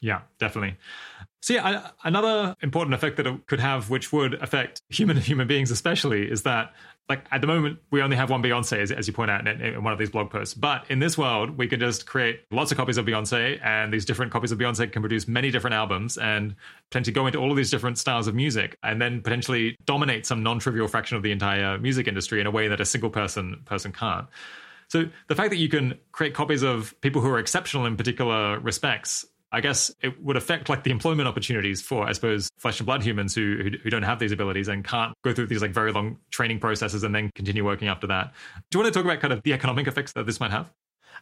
[0.00, 0.78] Yeah, definitely.
[1.42, 5.70] So yeah, another important effect that it could have, which would affect human human beings
[5.70, 6.74] especially, is that
[7.08, 9.60] like at the moment we only have one Beyonce, as, as you point out in,
[9.60, 10.54] in, one of these blog posts.
[10.54, 14.04] But in this world, we can just create lots of copies of Beyonce, and these
[14.04, 16.54] different copies of Beyonce can produce many different albums and
[16.90, 20.42] potentially go into all of these different styles of music, and then potentially dominate some
[20.42, 23.92] non-trivial fraction of the entire music industry in a way that a single person person
[23.92, 24.26] can't.
[24.88, 28.58] So the fact that you can create copies of people who are exceptional in particular
[28.58, 32.86] respects I guess it would affect like the employment opportunities for, I suppose, flesh and
[32.86, 35.72] blood humans who, who, who don't have these abilities and can't go through these like
[35.72, 38.32] very long training processes and then continue working after that.
[38.70, 40.70] Do you want to talk about kind of the economic effects that this might have?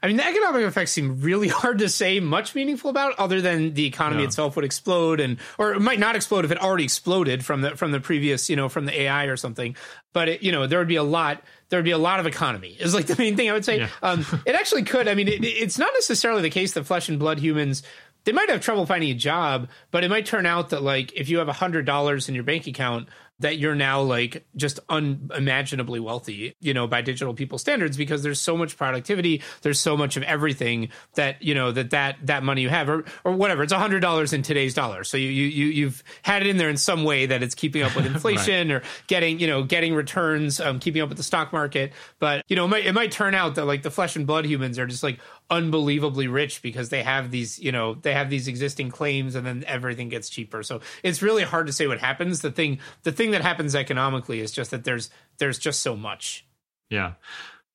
[0.02, 3.74] I mean, the economic effects seem really hard to say much meaningful about, other than
[3.74, 4.28] the economy yeah.
[4.28, 7.76] itself would explode, and or it might not explode if it already exploded from the
[7.76, 9.76] from the previous, you know, from the AI or something.
[10.12, 11.42] But it, you know, there would be a lot.
[11.68, 12.76] There would be a lot of economy.
[12.78, 13.80] Is like the main thing I would say.
[13.80, 13.88] Yeah.
[14.02, 15.08] um, it actually could.
[15.08, 17.82] I mean, it, it's not necessarily the case that flesh and blood humans
[18.24, 21.28] they might have trouble finding a job, but it might turn out that like if
[21.28, 23.08] you have a hundred dollars in your bank account,
[23.40, 28.40] that you're now like just unimaginably wealthy, you know, by digital people standards because there's
[28.40, 32.62] so much productivity, there's so much of everything that you know that that that money
[32.62, 33.62] you have or or whatever.
[33.62, 36.68] It's a hundred dollars in today's dollar, so you you you've had it in there
[36.68, 38.76] in some way that it's keeping up with inflation right.
[38.76, 41.92] or getting you know getting returns, um, keeping up with the stock market.
[42.18, 44.46] But you know, it might, it might turn out that like the flesh and blood
[44.46, 48.48] humans are just like unbelievably rich because they have these you know they have these
[48.48, 50.62] existing claims and then everything gets cheaper.
[50.62, 52.40] So it's really hard to say what happens.
[52.40, 56.44] The thing the thing that happens economically is just that there's there's just so much.
[56.90, 57.14] Yeah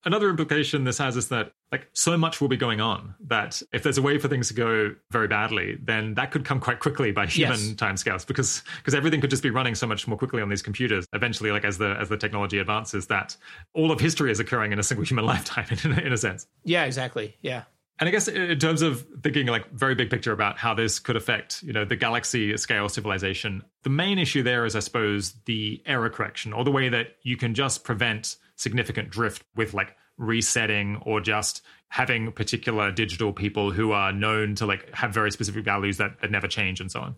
[0.06, 3.84] another implication this has is that like so much will be going on that if
[3.84, 7.12] there's a way for things to go very badly then that could come quite quickly
[7.12, 7.74] by human yes.
[7.74, 11.06] timescales because because everything could just be running so much more quickly on these computers
[11.14, 13.36] eventually like as the as the technology advances that
[13.74, 16.48] all of history is occurring in a single human lifetime in, in a sense.
[16.64, 17.38] Yeah exactly.
[17.42, 17.64] Yeah.
[18.00, 21.16] And I guess in terms of thinking like very big picture about how this could
[21.16, 25.82] affect, you know, the galaxy scale civilization, the main issue there is, I suppose, the
[25.86, 31.02] error correction or the way that you can just prevent significant drift with like resetting
[31.06, 35.98] or just having particular digital people who are known to like have very specific values
[35.98, 37.16] that, that never change and so on.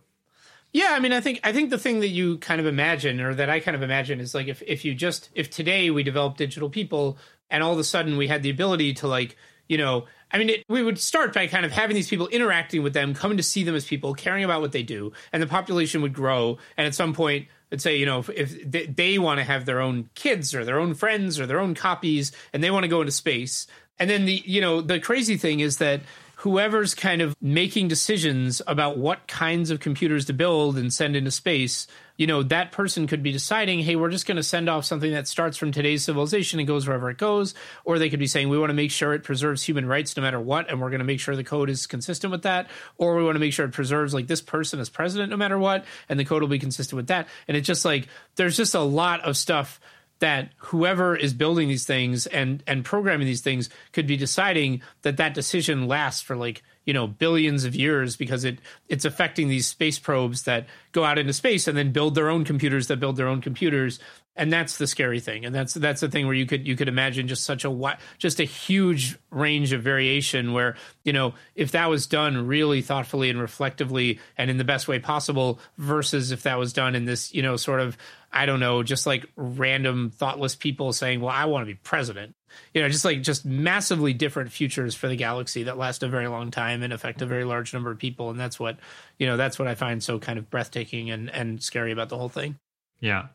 [0.72, 3.34] Yeah, I mean, I think I think the thing that you kind of imagine, or
[3.34, 6.36] that I kind of imagine, is like if if you just if today we develop
[6.36, 7.18] digital people,
[7.50, 9.38] and all of a sudden we had the ability to like
[9.70, 10.06] you know
[10.36, 13.14] I mean, it, we would start by kind of having these people interacting with them,
[13.14, 16.14] coming to see them as people, caring about what they do, and the population would
[16.14, 16.58] grow.
[16.76, 19.66] And at some point, let's say, you know, if, if they, they want to have
[19.66, 22.90] their own kids or their own friends or their own copies, and they want to
[22.90, 23.68] go into space,
[24.00, 26.02] and then the you know the crazy thing is that
[26.38, 31.32] whoever's kind of making decisions about what kinds of computers to build and send into
[31.32, 31.88] space,
[32.18, 35.12] you know, that person could be deciding, hey, we're just going to send off something
[35.12, 37.54] that starts from today's civilization and goes wherever it goes.
[37.84, 40.24] Or they could be saying, we want to make sure it preserves human rights no
[40.24, 42.70] matter what, and we're going to make sure the code is consistent with that.
[42.98, 45.60] Or we want to make sure it preserves like this person as president no matter
[45.60, 47.28] what, and the code will be consistent with that.
[47.48, 49.80] And it's just like, there's just a lot of stuff
[50.20, 55.18] that whoever is building these things and and programming these things could be deciding that
[55.18, 59.68] that decision lasts for like you know billions of years because it it's affecting these
[59.68, 63.18] space probes that go out into space and then build their own computers that build
[63.18, 64.00] their own computers
[64.38, 65.46] and that's the scary thing.
[65.46, 68.40] And that's that's the thing where you could you could imagine just such a just
[68.40, 73.40] a huge range of variation where you know if that was done really thoughtfully and
[73.40, 77.42] reflectively and in the best way possible versus if that was done in this you
[77.42, 77.98] know sort of
[78.32, 82.36] i don't know just like random thoughtless people saying well i want to be president.
[82.74, 86.28] You know just like just massively different futures for the galaxy that last a very
[86.28, 88.30] long time and affect a very large number of people.
[88.30, 88.78] And that's what
[89.20, 92.18] you know that's what i find so kind of breathtaking and and scary about the
[92.18, 92.58] whole thing.
[93.02, 93.28] Yeah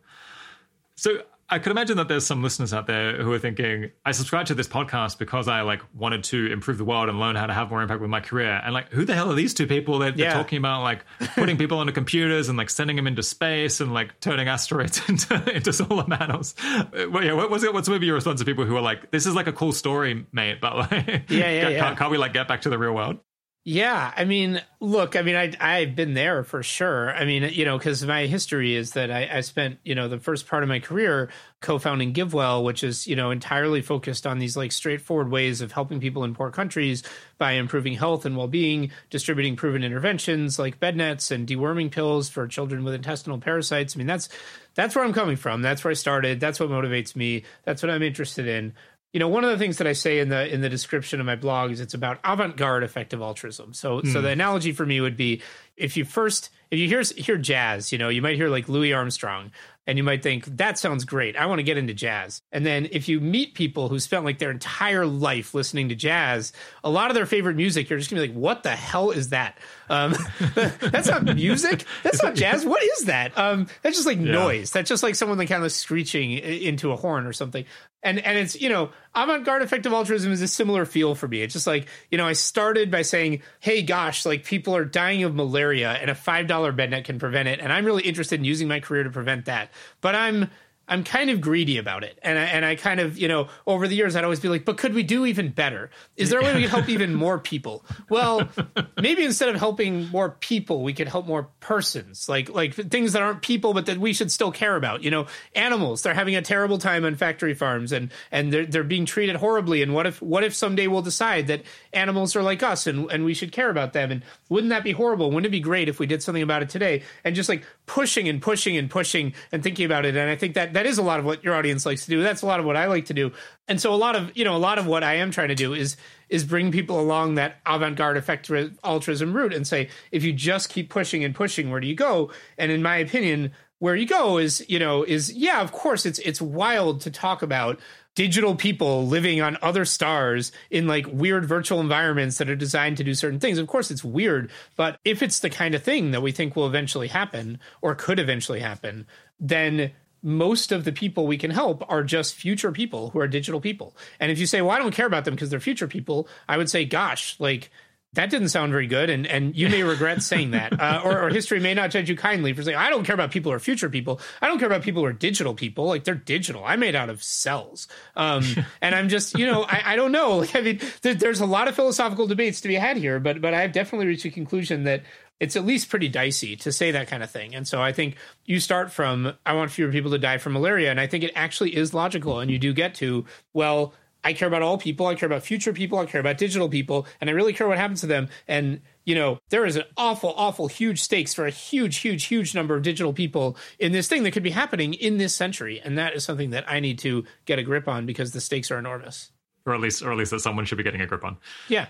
[1.01, 4.44] so I could imagine that there's some listeners out there who are thinking, I subscribe
[4.47, 7.55] to this podcast because I like wanted to improve the world and learn how to
[7.55, 8.60] have more impact with my career.
[8.62, 10.35] And like, who the hell are these two people that they're, yeah.
[10.35, 11.06] talking about like
[11.36, 15.56] putting people onto computers and like sending them into space and like turning asteroids into,
[15.56, 16.55] into solar panels?
[16.62, 17.72] Uh, well, yeah, what was it?
[17.72, 20.27] What's maybe your response to people who are like, this is like a cool story,
[20.32, 21.81] mate, but like, yeah, yeah, yeah.
[21.81, 23.20] Can't, can't we like get back to the real world?
[23.62, 27.15] Yeah, I mean, look, I mean, I I've been there for sure.
[27.15, 30.19] I mean, you know, because my history is that I, I spent you know the
[30.19, 31.28] first part of my career
[31.61, 36.01] co-founding GiveWell, which is you know entirely focused on these like straightforward ways of helping
[36.01, 37.03] people in poor countries
[37.37, 42.49] by improving health and well-being, distributing proven interventions like bed nets and deworming pills for
[42.49, 43.95] children with intestinal parasites.
[43.95, 44.31] I mean, that's
[44.74, 45.61] that's where I'm coming from.
[45.61, 46.41] That's where I started.
[46.41, 47.45] That's what motivates me.
[47.65, 48.73] That's what I'm interested in
[49.12, 51.27] you know one of the things that i say in the in the description of
[51.27, 54.12] my blog is it's about avant-garde effective altruism so mm.
[54.12, 54.24] so hmm.
[54.24, 55.43] the analogy for me would be
[55.81, 58.93] if you first if you hear hear jazz you know you might hear like louis
[58.93, 59.51] armstrong
[59.90, 61.36] and you might think that sounds great.
[61.36, 62.43] I want to get into jazz.
[62.52, 66.52] And then if you meet people who spent like their entire life listening to jazz
[66.85, 69.31] a lot of their favorite music you're just gonna be like what the hell is
[69.31, 69.59] that?
[69.89, 70.15] Um,
[70.55, 71.85] that's not music.
[72.05, 72.65] That's not jazz.
[72.65, 73.36] What is that?
[73.36, 74.31] Um, that's just like yeah.
[74.31, 74.70] noise.
[74.70, 77.65] That's just like someone like kind of screeching into a horn or something.
[78.05, 81.43] And and it's you know avant-garde effective altruism is a similar feel for me.
[81.43, 85.24] It's just like you know i started by saying hey gosh like people are dying
[85.24, 87.61] of malaria and a five dollar bed net can prevent it.
[87.61, 89.70] And i'm really interested in using my career to prevent that.
[90.01, 90.51] But i'm
[90.91, 92.19] I'm kind of greedy about it.
[92.21, 94.65] And I, and I kind of, you know, over the years, I'd always be like,
[94.65, 95.89] but could we do even better?
[96.17, 97.85] Is there a way we could help even more people?
[98.09, 98.49] Well,
[99.01, 103.23] maybe instead of helping more people, we could help more persons, like, like things that
[103.23, 105.05] aren't people, but that we should still care about.
[105.05, 108.83] You know, animals, they're having a terrible time on factory farms and, and they're, they're
[108.83, 109.83] being treated horribly.
[109.83, 111.62] And what if, what if someday we'll decide that
[111.93, 114.11] animals are like us and, and we should care about them?
[114.11, 115.29] And wouldn't that be horrible?
[115.31, 117.05] Wouldn't it be great if we did something about it today?
[117.23, 120.17] And just like pushing and pushing and pushing and thinking about it.
[120.17, 122.23] And I think that that is a lot of what your audience likes to do.
[122.23, 123.32] That's a lot of what I like to do.
[123.69, 125.55] And so a lot of, you know, a lot of what I am trying to
[125.55, 125.97] do is
[126.28, 130.89] is bring people along that avant-garde effective altruism route and say, if you just keep
[130.89, 132.31] pushing and pushing, where do you go?
[132.57, 136.19] And in my opinion, where you go is, you know, is yeah, of course it's
[136.20, 137.81] it's wild to talk about
[138.15, 143.05] digital people living on other stars in like weird virtual environments that are designed to
[143.05, 143.59] do certain things.
[143.59, 146.66] Of course, it's weird, but if it's the kind of thing that we think will
[146.66, 149.07] eventually happen or could eventually happen,
[149.39, 153.60] then most of the people we can help are just future people who are digital
[153.60, 153.97] people.
[154.18, 156.56] And if you say, well, I don't care about them because they're future people, I
[156.56, 157.70] would say, gosh, like
[158.14, 159.09] that didn't sound very good.
[159.09, 160.70] And, and you may regret saying that.
[160.80, 163.30] Uh, or, or, history may not judge you kindly for saying, I don't care about
[163.30, 164.18] people who are future people.
[164.40, 165.86] I don't care about people who are digital people.
[165.86, 166.64] Like they're digital.
[166.64, 167.86] I'm made out of cells.
[168.16, 168.44] Um,
[168.80, 170.30] and I'm just, you know, I, I don't know.
[170.40, 173.42] Like, I mean, there, there's a lot of philosophical debates to be had here, but,
[173.42, 175.02] but I've definitely reached a conclusion that
[175.41, 177.55] it's at least pretty dicey to say that kind of thing.
[177.55, 180.91] And so I think you start from, I want fewer people to die from malaria.
[180.91, 182.41] And I think it actually is logical.
[182.41, 185.07] And you do get to, well, I care about all people.
[185.07, 185.99] I care about future people.
[185.99, 187.07] I care about digital people.
[187.23, 188.29] And I really care what happens to them.
[188.47, 192.55] And, you know, there is an awful, awful huge stakes for a huge, huge, huge
[192.55, 195.81] number of digital people in this thing that could be happening in this century.
[195.83, 198.71] And that is something that I need to get a grip on because the stakes
[198.71, 199.33] are enormous.
[199.65, 201.39] Or at least, or at least that someone should be getting a grip on.
[201.69, 201.87] Yeah.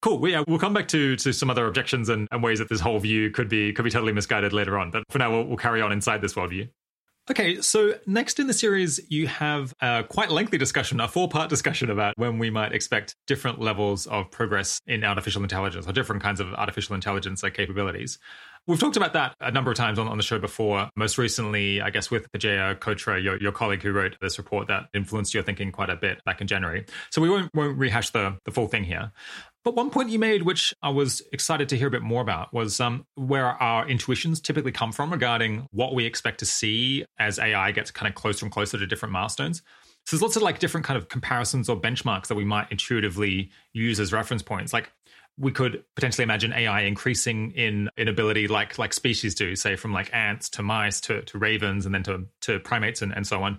[0.00, 0.28] Cool.
[0.28, 3.00] Yeah, we'll come back to to some other objections and, and, ways that this whole
[3.00, 4.92] view could be could be totally misguided later on.
[4.92, 6.68] But for now, we'll, we'll carry on inside this worldview.
[7.30, 11.50] Okay, so next in the series, you have a quite lengthy discussion, a four part
[11.50, 16.22] discussion about when we might expect different levels of progress in artificial intelligence or different
[16.22, 18.18] kinds of artificial intelligence capabilities.
[18.66, 20.88] We've talked about that a number of times on, on the show before.
[20.96, 24.88] Most recently, I guess, with Ajeya Cotra, your, your colleague who wrote this report that
[24.94, 26.86] influenced your thinking quite a bit back in January.
[27.10, 29.12] So we won't, won't rehash the, the full thing here.
[29.68, 32.54] But one point you made, which I was excited to hear a bit more about,
[32.54, 37.38] was um, where our intuitions typically come from regarding what we expect to see as
[37.38, 39.58] AI gets kind of closer and closer to different milestones.
[40.06, 43.50] So there's lots of like different kind of comparisons or benchmarks that we might intuitively
[43.74, 44.72] use as reference points.
[44.72, 44.90] Like
[45.36, 49.92] we could potentially imagine AI increasing in in ability like like species do, say from
[49.92, 53.42] like ants to mice to, to ravens and then to, to primates and, and so
[53.42, 53.58] on.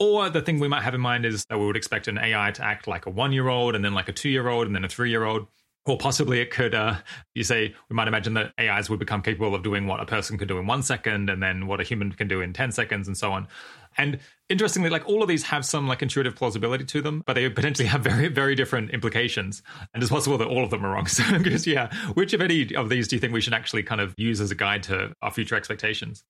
[0.00, 2.52] Or the thing we might have in mind is that we would expect an AI
[2.52, 4.74] to act like a one year old and then like a two year old and
[4.74, 5.46] then a three year old.
[5.86, 6.96] Or possibly it could, uh,
[7.34, 10.36] you say, we might imagine that AIs would become capable of doing what a person
[10.36, 13.08] could do in one second and then what a human can do in 10 seconds
[13.08, 13.48] and so on.
[13.96, 14.20] And
[14.50, 17.88] interestingly, like all of these have some like intuitive plausibility to them, but they potentially
[17.88, 19.62] have very, very different implications.
[19.94, 21.06] And it's possible that all of them are wrong.
[21.18, 21.24] So,
[21.70, 24.42] yeah, which of any of these do you think we should actually kind of use
[24.42, 26.22] as a guide to our future expectations?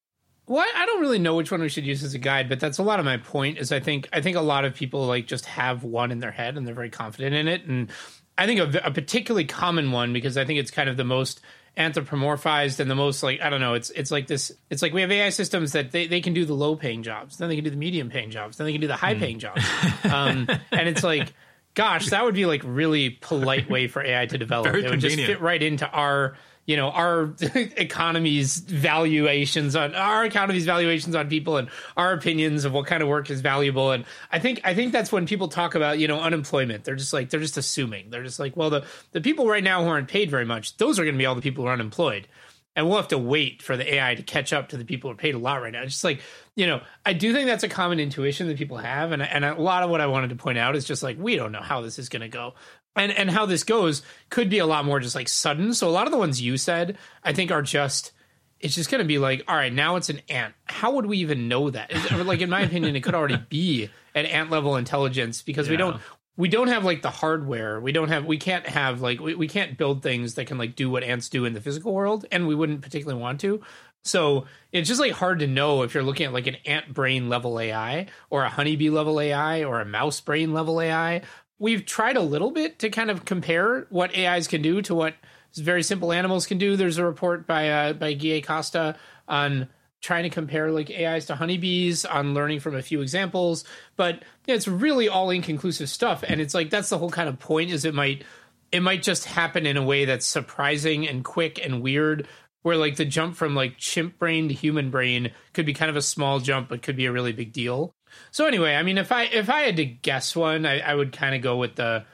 [0.49, 2.79] Well, I don't really know which one we should use as a guide, but that's
[2.79, 3.59] a lot of my point.
[3.59, 6.31] Is I think I think a lot of people like just have one in their
[6.31, 7.91] head and they're very confident in it, and
[8.39, 11.41] I think a, a particularly common one because I think it's kind of the most
[11.77, 13.75] anthropomorphized and the most like I don't know.
[13.75, 14.51] It's it's like this.
[14.71, 17.37] It's like we have AI systems that they, they can do the low paying jobs,
[17.37, 19.37] then they can do the medium paying jobs, then they can do the high paying
[19.37, 19.41] mm.
[19.41, 19.65] jobs,
[20.11, 21.33] um, and it's like.
[21.75, 24.67] Gosh, that would be like really polite way for AI to develop.
[24.67, 25.29] Very it would convenient.
[25.29, 26.37] just fit right into our
[26.69, 27.35] you know our
[27.77, 33.09] economy's valuations on our economy's valuations on people and our opinions of what kind of
[33.09, 33.91] work is valuable.
[33.91, 36.85] And i think i think that's when people talk about you know unemployment.
[36.85, 38.11] They're just like they're just assuming.
[38.11, 41.01] They're just like well the the people right now who aren't paid very much those
[41.01, 42.29] are going to be all the people who are unemployed.
[42.77, 45.15] And we'll have to wait for the AI to catch up to the people who
[45.15, 45.83] are paid a lot right now.
[45.83, 46.21] It's just like,
[46.55, 49.11] you know, I do think that's a common intuition that people have.
[49.11, 51.35] And, and a lot of what I wanted to point out is just like, we
[51.35, 52.55] don't know how this is going to go
[52.99, 55.73] and and how this goes could be a lot more just like sudden.
[55.73, 58.13] So a lot of the ones you said, I think, are just
[58.61, 60.53] it's just going to be like, all right, now it's an ant.
[60.65, 61.93] How would we even know that?
[62.27, 65.73] like in my opinion, it could already be an ant level intelligence because yeah.
[65.73, 66.01] we don't
[66.37, 67.81] we don't have like the hardware.
[67.81, 70.77] We don't have we can't have like we, we can't build things that can like
[70.77, 73.63] do what ants do in the physical world, and we wouldn't particularly want to.
[74.05, 77.29] So it's just like hard to know if you're looking at like an ant brain
[77.29, 81.23] level AI or a honeybee level AI or a mouse brain level AI
[81.59, 85.15] we've tried a little bit to kind of compare what AIs can do to what
[85.57, 86.77] very simple animals can do.
[86.77, 89.69] There's a report by uh, by Guille Costa on
[90.01, 93.65] trying to compare like AIs to honeybees on learning from a few examples,
[93.97, 96.23] but it's really all inconclusive stuff.
[96.27, 98.25] And it's like that's the whole kind of point is it might
[98.71, 102.29] it might just happen in a way that's surprising and quick and weird
[102.63, 105.97] where like the jump from like chimp brain to human brain could be kind of
[105.97, 107.95] a small jump but could be a really big deal
[108.31, 111.13] so anyway, I mean, if I if I had to guess one, I, I would
[111.13, 112.05] kind of go with the.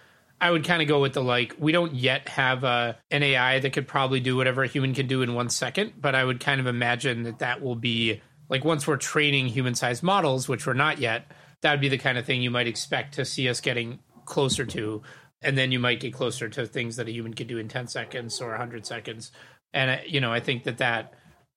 [0.41, 3.61] I would kind of go with the like we don't yet have a an AI
[3.61, 6.41] that could probably do whatever a human can do in one second, but I would
[6.41, 10.67] kind of imagine that that will be like once we're training human sized models, which
[10.67, 11.27] we're not yet.
[11.63, 14.67] That would be the kind of thing you might expect to see us getting closer
[14.67, 15.03] to,
[15.41, 17.87] and then you might get closer to things that a human could do in ten
[17.87, 19.33] seconds or hundred seconds.
[19.73, 21.15] And uh, you know, I think that that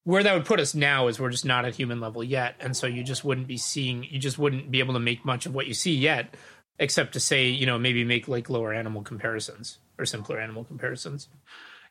[0.08, 2.78] where that would put us now is we're just not at human level yet and
[2.78, 5.54] so you just wouldn't be seeing you just wouldn't be able to make much of
[5.54, 6.34] what you see yet
[6.80, 11.28] except to say you know maybe make like lower animal comparisons or simpler animal comparisons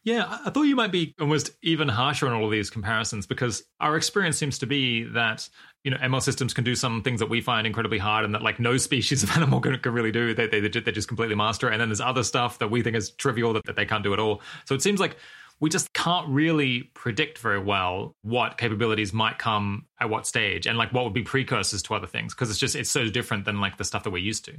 [0.03, 3.65] yeah, I thought you might be almost even harsher on all of these comparisons because
[3.81, 5.49] our experience seems to be that
[5.83, 8.41] you know ML systems can do some things that we find incredibly hard, and that
[8.41, 10.33] like no species of animal can, can really do.
[10.33, 12.95] They, they they just completely master, it and then there's other stuff that we think
[12.95, 14.43] is trivial that, that they can't do at all.
[14.67, 15.17] So it seems like
[15.61, 20.77] we just can't really predict very well what capabilities might come at what stage and
[20.77, 23.61] like what would be precursors to other things because it's just it's so different than
[23.61, 24.55] like the stuff that we're used to.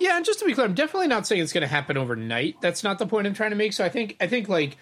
[0.00, 2.60] Yeah and just to be clear i'm definitely not saying it's going to happen overnight.
[2.60, 3.72] That's not the point i'm trying to make.
[3.72, 4.76] So i think i think like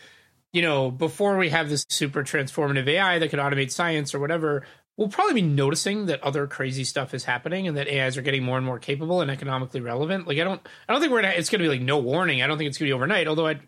[0.53, 4.65] you know before we have this super transformative ai that can automate science or whatever
[4.97, 8.43] we'll probably be noticing that other crazy stuff is happening and that ais are getting
[8.43, 10.27] more and more capable and economically relevant.
[10.27, 12.43] Like i don't i don't think we're gonna, it's going to be like no warning.
[12.43, 13.61] I don't think it's going to be overnight although i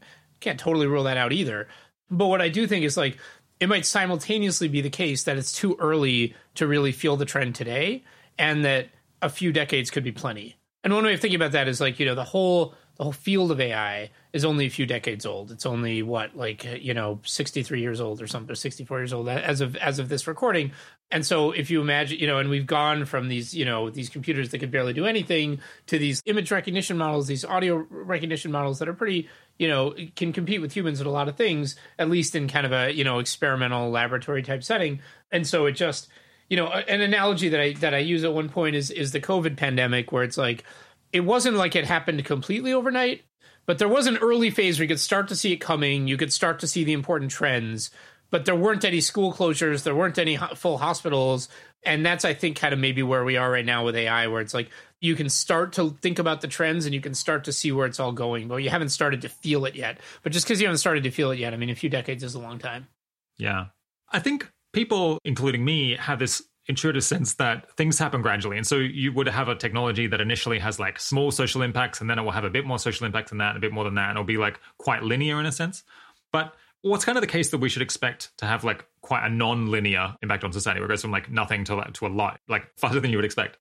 [0.43, 1.69] can't totally rule that out either
[2.13, 3.19] but what I do think is like
[3.59, 7.55] it might simultaneously be the case that it's too early to really feel the trend
[7.55, 8.03] today
[8.39, 8.89] and that
[9.23, 10.57] a few decades could be plenty.
[10.83, 13.13] And one way of thinking about that is like, you know, the whole the whole
[13.13, 15.51] field of AI is only a few decades old.
[15.51, 19.61] It's only what like you know 63 years old or something, 64 years old as
[19.61, 20.73] of as of this recording.
[21.11, 24.09] And so if you imagine, you know, and we've gone from these, you know, these
[24.09, 28.79] computers that could barely do anything to these image recognition models, these audio recognition models
[28.79, 29.29] that are pretty,
[29.59, 32.65] you know, can compete with humans at a lot of things, at least in kind
[32.65, 35.01] of a, you know, experimental laboratory type setting.
[35.31, 36.09] And so it just,
[36.49, 39.21] you know, an analogy that I that I use at one point is is the
[39.21, 40.65] COVID pandemic where it's like
[41.13, 43.23] it wasn't like it happened completely overnight,
[43.67, 46.17] but there was an early phase where you could start to see it coming, you
[46.17, 47.91] could start to see the important trends,
[48.31, 51.49] but there weren't any school closures, there weren't any full hospitals,
[51.85, 54.41] and that's I think kind of maybe where we are right now with AI, where
[54.41, 54.71] it's like
[55.01, 57.87] you can start to think about the trends and you can start to see where
[57.87, 59.99] it's all going, but you haven't started to feel it yet.
[60.23, 62.23] But just because you haven't started to feel it yet, I mean, a few decades
[62.23, 62.89] is a long time.
[63.37, 63.67] Yeah,
[64.11, 68.57] I think people, including me, have this intuitive sense that things happen gradually.
[68.57, 72.09] And so you would have a technology that initially has like small social impacts and
[72.09, 73.85] then it will have a bit more social impacts than that, and a bit more
[73.85, 74.11] than that.
[74.11, 75.83] And it'll be like quite linear in a sense.
[76.33, 79.31] But what's kind of the case that we should expect to have like quite a
[79.31, 82.41] non-linear impact on society where it goes from like nothing to like to a lot,
[82.49, 83.59] like faster than you would expect.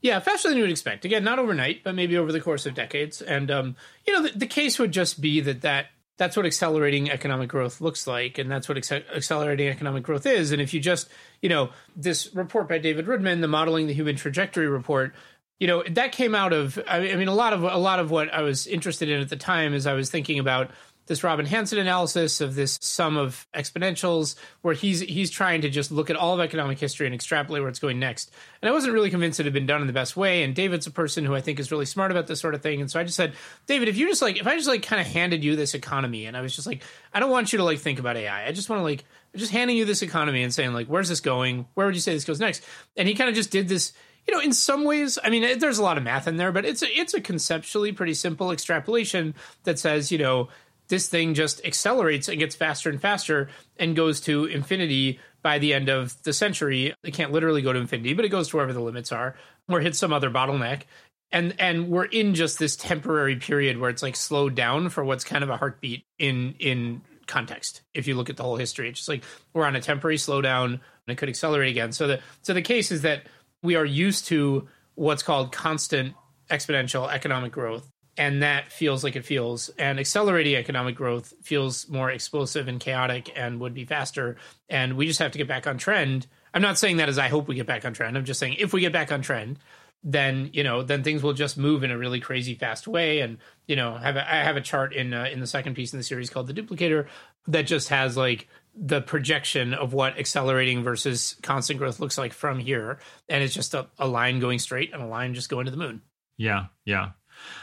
[0.00, 1.04] Yeah, faster than you would expect.
[1.04, 3.22] Again, not overnight, but maybe over the course of decades.
[3.22, 5.86] And um, you know, the, the case would just be that that
[6.22, 10.52] that's what accelerating economic growth looks like and that's what accelerating economic growth is.
[10.52, 11.08] And if you just
[11.40, 15.12] you know this report by david roodman the modeling the human trajectory report
[15.58, 18.32] you know that came out of i mean a lot of a lot of what
[18.32, 20.70] i was interested in at the time is i was thinking about
[21.06, 25.90] this Robin Hanson analysis of this sum of exponentials, where he's he's trying to just
[25.90, 28.30] look at all of economic history and extrapolate where it's going next.
[28.60, 30.42] And I wasn't really convinced it had been done in the best way.
[30.42, 32.80] And David's a person who I think is really smart about this sort of thing.
[32.80, 33.34] And so I just said,
[33.66, 36.26] David, if you just like, if I just like kind of handed you this economy,
[36.26, 38.46] and I was just like, I don't want you to like think about AI.
[38.46, 39.04] I just want to like
[39.34, 41.66] just handing you this economy and saying like, where's this going?
[41.74, 42.62] Where would you say this goes next?
[42.96, 43.92] And he kind of just did this
[44.26, 46.64] you know, in some ways, I mean, there's a lot of math in there, but
[46.64, 49.34] it's a, it's a conceptually pretty simple extrapolation
[49.64, 50.48] that says, you know,
[50.92, 53.48] this thing just accelerates and gets faster and faster
[53.78, 56.94] and goes to infinity by the end of the century.
[57.02, 59.34] It can't literally go to infinity, but it goes to wherever the limits are
[59.70, 60.82] or hits some other bottleneck.
[61.30, 65.24] And and we're in just this temporary period where it's like slowed down for what's
[65.24, 67.80] kind of a heartbeat in in context.
[67.94, 69.24] If you look at the whole history, it's just like
[69.54, 71.92] we're on a temporary slowdown and it could accelerate again.
[71.92, 73.22] So the so the case is that
[73.62, 76.14] we are used to what's called constant
[76.50, 82.10] exponential economic growth and that feels like it feels and accelerating economic growth feels more
[82.10, 84.36] explosive and chaotic and would be faster.
[84.68, 86.26] And we just have to get back on trend.
[86.52, 88.16] I'm not saying that as i hope we get back on trend.
[88.16, 89.58] I'm just saying if we get back on trend
[90.04, 93.20] then you know then things will just move in a really crazy fast way.
[93.20, 95.92] And you know have a, i have a chart in uh, in the second piece
[95.92, 97.06] in the series called the duplicator
[97.46, 102.58] that just has like the projection of what accelerating versus constant growth looks like from
[102.58, 102.98] here.
[103.28, 105.76] And it's just a, a line going straight and a line just going to the
[105.76, 106.02] moon.
[106.36, 107.10] Yeah yeah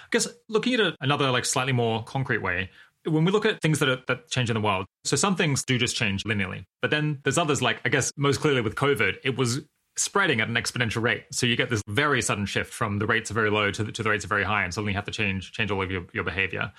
[0.05, 2.69] I guess looking at it another like slightly more concrete way,
[3.05, 5.63] when we look at things that are, that change in the world, so some things
[5.63, 9.17] do just change linearly, but then there's others like I guess most clearly with COVID,
[9.23, 9.61] it was
[9.97, 11.25] spreading at an exponential rate.
[11.31, 13.91] So you get this very sudden shift from the rates are very low to the,
[13.91, 15.91] to the rates are very high, and suddenly you have to change change all of
[15.91, 16.71] your, your behavior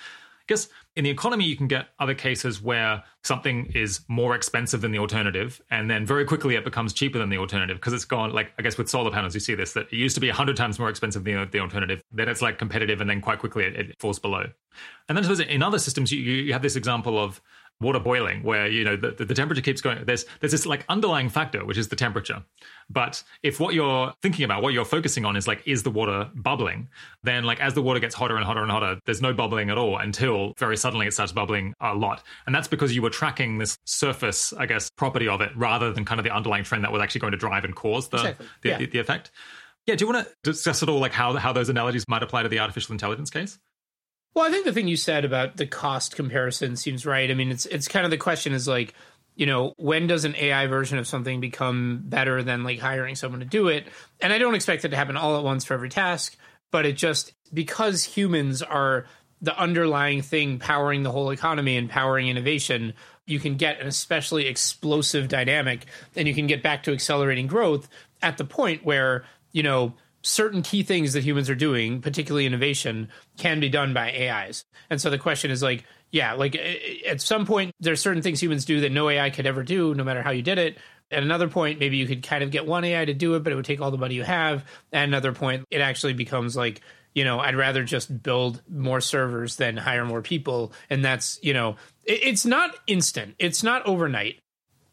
[0.50, 4.92] guess in the economy, you can get other cases where something is more expensive than
[4.92, 8.32] the alternative, and then very quickly it becomes cheaper than the alternative because it's gone.
[8.32, 10.56] Like I guess with solar panels, you see this that it used to be hundred
[10.56, 12.02] times more expensive than the alternative.
[12.12, 14.46] Then it's like competitive, and then quite quickly it, it falls below.
[15.08, 17.40] And then in other systems, you, you have this example of
[17.80, 20.04] water boiling where you know the, the temperature keeps going.
[20.04, 22.42] There's there's this like underlying factor which is the temperature.
[22.90, 26.30] But if what you're thinking about what you're focusing on is like is the water
[26.34, 26.88] bubbling
[27.22, 29.78] then like as the water gets hotter and hotter and hotter there's no bubbling at
[29.78, 32.22] all until very suddenly it starts bubbling a lot.
[32.46, 36.04] And that's because you were tracking this surface i guess property of it rather than
[36.04, 38.46] kind of the underlying trend that was actually going to drive and cause the exactly.
[38.62, 38.78] the, yeah.
[38.78, 39.30] the, the effect.
[39.86, 42.42] Yeah do you want to discuss at all like how how those analogies might apply
[42.42, 43.58] to the artificial intelligence case
[44.34, 47.30] well, I think the thing you said about the cost comparison seems right.
[47.30, 48.94] I mean, it's it's kind of the question is like,
[49.34, 53.40] you know, when does an AI version of something become better than like hiring someone
[53.40, 53.86] to do it?
[54.20, 56.36] And I don't expect it to happen all at once for every task,
[56.70, 59.06] but it just because humans are
[59.42, 62.92] the underlying thing powering the whole economy and powering innovation,
[63.26, 67.88] you can get an especially explosive dynamic and you can get back to accelerating growth
[68.22, 73.08] at the point where, you know, certain key things that humans are doing, particularly innovation,
[73.38, 74.64] can be done by AIs.
[74.90, 76.56] And so the question is like, yeah, like
[77.06, 80.04] at some point, there's certain things humans do that no AI could ever do, no
[80.04, 80.78] matter how you did it.
[81.10, 83.52] At another point, maybe you could kind of get one AI to do it, but
[83.52, 84.64] it would take all the money you have.
[84.92, 86.82] At another point, it actually becomes like,
[87.14, 90.72] you know, I'd rather just build more servers than hire more people.
[90.88, 94.40] And that's, you know, it's not instant, it's not overnight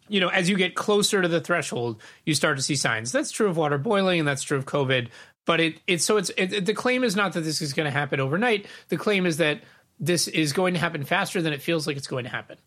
[0.10, 3.12] you know, as you get closer to the threshold, you start to see signs.
[3.12, 5.10] That's true of water boiling, and that's true of COVID.
[5.46, 7.92] But it it's so it's it, the claim is not that this is going to
[7.92, 8.68] happen overnight.
[8.90, 9.62] The claim is that
[10.00, 12.58] this is going to happen faster than it feels like it's going to happen.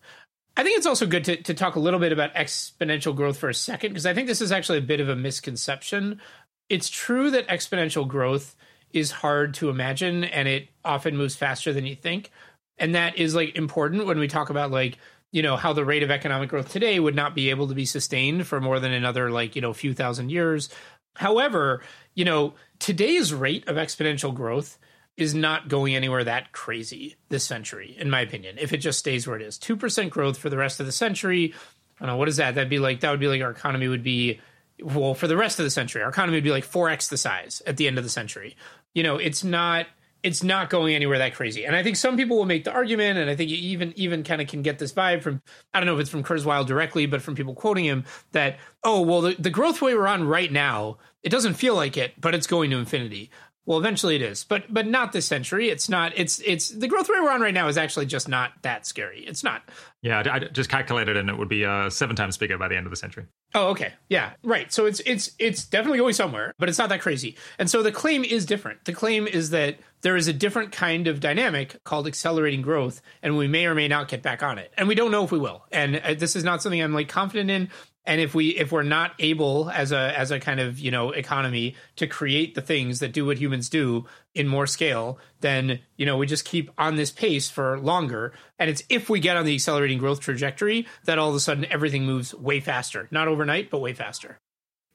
[0.57, 3.49] I think it's also good to, to talk a little bit about exponential growth for
[3.49, 6.19] a second, because I think this is actually a bit of a misconception.
[6.67, 8.55] It's true that exponential growth
[8.91, 12.31] is hard to imagine and it often moves faster than you think.
[12.77, 14.97] And that is like important when we talk about like
[15.31, 17.85] you know how the rate of economic growth today would not be able to be
[17.85, 20.69] sustained for more than another like you know few thousand years
[21.15, 21.81] however
[22.13, 24.77] you know today's rate of exponential growth
[25.17, 29.27] is not going anywhere that crazy this century in my opinion if it just stays
[29.27, 31.53] where it is 2% growth for the rest of the century
[32.01, 32.55] I don't know, what is that?
[32.55, 34.39] That'd be like, that would be like our economy would be,
[34.81, 37.61] well, for the rest of the century, our economy would be like 4x the size
[37.67, 38.57] at the end of the century.
[38.95, 39.85] You know, it's not,
[40.23, 41.65] it's not going anywhere that crazy.
[41.65, 44.23] And I think some people will make the argument, and I think you even even
[44.23, 45.41] kind of can get this vibe from
[45.73, 49.01] I don't know if it's from Kurzweil directly, but from people quoting him that oh
[49.01, 52.33] well the, the growth way we're on right now it doesn't feel like it, but
[52.33, 53.29] it's going to infinity.
[53.65, 55.69] Well, eventually it is, but but not this century.
[55.69, 56.13] It's not.
[56.15, 59.23] It's it's the growth rate we're on right now is actually just not that scary.
[59.23, 59.61] It's not.
[60.01, 62.87] Yeah, I, just calculated, and it would be uh, seven times bigger by the end
[62.87, 63.27] of the century.
[63.53, 64.73] Oh, okay, yeah, right.
[64.73, 67.37] So it's it's it's definitely going somewhere, but it's not that crazy.
[67.59, 68.83] And so the claim is different.
[68.85, 73.37] The claim is that there is a different kind of dynamic called accelerating growth, and
[73.37, 75.37] we may or may not get back on it, and we don't know if we
[75.37, 75.65] will.
[75.71, 77.69] And uh, this is not something I'm like confident in
[78.05, 81.11] and if we if we're not able as a as a kind of you know
[81.11, 86.05] economy to create the things that do what humans do in more scale then you
[86.05, 88.33] know we just keep on this pace for longer.
[88.59, 91.65] And it's if we get on the accelerating growth trajectory that all of a sudden
[91.65, 93.07] everything moves way faster.
[93.11, 94.39] Not overnight but way faster.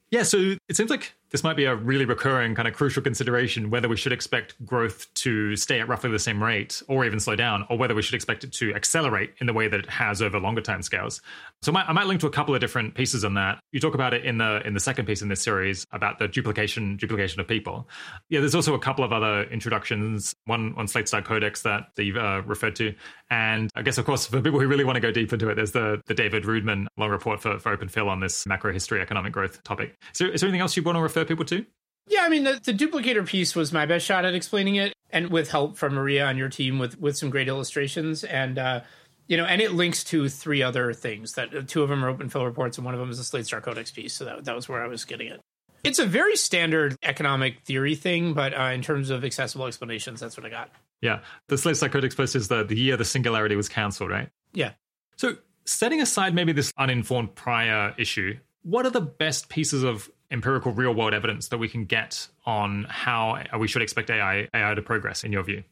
[0.09, 3.69] Yeah so it seems like this might be a really recurring kind of crucial consideration
[3.69, 7.35] whether we should expect growth to stay at roughly the same rate or even slow
[7.35, 10.21] down, or whether we should expect it to accelerate in the way that it has
[10.21, 11.21] over longer time scales.
[11.63, 13.59] So I might, I might link to a couple of different pieces on that.
[13.71, 16.27] You talk about it in the in the second piece in this series about the
[16.27, 17.89] duplication duplication of people.
[18.29, 20.33] Yeah, there's also a couple of other introductions.
[20.45, 22.93] One on Slate Star Codex that, that you've uh, referred to,
[23.29, 25.55] and I guess of course for people who really want to go deep into it,
[25.55, 29.01] there's the the David Roodman long report for for Open Phil on this macro history
[29.01, 29.95] economic growth topic.
[30.13, 31.65] Is there anything else you want to refer refer people to?
[32.07, 35.29] Yeah, I mean the, the duplicator piece was my best shot at explaining it, and
[35.29, 38.57] with help from Maria on your team with with some great illustrations and.
[38.57, 38.81] uh
[39.27, 42.09] you know, and it links to three other things that uh, two of them are
[42.09, 44.13] open Phil reports and one of them is a Slate Star Codex piece.
[44.13, 45.41] So that, that was where I was getting it.
[45.83, 50.35] It's a very standard economic theory thing, but uh, in terms of accessible explanations, that's
[50.35, 50.71] what I got.
[51.01, 51.19] Yeah.
[51.47, 54.29] The Slate Star Codex post is the, the year the singularity was cancelled, right?
[54.53, 54.71] Yeah.
[55.17, 60.71] So setting aside maybe this uninformed prior issue, what are the best pieces of empirical
[60.71, 64.81] real world evidence that we can get on how we should expect AI AI to
[64.81, 65.63] progress in your view?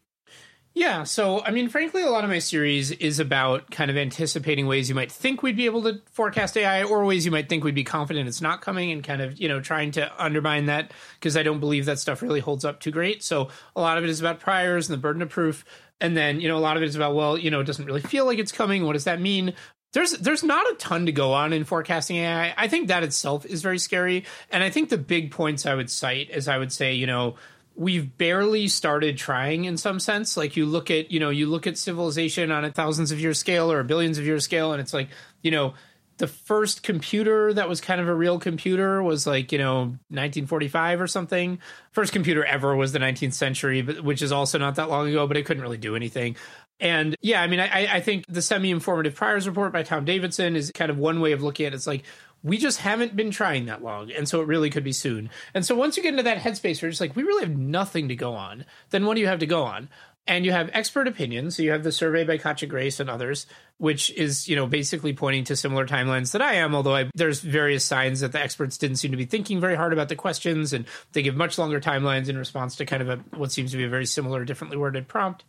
[0.77, 4.67] Yeah, so I mean, frankly, a lot of my series is about kind of anticipating
[4.67, 7.63] ways you might think we'd be able to forecast AI, or ways you might think
[7.63, 10.91] we'd be confident it's not coming, and kind of you know trying to undermine that
[11.17, 13.23] because I don't believe that stuff really holds up too great.
[13.23, 15.63] So a lot of it is about priors and the burden of proof,
[16.01, 17.85] and then you know a lot of it is about well, you know, it doesn't
[17.85, 18.85] really feel like it's coming.
[18.85, 19.53] What does that mean?
[19.95, 22.53] there's there's not a ton to go on in forecasting AI.
[22.57, 25.89] I think that itself is very scary, and I think the big points I would
[25.89, 27.35] cite is I would say you know
[27.75, 30.37] we've barely started trying in some sense.
[30.37, 33.33] Like you look at you know you look at civilization on a thousands of year
[33.33, 35.09] scale or a billions of year scale, and it's like
[35.41, 35.73] you know
[36.17, 39.79] the first computer that was kind of a real computer was like you know
[40.09, 41.59] 1945 or something
[41.91, 45.27] first computer ever was the 19th century but which is also not that long ago
[45.27, 46.37] but it couldn't really do anything
[46.79, 50.55] and yeah, I mean, I, I think the semi informative priors report by Tom Davidson
[50.55, 51.75] is kind of one way of looking at it.
[51.75, 52.03] It's like,
[52.45, 54.11] we just haven't been trying that long.
[54.11, 55.31] And so it really could be soon.
[55.55, 58.07] And so once you get into that headspace where it's like, we really have nothing
[58.09, 59.89] to go on, then what do you have to go on?
[60.27, 61.55] And you have expert opinions.
[61.55, 63.47] So you have the survey by Katja Grace and others,
[63.77, 67.41] which is, you know, basically pointing to similar timelines that I am, although I, there's
[67.41, 70.71] various signs that the experts didn't seem to be thinking very hard about the questions
[70.71, 73.77] and they give much longer timelines in response to kind of a, what seems to
[73.77, 75.45] be a very similar, differently worded prompt.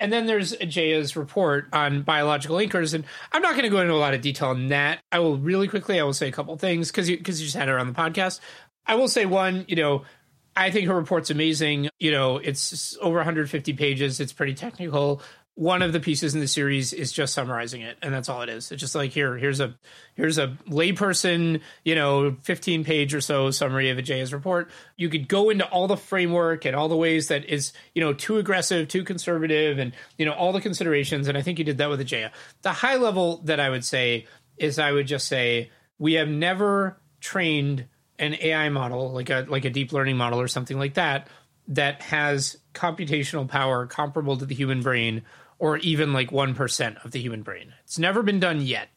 [0.00, 3.94] And then there's Ajeya's report on biological anchors, and I'm not going to go into
[3.94, 5.00] a lot of detail on that.
[5.12, 6.00] I will really quickly.
[6.00, 7.92] I will say a couple things because you because you just had her on the
[7.92, 8.40] podcast.
[8.86, 9.64] I will say one.
[9.68, 10.04] You know,
[10.56, 11.88] I think her report's amazing.
[11.98, 14.20] You know, it's over 150 pages.
[14.20, 15.22] It's pretty technical
[15.56, 18.48] one of the pieces in the series is just summarizing it and that's all it
[18.48, 18.72] is.
[18.72, 19.74] It's just like here here's a
[20.14, 24.70] here's a layperson you know 15 page or so summary of Ajeya's report.
[24.96, 28.12] You could go into all the framework and all the ways that is you know
[28.12, 31.78] too aggressive too conservative and you know all the considerations and i think you did
[31.78, 32.30] that with Ajeya
[32.62, 34.26] the high level that i would say
[34.56, 37.86] is i would just say we have never trained
[38.18, 41.28] an ai model like a like a deep learning model or something like that
[41.68, 45.22] that has computational power comparable to the human brain
[45.64, 47.72] or even like 1% of the human brain.
[47.84, 48.90] It's never been done yet.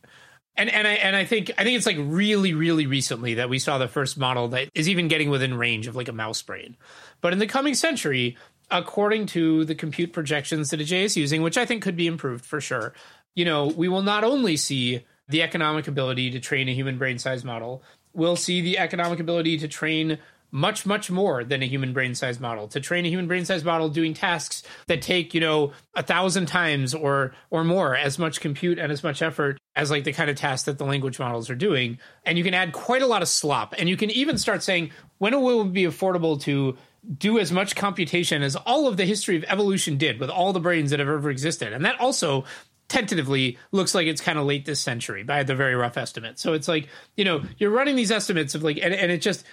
[0.57, 3.57] And and I and I think I think it's like really really recently that we
[3.57, 6.76] saw the first model that is even getting within range of like a mouse brain.
[7.22, 8.35] But in the coming century,
[8.69, 12.44] according to the compute projections that Ajeya is using, which I think could be improved
[12.44, 12.94] for sure,
[13.34, 17.18] you know, we will not only see the economic ability to train a human brain
[17.18, 17.81] size model,
[18.14, 20.18] we'll see the economic ability to train
[20.52, 22.68] much much more than a human brain size model.
[22.69, 26.48] To train a human brain size model doing tasks that take you know a thousand
[26.48, 30.30] times or or more as much compute and as much effort as like the kind
[30.30, 31.99] of tasks that the language models are doing.
[32.26, 33.76] And you can add quite a lot of slop.
[33.78, 36.78] And you can even start saying when will it will be affordable to
[37.18, 40.60] do as much computation as all of the history of evolution did with all the
[40.60, 41.74] brains that have ever existed?
[41.74, 42.45] And that also
[42.90, 46.40] tentatively looks like it's kind of late this century by the very rough estimate.
[46.40, 49.45] So it's like, you know, you're running these estimates of like, and, and it just,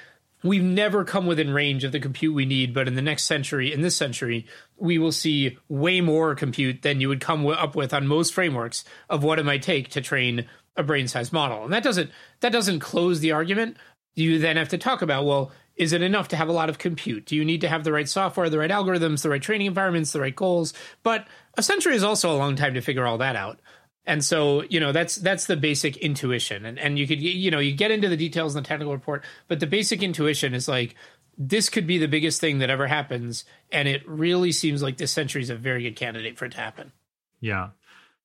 [0.44, 2.72] we've never come within range of the compute we need.
[2.72, 4.46] But in the next century, in this century,
[4.76, 8.84] we will see way more compute than you would come up with on most frameworks
[9.08, 10.46] of what it might take to train
[10.76, 11.64] a brain sized model.
[11.64, 12.10] And that doesn't,
[12.40, 13.78] that doesn't close the argument.
[14.14, 16.78] You then have to talk about, well, is it enough to have a lot of
[16.78, 17.24] compute?
[17.26, 20.12] Do you need to have the right software, the right algorithms, the right training environments,
[20.12, 20.72] the right goals?
[21.02, 21.26] But
[21.56, 23.58] a century is also a long time to figure all that out.
[24.06, 26.66] And so, you know, that's that's the basic intuition.
[26.66, 29.24] And and you could you know, you get into the details in the technical report,
[29.48, 30.94] but the basic intuition is like
[31.36, 35.10] this could be the biggest thing that ever happens and it really seems like this
[35.10, 36.92] century is a very good candidate for it to happen.
[37.40, 37.70] Yeah.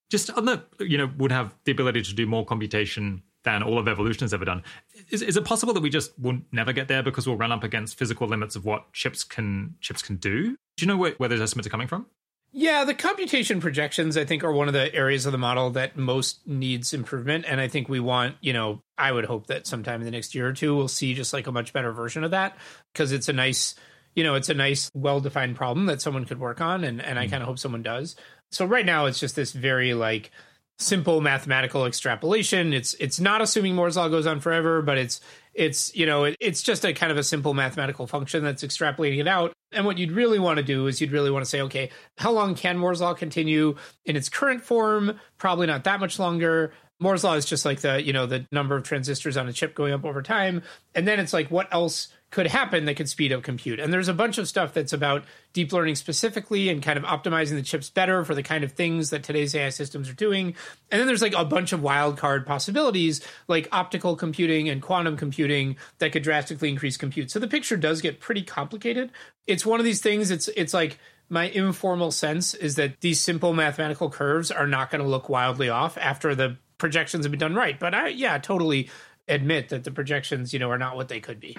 [0.10, 3.80] Just on the you know, would have the ability to do more computation than all
[3.80, 4.64] of evolution has ever done.
[5.10, 7.64] Is, is it possible that we just will never get there because we'll run up
[7.64, 10.52] against physical limits of what chips can chips can do?
[10.52, 12.06] Do you know where, where those estimates are coming from?
[12.52, 15.98] Yeah, the computation projections I think are one of the areas of the model that
[15.98, 20.02] most needs improvement and I think we want, you know, I would hope that sometime
[20.02, 22.32] in the next year or two we'll see just like a much better version of
[22.32, 22.58] that
[22.92, 23.76] because it's a nice,
[24.16, 27.28] you know, it's a nice well-defined problem that someone could work on and and I
[27.28, 27.30] mm.
[27.30, 28.16] kind of hope someone does.
[28.52, 30.32] So right now it's just this very like
[30.80, 32.74] simple mathematical extrapolation.
[32.74, 35.22] It's it's not assuming Moore's law goes on forever, but it's
[35.54, 39.20] it's you know it, it's just a kind of a simple mathematical function that's extrapolating
[39.20, 39.54] it out.
[39.72, 42.32] And what you'd really want to do is you'd really want to say, okay, how
[42.32, 45.20] long can Moore's law continue in its current form?
[45.38, 46.74] Probably not that much longer.
[47.00, 49.76] Moore's law is just like the you know the number of transistors on a chip
[49.76, 50.64] going up over time,
[50.96, 53.80] and then it's like what else could happen that could speed up compute.
[53.80, 55.24] And there's a bunch of stuff that's about
[55.54, 59.10] deep learning specifically and kind of optimizing the chips better for the kind of things
[59.10, 60.56] that today's AI systems are doing.
[60.92, 65.78] And then there's like a bunch of wildcard possibilities like optical computing and quantum computing
[65.98, 67.32] that could drastically increase compute.
[67.32, 69.12] So the picture does get pretty complicated.
[69.48, 71.00] It's one of these things it's it's like
[71.30, 75.70] my informal sense is that these simple mathematical curves are not going to look wildly
[75.70, 77.80] off after the projections have been done right.
[77.80, 78.90] But I yeah, totally
[79.28, 81.58] admit that the projections, you know, are not what they could be.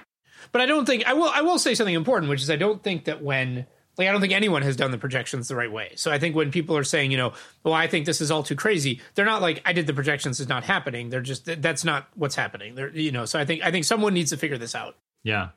[0.52, 1.28] But I don't think I will.
[1.28, 3.66] I will say something important, which is I don't think that when
[4.00, 5.92] like I don't think anyone has done the projections the right way.
[5.96, 7.34] So I think when people are saying, you know,
[7.64, 10.40] well, I think this is all too crazy, they're not like I did the projections
[10.40, 11.10] is not happening.
[11.10, 12.74] They're just that's not what's happening.
[12.74, 13.26] They're you know.
[13.26, 14.96] So I think I think someone needs to figure this out.
[15.22, 15.50] Yeah.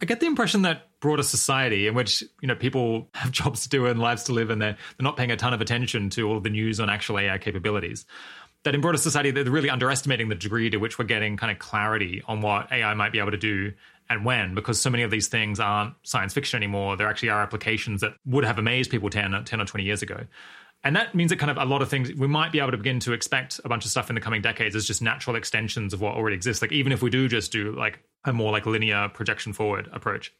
[0.00, 3.68] I get the impression that broader society in which you know people have jobs to
[3.68, 6.28] do and lives to live, and they're they're not paying a ton of attention to
[6.28, 8.06] all of the news on actual AI capabilities
[8.64, 11.58] that in broader society they're really underestimating the degree to which we're getting kind of
[11.58, 13.72] clarity on what AI might be able to do
[14.10, 16.96] and when, because so many of these things aren't science fiction anymore.
[16.96, 20.24] There actually are applications that would have amazed people 10, 10 or 20 years ago.
[20.84, 22.76] And that means that kind of a lot of things we might be able to
[22.76, 25.92] begin to expect a bunch of stuff in the coming decades as just natural extensions
[25.92, 26.62] of what already exists.
[26.62, 30.32] Like even if we do just do like a more like linear projection forward approach.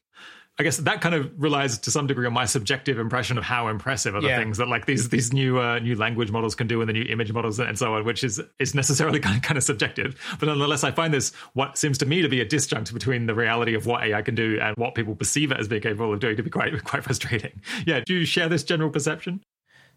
[0.60, 3.68] I guess that kind of relies to some degree on my subjective impression of how
[3.68, 4.38] impressive are the yeah.
[4.38, 7.04] things that like these these new uh, new language models can do and the new
[7.04, 10.20] image models and so on, which is is necessarily kind of, kind of subjective.
[10.40, 13.34] But nonetheless, I find this what seems to me to be a disjunct between the
[13.34, 16.18] reality of what AI can do and what people perceive it as being capable of
[16.18, 17.60] doing to be quite quite frustrating.
[17.86, 19.40] Yeah, do you share this general perception?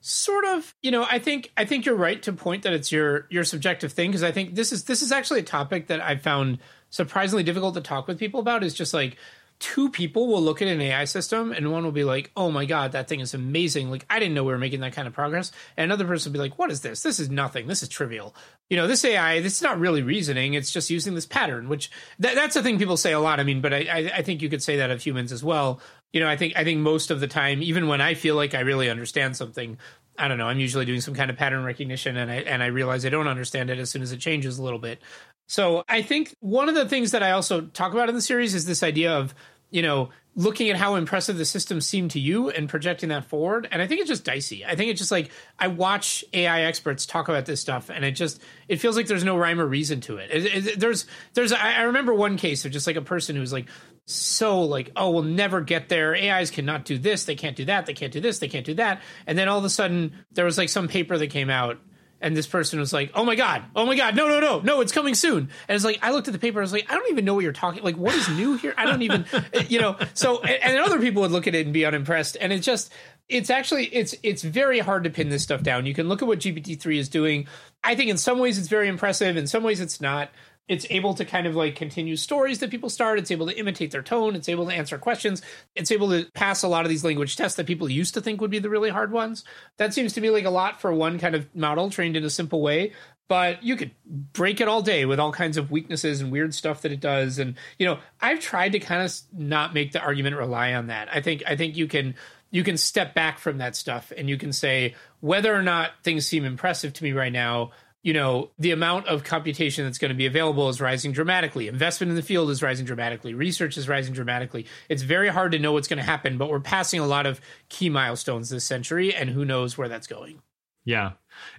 [0.04, 3.28] sort of you know i think i think you're right to point that it's your
[3.30, 6.16] your subjective thing because i think this is this is actually a topic that i
[6.16, 6.58] found
[6.90, 9.16] surprisingly difficult to talk with people about is just like
[9.62, 12.66] two people will look at an AI system and one will be like, "Oh my
[12.66, 13.92] god, that thing is amazing!
[13.92, 16.40] Like I didn't know we were making that kind of progress." And another person will
[16.40, 17.04] be like, "What is this?
[17.04, 17.68] This is nothing.
[17.68, 18.36] This is trivial."
[18.70, 20.56] You know, this AI, this is not really reasoning.
[20.56, 23.40] It's just using this pattern, which th- that's the thing people say a lot.
[23.40, 25.80] I mean, but I, I, I think you could say that of humans as well.
[26.12, 28.56] You know, I think I think most of the time, even when I feel like
[28.56, 29.78] I really understand something,
[30.22, 30.48] I don't know.
[30.48, 33.28] I'm usually doing some kind of pattern recognition, and I and I realize I don't
[33.28, 35.02] understand it as soon as it changes a little bit.
[35.48, 38.54] So I think one of the things that I also talk about in the series
[38.54, 39.34] is this idea of
[39.72, 43.68] you know, looking at how impressive the system seemed to you and projecting that forward.
[43.72, 44.66] And I think it's just dicey.
[44.66, 48.12] I think it's just like I watch AI experts talk about this stuff, and it
[48.12, 50.30] just it feels like there's no rhyme or reason to it.
[50.32, 53.68] it, it there's there's I remember one case of just like a person who's like
[54.12, 57.86] so like oh we'll never get there ais cannot do this they can't do that
[57.86, 60.46] they can't do this they can't do that and then all of a sudden there
[60.46, 61.78] was like some paper that came out
[62.22, 64.82] and this person was like, "Oh my god, oh my god, no, no, no, no,
[64.82, 66.96] it's coming soon." And it's like I looked at the paper, I was like, "I
[66.96, 67.84] don't even know what you're talking.
[67.84, 68.74] Like, what is new here?
[68.78, 69.26] I don't even,
[69.68, 72.54] you know." So, and, and other people would look at it and be unimpressed, and
[72.54, 72.94] it's just,
[73.28, 75.86] it's actually, it's it's very hard to pin this stuff down.
[75.86, 77.48] You can look at what GPT three is doing.
[77.84, 80.30] I think in some ways it's very impressive, in some ways it's not
[80.72, 83.20] it's able to kind of like continue stories that people start.
[83.20, 84.38] It's able to imitate their tone.
[84.38, 85.42] It's able to answer questions.
[85.76, 88.40] It's able to pass a lot of these language tests that people used to think
[88.40, 89.44] would be the really hard ones.
[89.76, 92.30] That seems to me like a lot for one kind of model trained in a
[92.30, 92.94] simple way.
[93.28, 96.84] But you could break it all day with all kinds of weaknesses and weird stuff
[96.84, 97.38] that it does.
[97.38, 101.10] And you know, I've tried to kind of not make the argument rely on that.
[101.12, 102.16] I think I think you can
[102.50, 106.26] you can step back from that stuff and you can say whether or not things
[106.26, 107.72] seem impressive to me right now
[108.04, 111.68] you know the amount of computation that's going to be available is rising dramatically.
[111.68, 113.34] Investment in the field is rising dramatically.
[113.34, 114.66] Research is rising dramatically.
[114.90, 117.42] It's very hard to know what's going to happen but we're passing a lot of
[117.70, 120.42] key milestones this century and who knows where that's going.
[120.84, 121.12] Yeah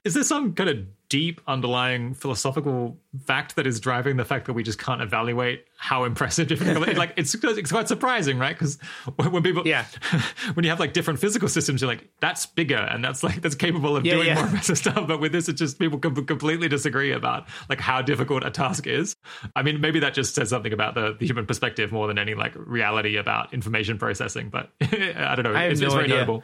[0.04, 0.78] is there some kind of
[1.12, 2.96] deep underlying philosophical
[3.26, 7.12] fact that is driving the fact that we just can't evaluate how impressive different like
[7.16, 8.58] it's it's quite surprising right?
[8.58, 8.78] Because
[9.16, 9.84] when people yeah.
[10.54, 13.54] when you have like different physical systems you're like that's bigger and that's like that's
[13.54, 14.34] capable of yeah, doing yeah.
[14.36, 15.06] more impressive stuff.
[15.06, 19.14] But with this it's just people completely disagree about like how difficult a task is.
[19.54, 22.34] I mean maybe that just says something about the, the human perspective more than any
[22.34, 25.52] like reality about information processing but i don't know.
[25.52, 26.16] I it's, no it's very idea.
[26.16, 26.42] notable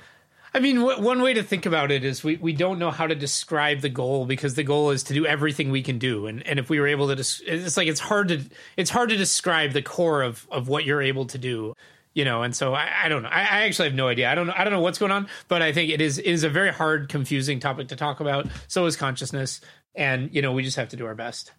[0.59, 3.07] I mean, w- one way to think about it is we, we don't know how
[3.07, 6.45] to describe the goal because the goal is to do everything we can do, and
[6.49, 8.41] and if we were able to, des- it's like it's hard to
[8.77, 11.75] it's hard to describe the core of of what you're able to do,
[12.13, 12.43] you know.
[12.43, 13.29] And so I, I don't know.
[13.29, 14.29] I, I, actually have no idea.
[14.29, 14.55] I don't know.
[14.57, 16.73] I don't know what's going on, but I think it is it is a very
[16.73, 18.49] hard, confusing topic to talk about.
[18.67, 19.61] So is consciousness,
[19.95, 21.53] and you know, we just have to do our best.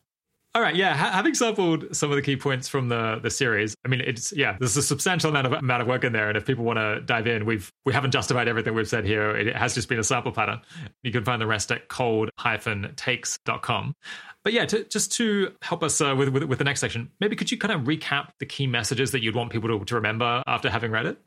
[0.60, 0.94] All right, yeah.
[0.94, 4.34] Ha- having sampled some of the key points from the the series, I mean, it's
[4.34, 6.80] yeah, there's a substantial amount of amount of work in there, and if people want
[6.80, 9.34] to dive in, we've we haven't justified everything we've said here.
[9.38, 10.60] It has just been a sample pattern.
[11.02, 13.96] You can find the rest at cold-takes.com.
[14.44, 17.38] But yeah, to, just to help us uh, with, with with the next section, maybe
[17.38, 20.44] could you kind of recap the key messages that you'd want people to, to remember
[20.46, 21.22] after having read it?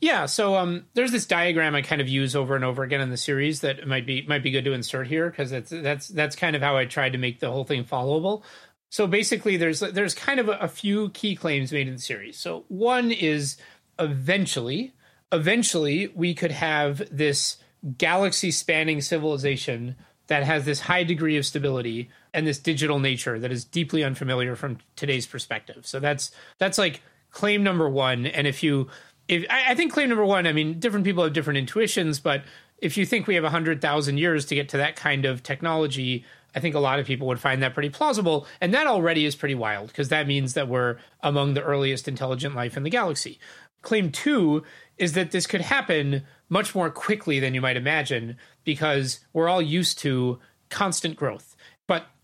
[0.00, 3.10] Yeah, so um, there's this diagram I kind of use over and over again in
[3.10, 6.36] the series that might be might be good to insert here because that's that's that's
[6.36, 8.42] kind of how I tried to make the whole thing followable.
[8.90, 12.38] So basically, there's there's kind of a, a few key claims made in the series.
[12.38, 13.56] So one is
[13.98, 14.94] eventually,
[15.32, 17.56] eventually we could have this
[17.96, 19.96] galaxy spanning civilization
[20.28, 24.54] that has this high degree of stability and this digital nature that is deeply unfamiliar
[24.56, 25.86] from today's perspective.
[25.86, 28.26] So that's that's like claim number one.
[28.26, 28.88] And if you
[29.28, 32.42] if I, I think claim number one, I mean, different people have different intuitions, but
[32.78, 36.24] if you think we have 100,000 years to get to that kind of technology,
[36.54, 38.46] I think a lot of people would find that pretty plausible.
[38.60, 42.54] And that already is pretty wild because that means that we're among the earliest intelligent
[42.54, 43.38] life in the galaxy.
[43.82, 44.64] Claim two
[44.96, 49.62] is that this could happen much more quickly than you might imagine because we're all
[49.62, 50.38] used to
[50.70, 51.47] constant growth.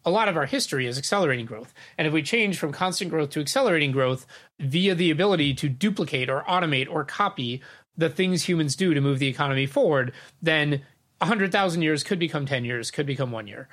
[0.05, 1.73] A lot of our history is accelerating growth.
[1.97, 4.27] And if we change from constant growth to accelerating growth
[4.61, 7.63] via the ability to duplicate or automate or copy
[7.97, 10.13] the things humans do to move the economy forward,
[10.43, 10.83] then
[11.19, 13.69] 100,000 years could become 10 years, could become one year.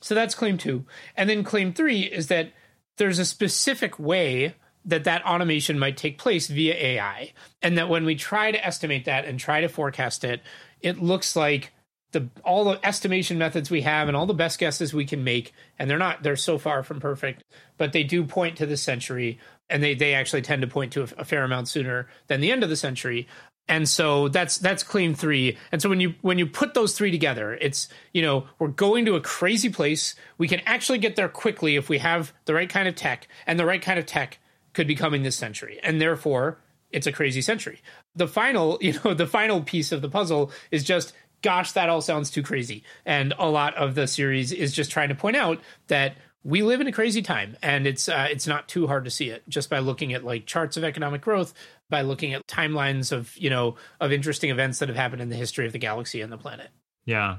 [0.00, 0.84] So that's claim two.
[1.16, 2.52] And then claim three is that
[2.96, 4.54] there's a specific way
[4.84, 7.32] that that automation might take place via AI.
[7.60, 10.42] And that when we try to estimate that and try to forecast it,
[10.80, 11.72] it looks like
[12.16, 15.52] the all the estimation methods we have and all the best guesses we can make
[15.78, 17.44] and they're not they're so far from perfect
[17.76, 19.38] but they do point to the century
[19.68, 22.52] and they they actually tend to point to a, a fair amount sooner than the
[22.52, 23.26] end of the century.
[23.68, 25.58] And so that's that's claim three.
[25.72, 29.04] And so when you when you put those three together it's you know we're going
[29.06, 30.14] to a crazy place.
[30.38, 33.58] We can actually get there quickly if we have the right kind of tech and
[33.58, 34.38] the right kind of tech
[34.72, 35.80] could be coming this century.
[35.82, 36.58] And therefore
[36.92, 37.80] it's a crazy century.
[38.14, 42.00] The final you know the final piece of the puzzle is just gosh, that all
[42.00, 42.84] sounds too crazy.
[43.04, 46.80] And a lot of the series is just trying to point out that we live
[46.80, 49.68] in a crazy time, and it's uh, it's not too hard to see it just
[49.68, 51.52] by looking at like charts of economic growth,
[51.90, 55.34] by looking at timelines of you know of interesting events that have happened in the
[55.34, 56.68] history of the galaxy and the planet.
[57.04, 57.38] Yeah.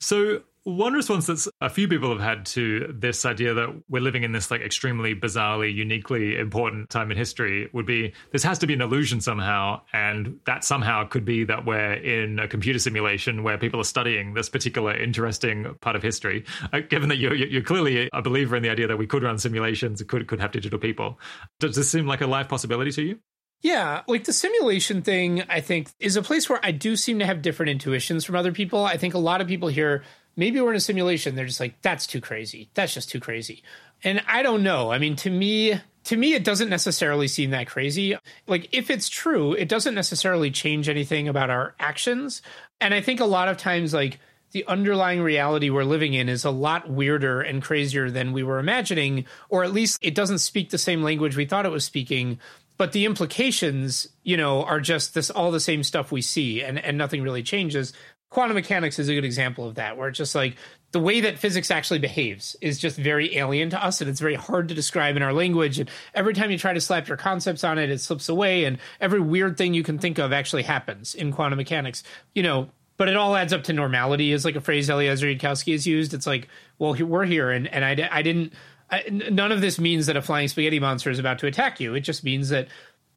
[0.00, 4.24] So one response that a few people have had to this idea that we're living
[4.24, 8.66] in this like extremely bizarrely, uniquely important time in history would be this has to
[8.66, 13.44] be an illusion somehow, and that somehow could be that we're in a computer simulation
[13.44, 16.44] where people are studying this particular interesting part of history.
[16.72, 19.38] Uh, given that you're, you're clearly a believer in the idea that we could run
[19.38, 21.16] simulations, could could have digital people,
[21.60, 23.18] does this seem like a live possibility to you?
[23.62, 27.26] Yeah, like the simulation thing, I think is a place where I do seem to
[27.26, 28.84] have different intuitions from other people.
[28.84, 30.02] I think a lot of people here
[30.36, 32.68] maybe we're in a simulation they're just like that's too crazy.
[32.74, 33.62] That's just too crazy.
[34.04, 34.92] And i don't know.
[34.92, 38.16] I mean to me to me it doesn't necessarily seem that crazy.
[38.46, 42.42] Like if it's true it doesn't necessarily change anything about our actions.
[42.80, 44.18] And i think a lot of times like
[44.52, 48.58] the underlying reality we're living in is a lot weirder and crazier than we were
[48.58, 52.38] imagining or at least it doesn't speak the same language we thought it was speaking.
[52.78, 56.78] But the implications you know are just this all the same stuff we see and
[56.78, 57.92] and nothing really changes
[58.30, 60.56] quantum mechanics is a good example of that, where it's just like
[60.92, 64.34] the way that physics actually behaves is just very alien to us and it's very
[64.34, 65.78] hard to describe in our language.
[65.78, 68.64] And every time you try to slap your concepts on it, it slips away.
[68.64, 72.02] And every weird thing you can think of actually happens in quantum mechanics.
[72.34, 75.72] You know, but it all adds up to normality is like a phrase Eliezer Yudkowsky
[75.72, 76.14] has used.
[76.14, 76.48] It's like,
[76.78, 78.52] well, we're here, and and I, I didn't.
[78.90, 81.94] I, none of this means that a flying spaghetti monster is about to attack you.
[81.94, 82.68] It just means that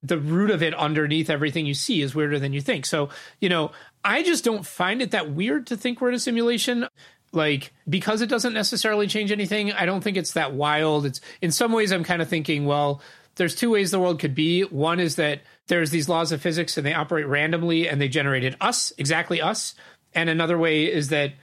[0.02, 2.86] the root of it underneath everything you see is weirder than you think.
[2.86, 3.10] So,
[3.42, 3.72] you know,
[4.04, 6.88] I just don't find it that weird to think we're in a simulation.
[7.32, 11.06] Like, because it doesn't necessarily change anything, I don't think it's that wild.
[11.06, 13.02] It's in some ways, I'm kind of thinking, well,
[13.36, 14.64] there's two ways the world could be.
[14.64, 18.58] One is that there's these laws of physics and they operate randomly and they generated
[18.60, 19.76] us, exactly us.
[20.14, 21.34] And another way is that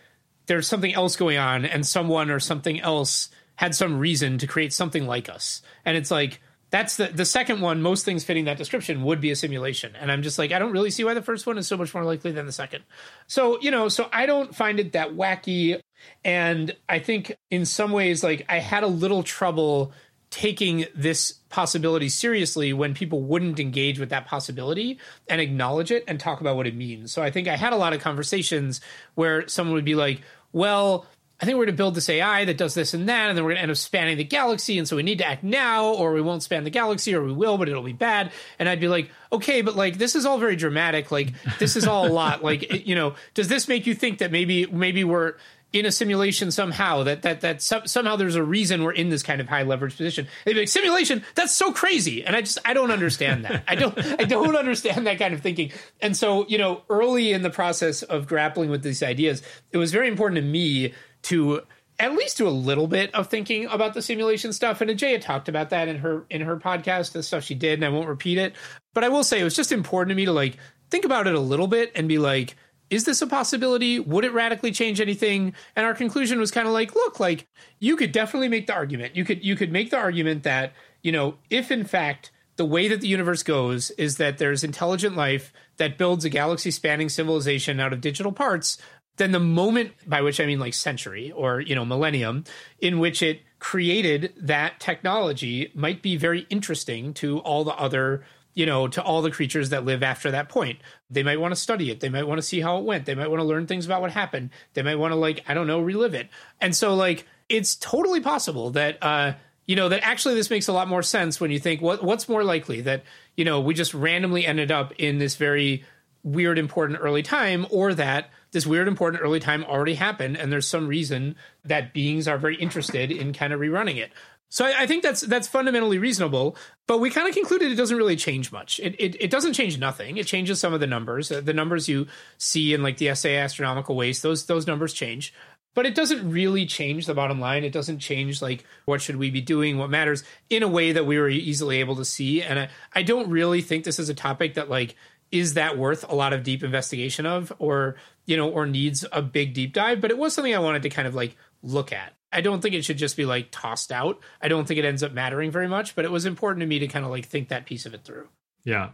[0.47, 4.73] there's something else going on and someone or something else had some reason to create
[4.73, 5.62] something like us.
[5.85, 6.41] And it's like,
[6.71, 9.95] that's the the second one most things fitting that description would be a simulation.
[9.97, 11.95] And i'm just like i don't really see why the first one is so much
[11.95, 12.85] more likely than the second.
[13.27, 15.81] So you know so i don't find it that wacky.
[16.25, 19.93] And i think in some ways like i had a little trouble
[20.29, 24.99] taking this possibility seriously when people wouldn't engage with that possibility
[25.29, 27.13] and acknowledge it and talk about what it means.
[27.13, 28.81] So i think i had a lot of conversations
[29.15, 30.23] where someone would be like
[30.53, 31.07] well
[31.41, 33.45] I think we're going to build this AI that does this and that, and then
[33.45, 34.79] we're going to end up spanning the galaxy.
[34.79, 37.33] And so we need to act now, or we won't span the galaxy, or we
[37.33, 38.33] will, but it'll be bad.
[38.59, 41.11] And I'd be like, okay, but like this is all very dramatic.
[41.11, 42.43] Like this is all a lot.
[42.43, 45.35] Like you know, does this make you think that maybe maybe we're
[45.73, 49.41] in a simulation somehow that that that somehow there's a reason we're in this kind
[49.41, 50.27] of high leverage position.
[50.45, 51.25] They'd be like simulation.
[51.35, 53.65] That's so crazy, and I just I don't understand that.
[53.69, 55.73] I don't I don't understand that kind of thinking.
[56.01, 59.43] And so you know, early in the process of grappling with these ideas,
[59.73, 60.95] it was very important to me
[61.27, 61.62] to
[61.98, 64.81] at least do a little bit of thinking about the simulation stuff.
[64.81, 67.85] And Ajeya talked about that in her in her podcast, the stuff she did, and
[67.85, 68.55] I won't repeat it.
[68.94, 70.57] But I will say it was just important to me to like
[70.90, 72.57] think about it a little bit and be like,
[72.90, 73.98] is this a possibility?
[73.98, 75.55] Would it radically change anything?
[75.74, 77.47] And our conclusion was kind of like, look, like
[77.81, 79.16] you could definitely make the argument.
[79.16, 80.73] You could you could make the argument that,
[81.03, 85.15] you know, if in fact the way that the universe goes is that there's intelligent
[85.15, 88.78] life that builds a galaxy spanning civilization out of digital parts,
[89.17, 92.45] then the moment by which I mean like century or you know millennium
[92.79, 98.25] in which it created that technology might be very interesting to all the other
[98.55, 100.79] you know to all the creatures that live after that point.
[101.11, 102.01] They might want to study it.
[102.01, 103.07] They might want to see how it went.
[103.07, 104.51] They might want to learn things about what happened.
[104.75, 106.29] They might want to like i don't know relive it.
[106.61, 109.35] And so like it's totally possible that uh
[109.67, 112.29] you know that actually this makes a lot more sense when you think what what's
[112.29, 113.05] more likely that
[113.37, 115.85] you know we just randomly ended up in this very
[116.27, 120.66] weird important early time or that this weird important early time already happened and there's
[120.66, 124.11] some reason that beings are very interested in kind of rerunning it.
[124.48, 126.57] So I, I think that's that's fundamentally reasonable
[126.89, 128.81] but we kind of concluded it doesn't really change much.
[128.81, 130.16] It, it, it doesn't change nothing.
[130.16, 131.28] It changes some of the numbers.
[131.28, 132.09] The numbers you
[132.39, 135.32] see in like the SA astronomical waste those those numbers change
[135.77, 137.62] but it doesn't really change the bottom line.
[137.62, 141.05] It doesn't change like what should we be doing what matters in a way that
[141.05, 142.43] we were easily able to see.
[142.43, 144.97] And i, I don't really think this is a topic that like
[145.32, 149.23] is that worth a lot of deep investigation of or you know or needs a
[149.23, 152.12] big deep dive but it was something i wanted to kind of like look at
[152.32, 155.03] i don't think it should just be like tossed out i don't think it ends
[155.03, 157.48] up mattering very much but it was important to me to kind of like think
[157.48, 158.28] that piece of it through
[158.65, 158.90] yeah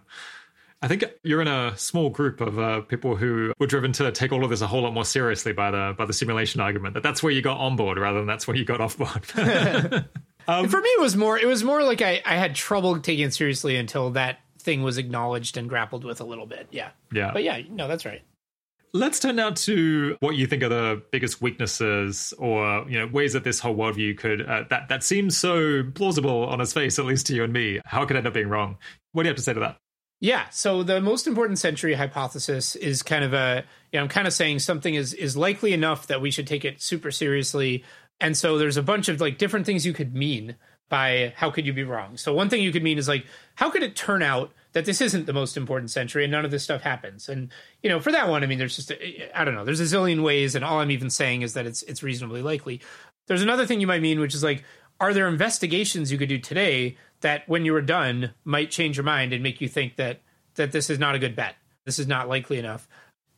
[0.85, 4.33] I think you're in a small group of uh, people who were driven to take
[4.33, 6.95] all of this a whole lot more seriously by the by the simulation argument.
[6.95, 9.25] That that's where you got on board rather than that's where you got off board.
[10.49, 13.27] um, For me, it was more it was more like I, I had trouble taking
[13.27, 16.69] it seriously until that thing was acknowledged and grappled with a little bit.
[16.71, 16.91] Yeah.
[17.13, 17.31] Yeah.
[17.33, 18.23] But yeah, no, that's right.
[18.95, 23.33] Let's turn now to what you think are the biggest weaknesses, or you know, ways
[23.33, 27.07] that this whole worldview could uh, that that seems so plausible on its face, at
[27.07, 27.81] least to you and me.
[27.87, 28.77] How could end up being wrong?
[29.13, 29.79] What do you have to say to that?
[30.21, 34.27] Yeah, so the most important century hypothesis is kind of a, you know, I'm kind
[34.27, 37.85] of saying something is is likely enough that we should take it super seriously,
[38.21, 40.57] and so there's a bunch of like different things you could mean
[40.93, 42.19] by how could you be wrong.
[42.19, 43.25] So one thing you could mean is like
[43.55, 46.51] how could it turn out that this isn't the most important century and none of
[46.51, 47.31] this stuff happens?
[47.31, 47.51] And
[47.83, 48.93] you know, for that one, I mean, there's just
[49.35, 51.83] I don't know, there's a zillion ways, and all I'm even saying is that it's
[51.85, 52.83] it's reasonably likely.
[53.27, 54.65] There's another thing you might mean, which is like,
[55.01, 59.05] are there investigations you could do today that, when you were done, might change your
[59.05, 60.21] mind and make you think that
[60.57, 61.55] that this is not a good bet,
[61.87, 62.87] this is not likely enough?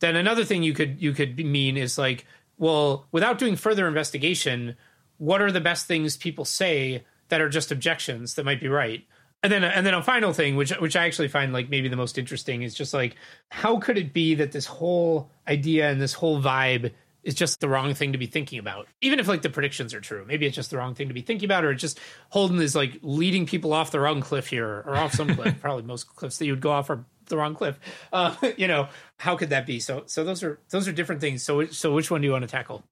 [0.01, 2.25] Then another thing you could you could mean is like,
[2.57, 4.75] well, without doing further investigation,
[5.19, 9.05] what are the best things people say that are just objections that might be right.
[9.43, 11.95] And then and then a final thing, which which I actually find like maybe the
[11.95, 13.15] most interesting, is just like
[13.49, 16.91] how could it be that this whole idea and this whole vibe
[17.25, 18.87] is just the wrong thing to be thinking about.
[19.01, 21.21] Even if like the predictions are true, maybe it's just the wrong thing to be
[21.21, 21.99] thinking about, or it's just
[22.29, 25.55] Holden is like leading people off the wrong cliff here, or off some cliff.
[25.61, 27.79] Probably most cliffs that you would go off are the wrong cliff.
[28.13, 28.87] Uh, you know,
[29.17, 29.79] how could that be?
[29.79, 31.43] So so those are those are different things.
[31.43, 32.83] So so which one do you want to tackle?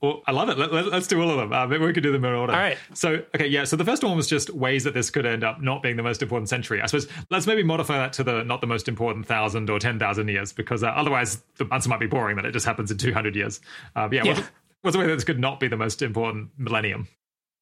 [0.00, 0.58] Well, I love it.
[0.58, 1.52] Let, us do all of them.
[1.52, 2.52] Uh, maybe we could do them in order.
[2.52, 2.78] All right.
[2.94, 3.64] So, okay, yeah.
[3.64, 6.04] So the first one was just ways that this could end up not being the
[6.04, 6.80] most important century.
[6.80, 9.98] I suppose let's maybe modify that to the not the most important thousand or ten
[9.98, 12.98] thousand years, because uh, otherwise the answer might be boring that it just happens in
[12.98, 13.60] two hundred years.
[13.96, 14.22] Uh, yeah.
[14.22, 14.34] yeah.
[14.34, 14.48] What's,
[14.82, 17.08] what's a way that this could not be the most important millennium?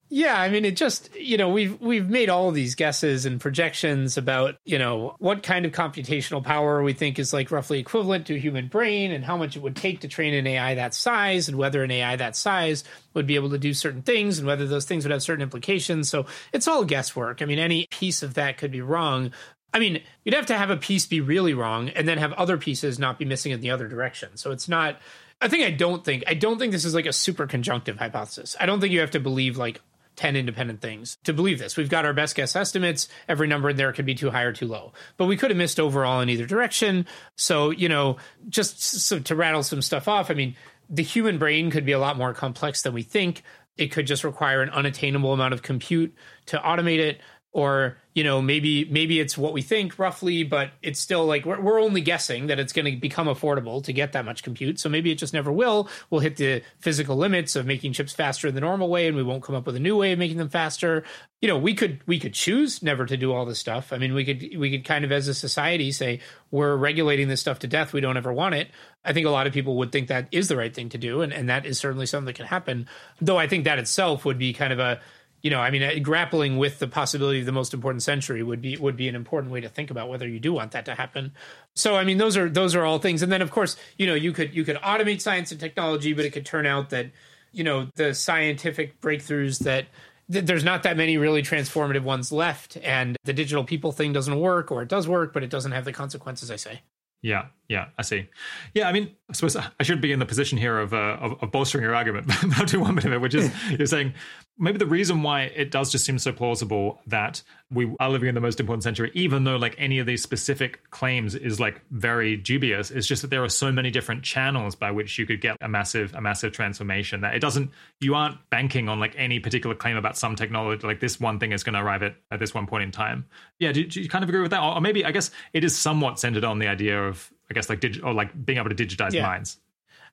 [0.08, 4.16] Yeah, I mean it just, you know, we've we've made all these guesses and projections
[4.16, 8.36] about, you know, what kind of computational power we think is like roughly equivalent to
[8.36, 11.48] a human brain and how much it would take to train an AI that size
[11.48, 12.84] and whether an AI that size
[13.14, 16.08] would be able to do certain things and whether those things would have certain implications.
[16.08, 17.42] So, it's all guesswork.
[17.42, 19.32] I mean, any piece of that could be wrong.
[19.74, 22.58] I mean, you'd have to have a piece be really wrong and then have other
[22.58, 24.36] pieces not be missing in the other direction.
[24.36, 25.00] So, it's not
[25.40, 28.54] I think I don't think I don't think this is like a super conjunctive hypothesis.
[28.60, 29.80] I don't think you have to believe like
[30.16, 31.76] 10 independent things to believe this.
[31.76, 33.08] We've got our best guess estimates.
[33.28, 34.92] Every number in there could be too high or too low.
[35.16, 37.06] But we could have missed overall in either direction.
[37.36, 38.16] So, you know,
[38.48, 40.56] just so to rattle some stuff off, I mean,
[40.88, 43.42] the human brain could be a lot more complex than we think.
[43.76, 46.14] It could just require an unattainable amount of compute
[46.46, 47.20] to automate it
[47.52, 51.60] or you know maybe maybe it's what we think roughly but it's still like we're,
[51.60, 54.80] we're only guessing that it's going to become affordable to get that much compute.
[54.80, 55.88] So maybe it just never will.
[56.08, 59.22] We'll hit the physical limits of making chips faster in the normal way and we
[59.22, 61.04] won't come up with a new way of making them faster.
[61.42, 63.92] You know we could we could choose never to do all this stuff.
[63.92, 66.20] I mean we could we could kind of as a society say
[66.50, 67.92] we're regulating this stuff to death.
[67.92, 68.70] We don't ever want it.
[69.04, 71.20] I think a lot of people would think that is the right thing to do
[71.20, 72.88] and, and that is certainly something that can happen.
[73.20, 75.00] Though i think that itself would be kind of a
[75.42, 78.60] you know, I mean, uh, grappling with the possibility of the most important century would
[78.60, 80.94] be would be an important way to think about whether you do want that to
[80.94, 81.32] happen.
[81.74, 83.22] So, I mean, those are those are all things.
[83.22, 86.24] And then, of course, you know, you could you could automate science and technology, but
[86.24, 87.10] it could turn out that
[87.52, 89.86] you know the scientific breakthroughs that
[90.28, 94.72] there's not that many really transformative ones left, and the digital people thing doesn't work,
[94.72, 96.50] or it does work, but it doesn't have the consequences.
[96.50, 96.80] I say.
[97.22, 98.28] Yeah, yeah, I see.
[98.74, 101.42] Yeah, I mean, I suppose I should be in the position here of uh, of,
[101.42, 104.14] of bolstering your argument, but I'll do one bit of it, which is you're saying
[104.58, 108.34] maybe the reason why it does just seem so plausible that we are living in
[108.34, 112.36] the most important century even though like any of these specific claims is like very
[112.36, 115.56] dubious is just that there are so many different channels by which you could get
[115.60, 117.70] a massive a massive transformation that it doesn't
[118.00, 121.52] you aren't banking on like any particular claim about some technology like this one thing
[121.52, 123.26] is going to arrive at at this one point in time
[123.58, 125.76] yeah do, do you kind of agree with that or, maybe i guess it is
[125.76, 128.74] somewhat centered on the idea of i guess like dig- or like being able to
[128.74, 129.22] digitize yeah.
[129.22, 129.58] minds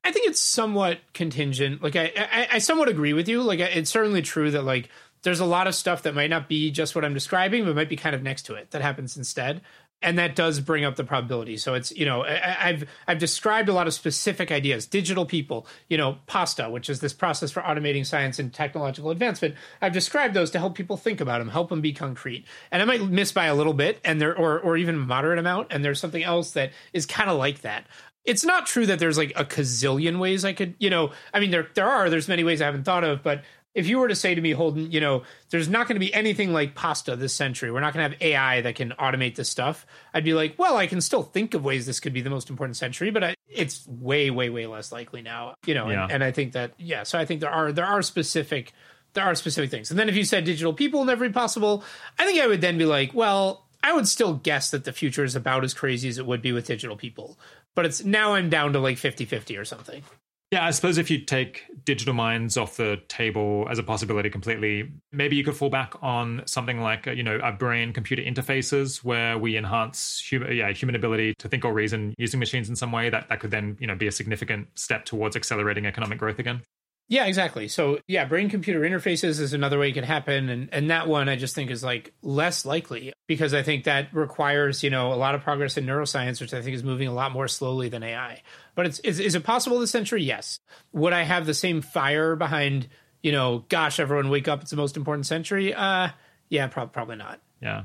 [0.04, 1.82] I think it's somewhat contingent.
[1.82, 3.40] Like I, I, I somewhat agree with you.
[3.40, 4.90] Like it's certainly true that like
[5.22, 7.88] there's a lot of stuff that might not be just what I'm describing, but might
[7.88, 9.62] be kind of next to it that happens instead.
[10.02, 11.56] And that does bring up the probability.
[11.56, 14.86] So it's you know I, have I've described a lot of specific ideas.
[14.86, 19.54] Digital people, you know, PASTA, which is this process for automating science and technological advancement.
[19.80, 22.44] I've described those to help people think about them, help them be concrete.
[22.70, 25.68] And I might miss by a little bit, and there or or even moderate amount.
[25.70, 27.86] And there's something else that is kind of like that
[28.24, 31.50] it's not true that there's like a gazillion ways I could, you know, I mean
[31.50, 33.44] there there are there's many ways I haven't thought of, but
[33.74, 36.12] if you were to say to me, Holden, you know, there's not going to be
[36.14, 37.70] anything like PASTA this century.
[37.70, 39.86] We're not going to have AI that can automate this stuff.
[40.12, 42.50] I'd be like, well, I can still think of ways this could be the most
[42.50, 45.54] important century, but I, it's way, way, way less likely now.
[45.66, 46.04] You know, yeah.
[46.04, 47.02] and, and I think that yeah.
[47.02, 48.72] So I think there are there are specific
[49.14, 49.90] there are specific things.
[49.90, 51.84] And then if you said digital people never be possible,
[52.18, 55.22] I think I would then be like, well, I would still guess that the future
[55.22, 57.38] is about as crazy as it would be with digital people
[57.74, 60.02] but it's now I'm down to like 50-50 or something.
[60.50, 64.92] Yeah, I suppose if you take digital minds off the table as a possibility completely,
[65.10, 69.36] maybe you could fall back on something like uh, you know, brain computer interfaces where
[69.36, 73.10] we enhance human, yeah, human ability to think or reason using machines in some way.
[73.10, 76.62] That that could then you know be a significant step towards accelerating economic growth again.
[77.08, 77.68] Yeah, exactly.
[77.68, 80.48] So yeah, brain computer interfaces is another way it could happen.
[80.48, 84.08] And and that one I just think is like less likely because I think that
[84.14, 87.12] requires, you know, a lot of progress in neuroscience, which I think is moving a
[87.12, 88.42] lot more slowly than AI.
[88.74, 90.22] But it's is, is it possible this century?
[90.22, 90.60] Yes.
[90.92, 92.88] Would I have the same fire behind,
[93.22, 95.74] you know, gosh, everyone wake up, it's the most important century?
[95.74, 96.08] Uh
[96.48, 97.40] yeah, pro- probably not.
[97.60, 97.84] Yeah.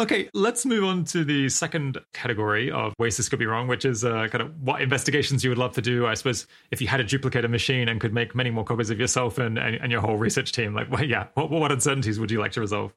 [0.00, 3.84] Okay, let's move on to the second category of ways this could be wrong, which
[3.84, 6.04] is uh, kind of what investigations you would love to do.
[6.04, 8.98] I suppose if you had a duplicator machine and could make many more copies of
[8.98, 12.32] yourself and, and, and your whole research team, like, well, yeah, what, what uncertainties would
[12.32, 12.92] you like to resolve?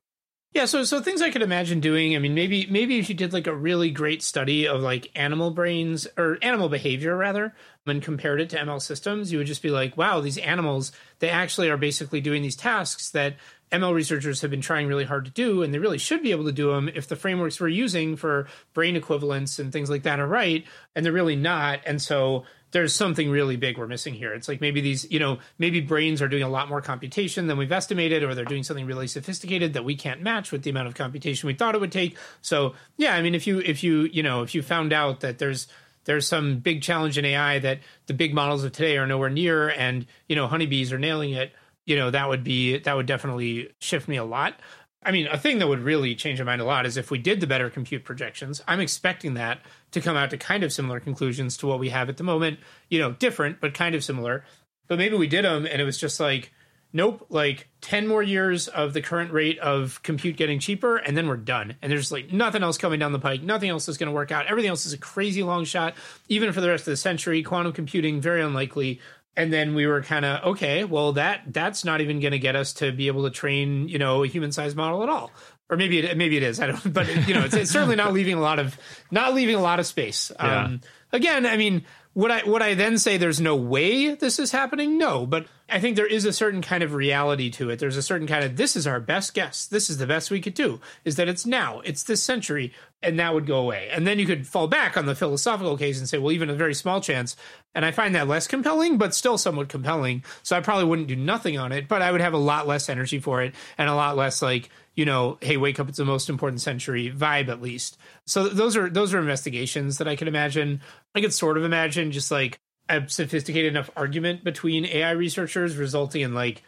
[0.54, 2.16] Yeah, so so things I could imagine doing.
[2.16, 5.52] I mean, maybe maybe if you did like a really great study of like animal
[5.52, 7.54] brains or animal behavior rather,
[7.86, 11.30] and compared it to ML systems, you would just be like, wow, these animals they
[11.30, 13.36] actually are basically doing these tasks that
[13.72, 16.46] ML researchers have been trying really hard to do, and they really should be able
[16.46, 20.20] to do them if the frameworks we're using for brain equivalence and things like that
[20.20, 20.66] are right,
[20.96, 21.82] and they're really not.
[21.86, 24.34] And so there's something really big we're missing here.
[24.34, 27.58] It's like maybe these, you know, maybe brains are doing a lot more computation than
[27.58, 30.88] we've estimated, or they're doing something really sophisticated that we can't match with the amount
[30.88, 32.18] of computation we thought it would take.
[32.42, 35.40] So yeah, I mean, if you if you you know if you found out that
[35.40, 35.68] there's
[36.06, 39.70] there's some big challenge in AI that the big models of today are nowhere near,
[39.70, 41.52] and you know honeybees are nailing it
[41.88, 44.60] you know that would be that would definitely shift me a lot
[45.04, 47.18] i mean a thing that would really change my mind a lot is if we
[47.18, 49.60] did the better compute projections i'm expecting that
[49.92, 52.60] to come out to kind of similar conclusions to what we have at the moment
[52.90, 54.44] you know different but kind of similar
[54.88, 56.52] but maybe we did them and it was just like
[56.94, 61.28] nope, like 10 more years of the current rate of compute getting cheaper, and then
[61.28, 61.76] we're done.
[61.82, 63.44] And there's like nothing else coming down the pike.
[63.44, 64.48] Nothing else is going to work out.
[64.48, 65.96] Everything else is a crazy long shot,
[66.28, 67.44] even for the rest of the century.
[67.44, 69.00] Quantum computing, very unlikely.
[69.38, 70.84] And then we were kind of okay.
[70.84, 74.00] Well, that that's not even going to get us to be able to train, you
[74.00, 75.32] know, a human sized model at all.
[75.70, 76.60] Or maybe it maybe it is.
[76.60, 76.94] I don't.
[76.94, 78.76] But you know, it's, it's certainly not leaving a lot of
[79.12, 80.32] not leaving a lot of space.
[80.36, 80.64] Yeah.
[80.64, 80.82] Um,
[81.14, 81.86] again, I mean,
[82.16, 84.98] would I would I then say there's no way this is happening?
[84.98, 87.80] No, but I think there is a certain kind of reality to it.
[87.80, 89.66] There's a certain kind of this is our best guess.
[89.66, 90.80] This is the best we could do.
[91.04, 93.90] Is that it's now, it's this century, and that would go away.
[93.92, 96.56] And then you could fall back on the philosophical case and say, well, even a
[96.56, 97.36] very small chance.
[97.76, 100.24] And I find that less compelling, but still somewhat compelling.
[100.42, 102.90] So I probably wouldn't do nothing on it, but I would have a lot less
[102.90, 106.06] energy for it and a lot less like you know, hey, wake up, it's the
[106.06, 108.00] most important century vibe at least.
[108.26, 110.82] So those are those are investigations that I can imagine.
[111.14, 116.22] I could sort of imagine just like a sophisticated enough argument between AI researchers resulting
[116.22, 116.64] in like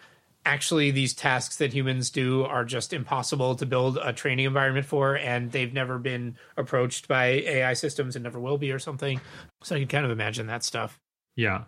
[0.46, 5.16] actually these tasks that humans do are just impossible to build a training environment for
[5.16, 9.20] and they've never been approached by AI systems and never will be or something.
[9.64, 11.00] So I could kind of imagine that stuff.
[11.36, 11.64] Yeah.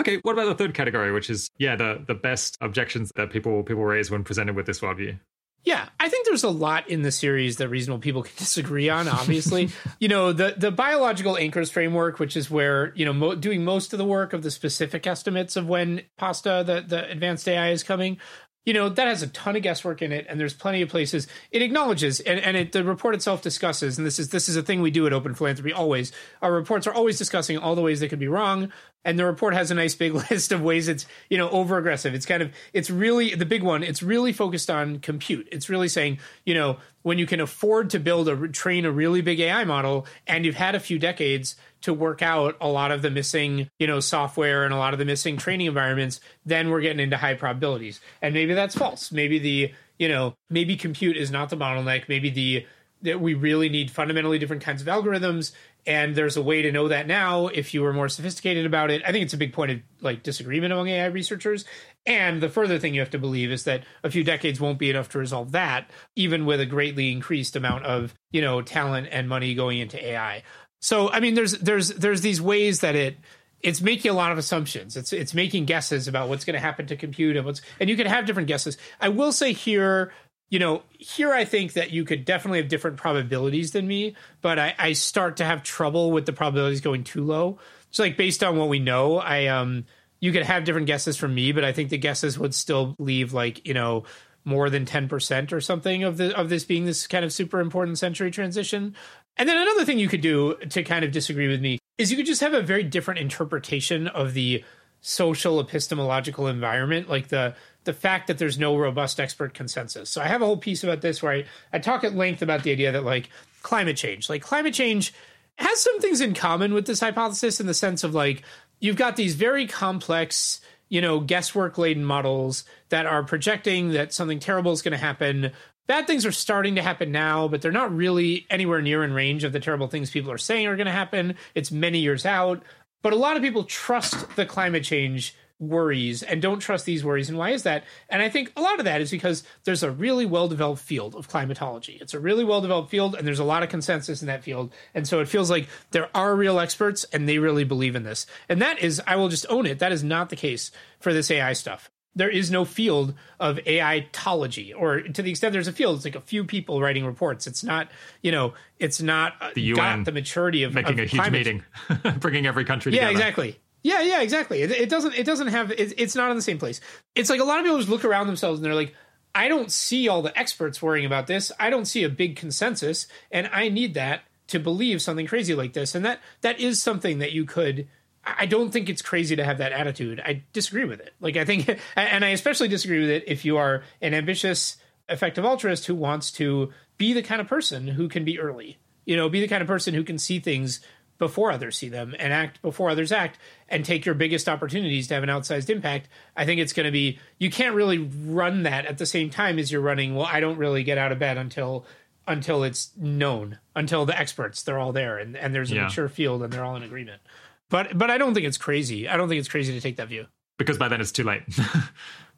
[0.00, 3.62] Okay, what about the third category, which is yeah, the the best objections that people
[3.62, 5.18] people raise when presented with this worldview?
[5.64, 9.08] Yeah, I think there's a lot in the series that reasonable people can disagree on.
[9.08, 9.70] Obviously,
[10.00, 13.92] you know the the biological anchors framework, which is where you know mo- doing most
[13.92, 17.82] of the work of the specific estimates of when PASTA the the advanced AI is
[17.82, 18.18] coming.
[18.64, 21.26] You know that has a ton of guesswork in it, and there's plenty of places
[21.50, 24.62] it acknowledges, and, and it, the report itself discusses, and this is this is a
[24.62, 26.12] thing we do at Open Philanthropy always.
[26.42, 28.72] Our reports are always discussing all the ways they could be wrong,
[29.04, 32.14] and the report has a nice big list of ways it's you know over aggressive
[32.14, 35.48] it's kind of it's really the big one it's really focused on compute.
[35.50, 39.20] It's really saying you know when you can afford to build a train a really
[39.20, 43.02] big ai model and you've had a few decades to work out a lot of
[43.02, 46.80] the missing you know software and a lot of the missing training environments then we're
[46.80, 48.00] getting into high probabilities.
[48.20, 49.12] And maybe that's false.
[49.12, 52.08] Maybe the you know maybe compute is not the bottleneck.
[52.08, 52.66] Maybe the
[53.02, 55.52] that we really need fundamentally different kinds of algorithms
[55.86, 59.02] and there's a way to know that now if you were more sophisticated about it
[59.06, 61.64] i think it's a big point of like disagreement among ai researchers
[62.06, 64.90] and the further thing you have to believe is that a few decades won't be
[64.90, 69.28] enough to resolve that even with a greatly increased amount of you know talent and
[69.28, 70.42] money going into ai
[70.80, 73.16] so i mean there's there's there's these ways that it
[73.62, 74.96] it's making a lot of assumptions.
[74.96, 77.96] It's it's making guesses about what's going to happen to compute and what's and you
[77.96, 78.76] can have different guesses.
[79.00, 80.12] I will say here
[80.52, 84.58] you know, here I think that you could definitely have different probabilities than me, but
[84.58, 87.58] I, I start to have trouble with the probabilities going too low.
[87.90, 89.86] So like based on what we know, I um
[90.20, 93.32] you could have different guesses from me, but I think the guesses would still leave
[93.32, 94.04] like, you know,
[94.44, 97.96] more than 10% or something of the of this being this kind of super important
[97.96, 98.94] century transition.
[99.38, 102.18] And then another thing you could do to kind of disagree with me is you
[102.18, 104.62] could just have a very different interpretation of the
[105.00, 107.54] social epistemological environment like the
[107.84, 110.10] the fact that there's no robust expert consensus.
[110.10, 112.62] So I have a whole piece about this where I, I talk at length about
[112.62, 113.28] the idea that like
[113.62, 115.12] climate change, like climate change
[115.56, 118.42] has some things in common with this hypothesis in the sense of like
[118.80, 124.38] you've got these very complex, you know, guesswork laden models that are projecting that something
[124.38, 125.52] terrible is going to happen.
[125.86, 129.44] Bad things are starting to happen now, but they're not really anywhere near in range
[129.44, 131.34] of the terrible things people are saying are going to happen.
[131.54, 132.62] It's many years out.
[133.02, 137.28] But a lot of people trust the climate change worries and don't trust these worries.
[137.28, 137.84] And why is that?
[138.08, 141.14] And I think a lot of that is because there's a really well developed field
[141.14, 141.98] of climatology.
[142.00, 144.72] It's a really well developed field, and there's a lot of consensus in that field.
[144.94, 148.26] And so it feels like there are real experts and they really believe in this.
[148.48, 151.30] And that is, I will just own it, that is not the case for this
[151.30, 151.90] AI stuff.
[152.14, 156.14] There is no field of AI-tology, or to the extent there's a field, it's like
[156.14, 157.46] a few people writing reports.
[157.46, 157.90] It's not,
[158.20, 161.14] you know, it's not uh, the UN got the maturity of making of a huge
[161.14, 161.64] climate meeting,
[162.18, 163.12] bringing every country together.
[163.12, 163.28] yeah, together.
[163.28, 163.60] exactly.
[163.82, 164.62] Yeah, yeah, exactly.
[164.62, 165.14] It, it doesn't.
[165.14, 165.70] It doesn't have.
[165.72, 166.80] It, it's not in the same place.
[167.14, 168.94] It's like a lot of people just look around themselves and they're like,
[169.34, 171.50] I don't see all the experts worrying about this.
[171.58, 175.72] I don't see a big consensus, and I need that to believe something crazy like
[175.72, 175.94] this.
[175.94, 177.88] And that that is something that you could.
[178.24, 180.20] I don't think it's crazy to have that attitude.
[180.20, 181.12] I disagree with it.
[181.20, 184.76] Like I think, and I especially disagree with it if you are an ambitious,
[185.08, 188.78] effective altruist who wants to be the kind of person who can be early.
[189.06, 190.80] You know, be the kind of person who can see things
[191.22, 193.38] before others see them and act before others act
[193.68, 196.90] and take your biggest opportunities to have an outsized impact i think it's going to
[196.90, 200.40] be you can't really run that at the same time as you're running well i
[200.40, 201.86] don't really get out of bed until
[202.26, 205.84] until it's known until the experts they're all there and, and there's a Yeah.
[205.84, 207.22] mature field and they're all in agreement
[207.70, 210.08] but but i don't think it's crazy i don't think it's crazy to take that
[210.08, 210.26] view
[210.58, 211.42] Because by then it's too late.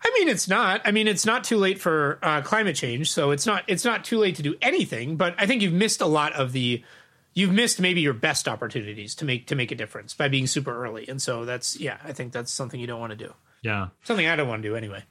[0.07, 0.83] I mean, it's not.
[0.85, 3.65] I mean, it's not too late for uh, climate change, so it's not.
[3.67, 5.17] It's not too late to do anything.
[5.17, 6.85] But I think you've missed a lot of the.
[7.35, 10.85] You've missed maybe your best opportunities to make to make a difference by being super
[10.85, 11.99] early, and so that's yeah.
[12.05, 13.35] I think that's something you don't want to do.
[13.63, 13.89] yeah.
[14.05, 15.03] Something I don't want to do anyway.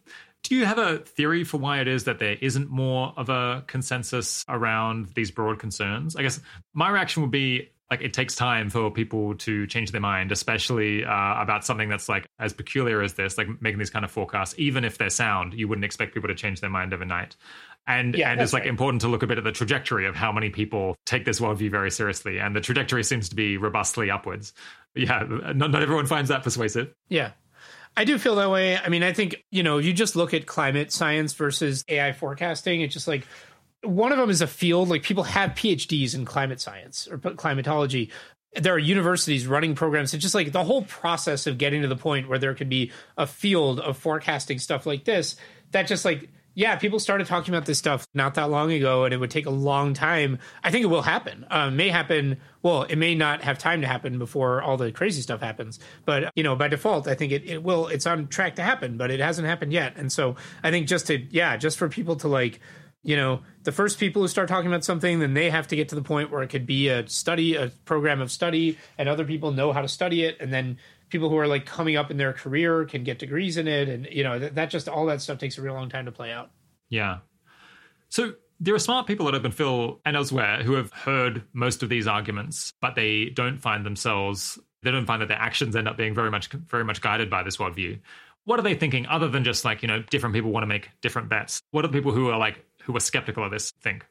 [0.44, 3.64] Do you have a theory for why it is that there isn't more of a
[3.68, 6.18] consensus around these broad concerns?
[6.18, 6.40] I guess
[6.74, 11.06] my reaction would be like it takes time for people to change their mind, especially
[11.06, 14.56] uh, about something that's like as peculiar as this, like making these kind of forecasts.
[14.58, 17.36] Even if they're sound, you wouldn't expect people to change their mind overnight.
[17.86, 18.70] And yeah, and it's like right.
[18.70, 21.70] important to look a bit at the trajectory of how many people take this worldview
[21.70, 24.54] very seriously, and the trajectory seems to be robustly upwards.
[24.96, 25.24] Yeah,
[25.54, 26.94] not, not everyone finds that persuasive.
[27.10, 27.32] Yeah,
[27.96, 28.78] I do feel that way.
[28.78, 32.82] I mean, I think, you know, you just look at climate science versus AI forecasting.
[32.82, 33.28] It's just like
[33.84, 38.12] one of them is a field, like people have PhDs in climate science or climatology.
[38.56, 40.14] There are universities running programs.
[40.14, 42.92] It's just like the whole process of getting to the point where there could be
[43.18, 45.36] a field of forecasting stuff like this
[45.72, 49.14] that just like yeah, people started talking about this stuff not that long ago, and
[49.14, 50.40] it would take a long time.
[50.64, 51.46] I think it will happen.
[51.50, 52.38] Um, may happen.
[52.62, 55.80] Well, it may not have time to happen before all the crazy stuff happens.
[56.06, 57.88] But you know, by default, I think it, it will.
[57.88, 59.94] It's on track to happen, but it hasn't happened yet.
[59.96, 62.60] And so I think just to yeah, just for people to like
[63.04, 65.90] you know, the first people who start talking about something, then they have to get
[65.90, 69.26] to the point where it could be a study, a program of study, and other
[69.26, 70.78] people know how to study it, and then
[71.14, 74.08] people who are like coming up in their career can get degrees in it and
[74.12, 76.32] you know that, that just all that stuff takes a real long time to play
[76.32, 76.50] out.
[76.90, 77.20] Yeah.
[78.10, 81.90] So there are smart people at Open Phil and elsewhere who have heard most of
[81.90, 85.98] these arguments but they don't find themselves they don't find that their actions end up
[85.98, 88.00] being very much very much guided by this worldview.
[88.46, 90.90] What are they thinking other than just like you know different people want to make
[91.02, 91.62] different bets?
[91.70, 94.04] What are the people who are like who are skeptical of this think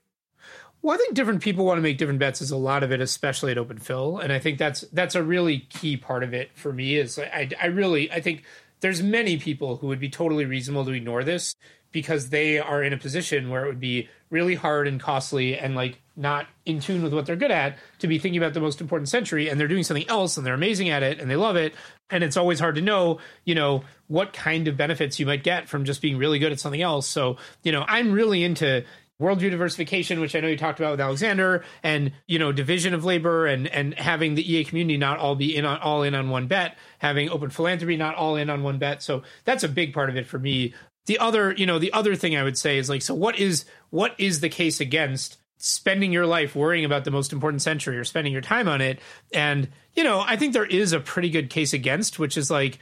[0.83, 3.01] well, I think different people want to make different bets is a lot of it,
[3.01, 6.51] especially at Open Phil, and I think that's that's a really key part of it
[6.55, 6.97] for me.
[6.97, 8.45] Is I, I really I think
[8.81, 11.55] there's many people who would be totally reasonable to ignore this
[11.93, 15.77] because they are in a position where it would be really hard and costly and
[15.77, 18.81] like not in tune with what they're good at to be thinking about the most
[18.81, 21.55] important century and they're doing something else and they're amazing at it and they love
[21.55, 21.75] it
[22.11, 25.69] and it's always hard to know you know what kind of benefits you might get
[25.69, 28.83] from just being really good at something else so you know i'm really into
[29.23, 33.05] worldview diversification, which I know you talked about with Alexander, and you know division of
[33.05, 36.29] labor, and and having the EA community not all be in on all in on
[36.29, 39.03] one bet, having open philanthropy not all in on one bet.
[39.03, 40.75] So that's a big part of it for me.
[41.07, 43.65] The other, you know, the other thing I would say is like, so what is
[43.91, 48.05] what is the case against spending your life worrying about the most important century or
[48.05, 49.01] spending your time on it?
[49.33, 52.79] And you know, I think there is a pretty good case against, which is like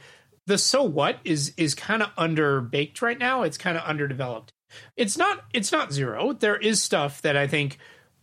[0.47, 3.43] the so what is is kind of under baked right now.
[3.43, 4.53] It's kind of underdeveloped.
[4.95, 6.33] It's not it's not zero.
[6.33, 7.77] There is stuff that I think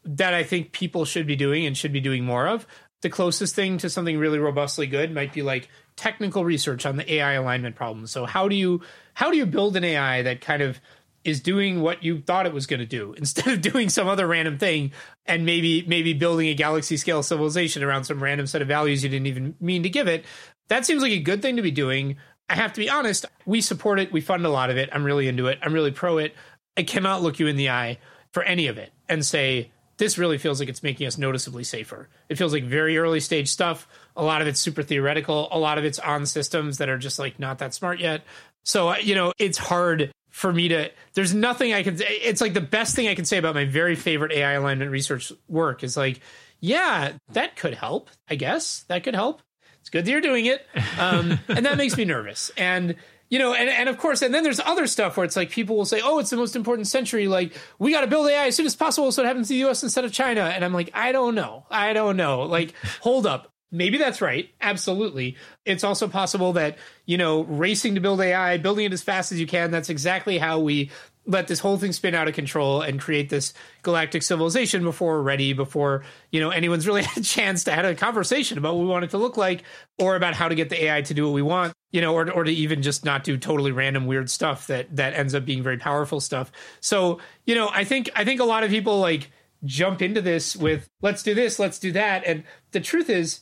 [0.05, 2.67] that I think people should be doing and should be doing more of.
[3.03, 7.15] The closest thing to something really robustly good might be like technical research on the
[7.15, 8.07] AI alignment problem.
[8.07, 8.81] So how do you
[9.15, 10.81] how do you build an AI that kind of
[11.25, 14.27] is doing what you thought it was going to do instead of doing some other
[14.27, 14.93] random thing
[15.27, 19.11] and maybe maybe building a galaxy scale civilization around some random set of values you
[19.11, 20.25] didn't even mean to give it
[20.69, 22.17] that seems like a good thing to be doing
[22.49, 24.13] I have to be honest, we support it.
[24.13, 24.89] We fund a lot of it.
[24.93, 25.59] I'm really into it.
[25.63, 26.35] I'm really pro it.
[26.77, 27.99] I cannot look you in the eye
[28.33, 32.09] for any of it and say, this really feels like it's making us noticeably safer.
[32.29, 33.89] It feels like very early stage stuff.
[34.17, 35.49] A lot of it's super theoretical.
[35.51, 38.23] A lot of it's on systems that are just like not that smart yet.
[38.65, 42.07] So, uh, you know, it's hard for me to, there's nothing I can, say.
[42.07, 45.33] it's like the best thing I can say about my very favorite AI alignment research
[45.49, 46.21] work is like,
[46.61, 48.85] yeah, that could help, I guess.
[48.89, 49.43] That could help
[49.89, 50.67] it's good that you're doing it.
[50.99, 52.51] Um, and that makes me nervous.
[52.59, 52.95] And,
[53.31, 55.77] you know, and, and of course, and then there's other stuff where it's like people
[55.77, 57.27] will say, oh, it's the most important century.
[57.27, 59.67] Like, we got to build AI as soon as possible so it happens to the
[59.69, 60.43] US instead of China.
[60.43, 61.65] And I'm like, I don't know.
[61.71, 62.43] I don't know.
[62.43, 63.51] Like, hold up.
[63.71, 64.51] Maybe that's right.
[64.61, 65.37] Absolutely.
[65.65, 69.41] It's also possible that, you know, racing to build AI, building it as fast as
[69.41, 70.91] you can, that's exactly how we
[71.29, 73.53] let this whole thing spin out of control and create this
[73.83, 76.03] galactic civilization before we're ready, before
[76.33, 79.05] you know anyone's really had a chance to have a conversation about what we want
[79.05, 79.63] it to look like,
[79.99, 82.31] or about how to get the AI to do what we want, you know, or
[82.33, 85.63] or to even just not do totally random weird stuff that that ends up being
[85.63, 86.51] very powerful stuff.
[86.81, 89.31] So you know, I think I think a lot of people like
[89.65, 92.43] jump into this with let's do this, let's do that, and
[92.73, 93.41] the truth is.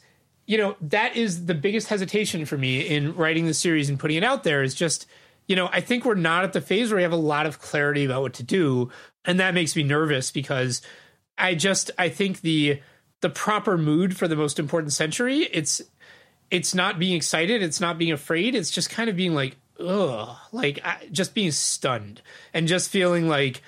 [0.48, 4.18] You know, that is the biggest hesitation for me in writing the series and putting
[4.18, 5.04] it out there is just,
[5.46, 7.60] you know, I think we're not at the phase where we have a lot of
[7.60, 8.90] clarity about what to do,
[9.24, 10.82] and that makes me nervous because
[11.38, 12.80] I just I think the
[13.20, 15.80] the proper mood for the most important century it's
[16.50, 20.36] it's not being excited, it's not being afraid, it's just kind of being like ugh,
[20.52, 22.22] like just being stunned
[22.54, 23.62] and just feeling like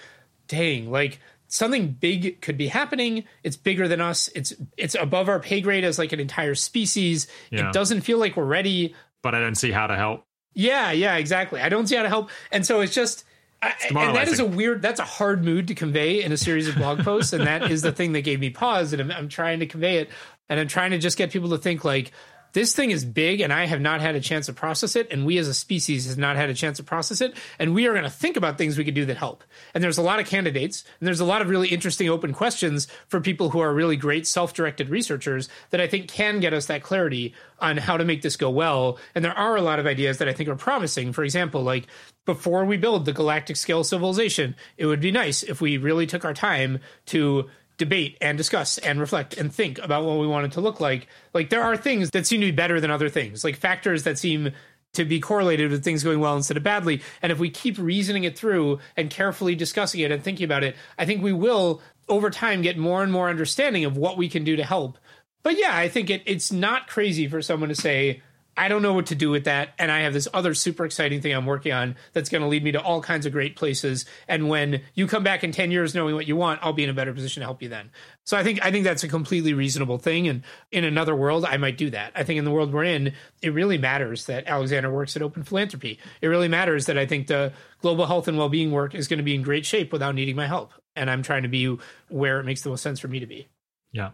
[0.46, 3.24] dang, like something big could be happening.
[3.42, 4.28] It's bigger than us.
[4.34, 7.26] It's it's above our pay grade as like an entire species.
[7.50, 7.68] Yeah.
[7.68, 8.94] It doesn't feel like we're ready.
[9.22, 10.24] But I don't see how to help.
[10.58, 11.60] Yeah, yeah, exactly.
[11.60, 13.24] I don't see how to help, and so it's just.
[13.60, 16.68] I, and that is a weird that's a hard mood to convey in a series
[16.68, 19.28] of blog posts and that is the thing that gave me pause and I'm, I'm
[19.28, 20.10] trying to convey it
[20.48, 22.12] and i'm trying to just get people to think like
[22.58, 25.06] this thing is big and I have not had a chance to process it.
[25.12, 27.36] And we as a species has not had a chance to process it.
[27.56, 29.44] And we are going to think about things we could do that help.
[29.74, 32.88] And there's a lot of candidates and there's a lot of really interesting open questions
[33.06, 36.66] for people who are really great self directed researchers that I think can get us
[36.66, 38.98] that clarity on how to make this go well.
[39.14, 41.12] And there are a lot of ideas that I think are promising.
[41.12, 41.86] For example, like
[42.24, 46.24] before we build the galactic scale civilization, it would be nice if we really took
[46.24, 47.48] our time to
[47.78, 51.06] debate and discuss and reflect and think about what we want it to look like.
[51.32, 54.18] Like there are things that seem to be better than other things, like factors that
[54.18, 54.52] seem
[54.94, 57.02] to be correlated with things going well instead of badly.
[57.22, 60.76] And if we keep reasoning it through and carefully discussing it and thinking about it,
[60.98, 64.44] I think we will over time get more and more understanding of what we can
[64.44, 64.98] do to help.
[65.42, 68.22] But yeah, I think it, it's not crazy for someone to say,
[68.58, 69.70] I don't know what to do with that.
[69.78, 72.64] And I have this other super exciting thing I'm working on that's going to lead
[72.64, 74.04] me to all kinds of great places.
[74.26, 76.90] And when you come back in 10 years knowing what you want, I'll be in
[76.90, 77.90] a better position to help you then.
[78.24, 80.26] So I think I think that's a completely reasonable thing.
[80.26, 82.12] And in another world, I might do that.
[82.16, 85.44] I think in the world we're in, it really matters that Alexander works at Open
[85.44, 86.00] Philanthropy.
[86.20, 89.24] It really matters that I think the global health and well-being work is going to
[89.24, 90.72] be in great shape without needing my help.
[90.96, 91.78] And I'm trying to be
[92.08, 93.46] where it makes the most sense for me to be.
[93.92, 94.10] Yeah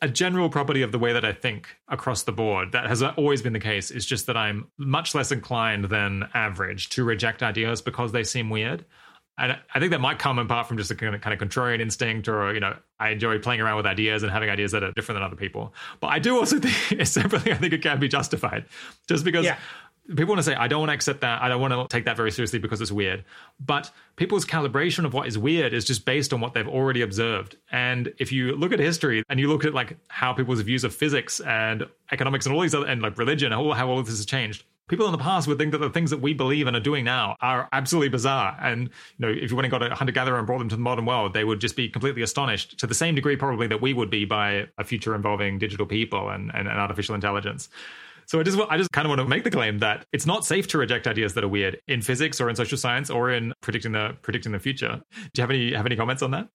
[0.00, 3.42] a general property of the way that I think across the board that has always
[3.42, 7.82] been the case is just that I'm much less inclined than average to reject ideas
[7.82, 8.84] because they seem weird.
[9.40, 11.48] And I think that might come in part from just a kind of, kind of
[11.48, 14.82] contrarian instinct, or you know, I enjoy playing around with ideas and having ideas that
[14.82, 15.72] are different than other people.
[16.00, 18.64] But I do also think, separately, I think it can be justified,
[19.08, 19.58] just because yeah
[20.08, 21.42] people want to say, I don't want to accept that.
[21.42, 23.24] I don't want to take that very seriously because it's weird.
[23.60, 27.56] But people's calibration of what is weird is just based on what they've already observed.
[27.70, 30.94] And if you look at history and you look at like how people's views of
[30.94, 34.16] physics and economics and all these other, and like religion, how, how all of this
[34.16, 36.76] has changed, people in the past would think that the things that we believe and
[36.76, 38.56] are doing now are absolutely bizarre.
[38.60, 38.84] And
[39.18, 40.82] you know, if you went and got a hunter gatherer and brought them to the
[40.82, 43.92] modern world, they would just be completely astonished to the same degree probably that we
[43.92, 47.68] would be by a future involving digital people and, and, and artificial intelligence.
[48.28, 50.44] So I just I just kind of want to make the claim that it's not
[50.44, 53.54] safe to reject ideas that are weird in physics or in social science or in
[53.62, 55.00] predicting the predicting the future.
[55.32, 56.48] Do you have any have any comments on that?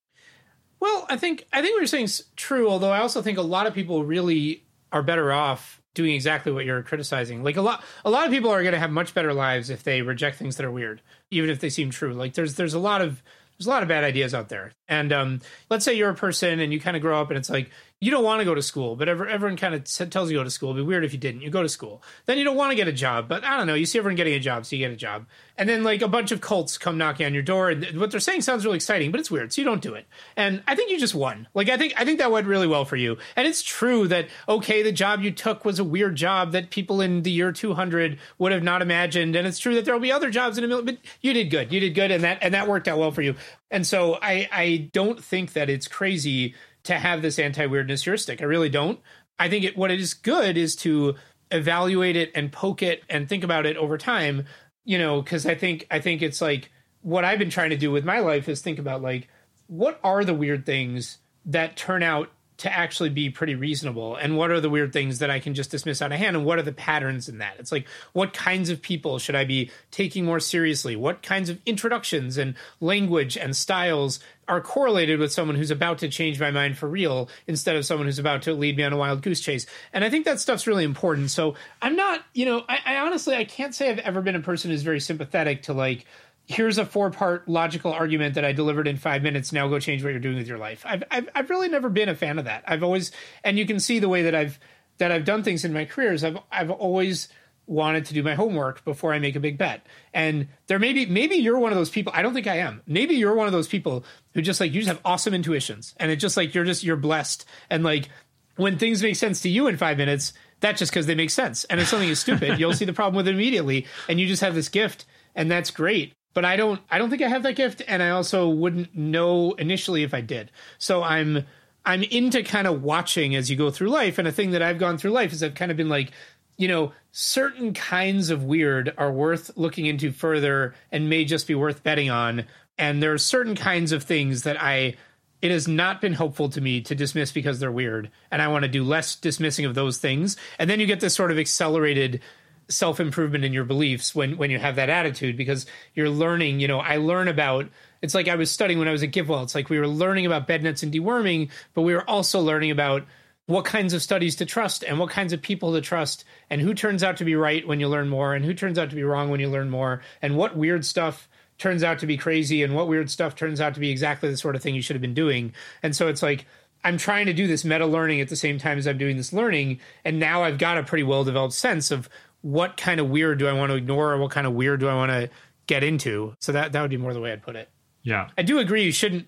[0.80, 2.70] Well, I think I think what you're saying is true.
[2.70, 6.66] Although I also think a lot of people really are better off doing exactly what
[6.66, 7.44] you're criticizing.
[7.44, 9.82] Like a lot a lot of people are going to have much better lives if
[9.84, 11.02] they reject things that are weird,
[11.32, 12.14] even if they seem true.
[12.14, 13.24] Like there's there's a lot of
[13.58, 14.74] there's a lot of bad ideas out there.
[14.88, 17.50] And um, let's say you're a person and you kind of grow up and it's
[17.50, 17.72] like
[18.04, 20.44] you don't want to go to school, but everyone kind of tells you to go
[20.44, 20.72] to school.
[20.72, 21.42] It'd be weird if you didn't.
[21.42, 22.04] You go to school.
[22.26, 23.76] Then you don't want to get a job, but I don't know.
[23.76, 25.26] You see everyone getting a job, so you get a job.
[25.58, 28.20] And then like a bunch of cults come knocking on your door, and what they're
[28.20, 30.06] saying sounds really exciting, but it's weird, so you don't do it.
[30.36, 31.48] And I think you just won.
[31.54, 33.18] Like I think I think that went really well for you.
[33.38, 37.00] And it's true that okay, the job you took was a weird job that people
[37.00, 39.38] in the year 200 would have not imagined.
[39.38, 41.50] And it's true that there will be other jobs in a million, but you did
[41.50, 41.72] good.
[41.72, 43.36] You did good, and that and that worked out well for you.
[43.72, 48.42] And so I I don't think that it's crazy to have this anti weirdness heuristic.
[48.42, 49.00] I really don't.
[49.40, 51.16] I think it, what it is good is to
[51.52, 54.46] evaluate it and poke it and think about it over time.
[54.86, 56.70] You know, because I think I think it's like
[57.02, 59.30] what I've been trying to do with my life is think about like
[59.68, 64.52] what are the weird things that turn out to actually be pretty reasonable and what
[64.52, 66.64] are the weird things that i can just dismiss out of hand and what are
[66.64, 70.40] the patterns in that it's like what kinds of people should i be taking more
[70.40, 76.00] seriously what kinds of introductions and language and styles are correlated with someone who's about
[76.00, 78.94] to change my mind for real instead of someone who's about to lead me on
[78.94, 82.46] a wild goose chase and i think that stuff's really important so i'm not you
[82.46, 85.64] know i, I honestly i can't say i've ever been a person who's very sympathetic
[85.64, 86.06] to like
[86.46, 89.54] here's a four part logical argument that I delivered in five minutes.
[89.54, 90.84] Now go change what you're doing with your life.
[90.86, 92.64] I've, I've, I've really never been a fan of that.
[92.68, 93.12] I've always,
[93.44, 94.60] and you can see the way that I've,
[94.98, 96.24] that I've done things in my careers.
[96.24, 97.30] I've, I've always
[97.66, 99.86] wanted to do my homework before I make a big bet.
[100.14, 102.12] And there may be, maybe you're one of those people.
[102.16, 102.82] I don't think I am.
[102.86, 104.04] Maybe you're one of those people
[104.34, 106.98] who just like, you just have awesome intuitions and it's just like, you're just, you're
[106.98, 107.46] blessed.
[107.70, 108.10] And like,
[108.56, 111.64] when things make sense to you in five minutes, that's just because they make sense.
[111.66, 113.88] And if something is stupid, you'll see the problem with it immediately.
[114.08, 117.22] And you just have this gift and that's great but I don't I don't think
[117.22, 120.52] I have that gift and I also wouldn't know initially if I did.
[120.80, 121.46] So I'm
[121.86, 124.80] I'm into kind of watching as you go through life and a thing that I've
[124.80, 126.12] gone through life is I've kind of been like,
[126.58, 131.56] you know, certain kinds of weird are worth looking into further and may just be
[131.56, 132.46] worth betting on
[132.78, 134.96] and there are certain kinds of things that I
[135.42, 138.64] it has not been helpful to me to dismiss because they're weird and I want
[138.64, 142.22] to do less dismissing of those things and then you get this sort of accelerated
[142.70, 146.60] self improvement in your beliefs when when you have that attitude because you're learning.
[146.60, 147.70] You know, I learn about.
[148.02, 149.44] It's like I was studying when I was at GiveWell.
[149.44, 152.72] It's like we were learning about bed nets and deworming, but we were also learning
[152.72, 153.06] about
[153.46, 156.74] what kinds of studies to trust and what kinds of people to trust and who
[156.74, 159.04] turns out to be right when you learn more and who turns out to be
[159.04, 162.74] wrong when you learn more and what weird stuff turns out to be crazy and
[162.74, 165.02] what weird stuff turns out to be exactly the sort of thing you should have
[165.02, 165.54] been doing.
[165.82, 166.46] And so it's like
[166.84, 169.34] I'm trying to do this meta learning at the same time as I'm doing this
[169.34, 169.80] learning.
[170.06, 172.10] And now I've got a pretty well developed sense of
[172.42, 174.88] what kind of weird do I want to ignore or what kind of weird do
[174.88, 175.30] I want to
[175.68, 176.36] get into.
[176.40, 177.70] So that, that would be more the way I'd put it.
[178.04, 178.30] Yeah.
[178.38, 179.28] I do agree you shouldn't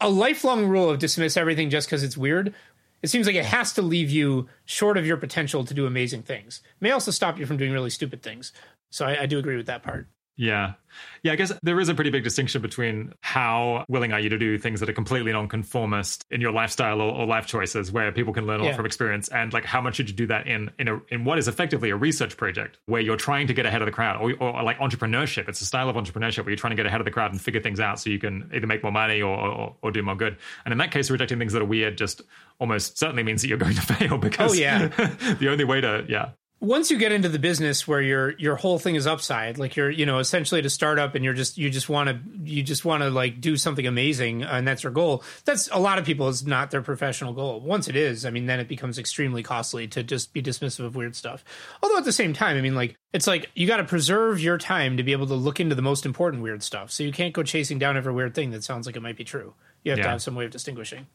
[0.00, 2.54] a lifelong rule of dismiss everything just because it's weird.
[3.02, 6.22] It seems like it has to leave you short of your potential to do amazing
[6.22, 6.62] things.
[6.64, 8.52] It may also stop you from doing really stupid things.
[8.90, 10.08] So I, I do agree with that part.
[10.38, 10.74] Yeah.
[11.22, 14.38] Yeah, I guess there is a pretty big distinction between how willing are you to
[14.38, 18.32] do things that are completely nonconformist in your lifestyle or, or life choices where people
[18.32, 20.70] can learn a lot from experience and like how much should you do that in
[20.78, 23.82] in a, in what is effectively a research project where you're trying to get ahead
[23.82, 25.48] of the crowd or, or, like entrepreneurship.
[25.48, 27.40] It's a style of entrepreneurship where you're trying to get ahead of the crowd and
[27.40, 30.16] figure things out so you can either make more money or, or, or do more
[30.16, 30.36] good.
[30.64, 32.22] And in that case, rejecting things that are weird just
[32.60, 34.86] almost certainly means that you're going to fail because oh, yeah.
[35.38, 38.78] the only way to yeah once you get into the business where your your whole
[38.78, 41.70] thing is upside like you're you know essentially to start up and you're just you
[41.70, 45.22] just want to you just want to like do something amazing and that's your goal
[45.44, 47.60] that's a lot of people is not their professional goal.
[47.60, 50.96] Once it is i mean then it becomes extremely costly to just be dismissive of
[50.96, 51.44] weird stuff.
[51.82, 54.58] Although at the same time i mean like it's like you got to preserve your
[54.58, 56.90] time to be able to look into the most important weird stuff.
[56.90, 59.24] So you can't go chasing down every weird thing that sounds like it might be
[59.24, 59.54] true.
[59.84, 60.04] You have yeah.
[60.04, 61.06] to have some way of distinguishing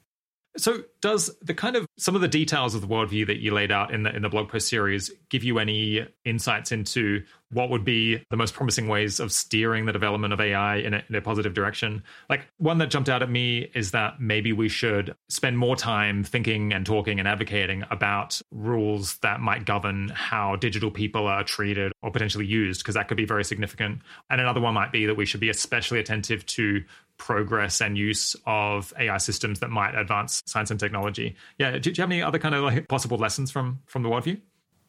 [0.56, 3.72] so, does the kind of some of the details of the worldview that you laid
[3.72, 7.24] out in the in the blog post series give you any insights into
[7.54, 11.04] what would be the most promising ways of steering the development of AI in a,
[11.08, 12.04] in a positive direction?
[12.30, 16.24] Like one that jumped out at me is that maybe we should spend more time
[16.24, 21.92] thinking and talking and advocating about rules that might govern how digital people are treated
[22.02, 24.02] or potentially used, because that could be very significant.
[24.30, 26.84] And another one might be that we should be especially attentive to
[27.18, 31.36] progress and use of AI systems that might advance science and technology.
[31.58, 34.10] Yeah, do, do you have any other kind of like possible lessons from from the
[34.10, 34.42] worldview?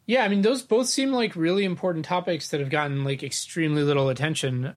[0.06, 3.82] Yeah, I mean those both seem like really important topics that have gotten like extremely
[3.82, 4.76] little attention.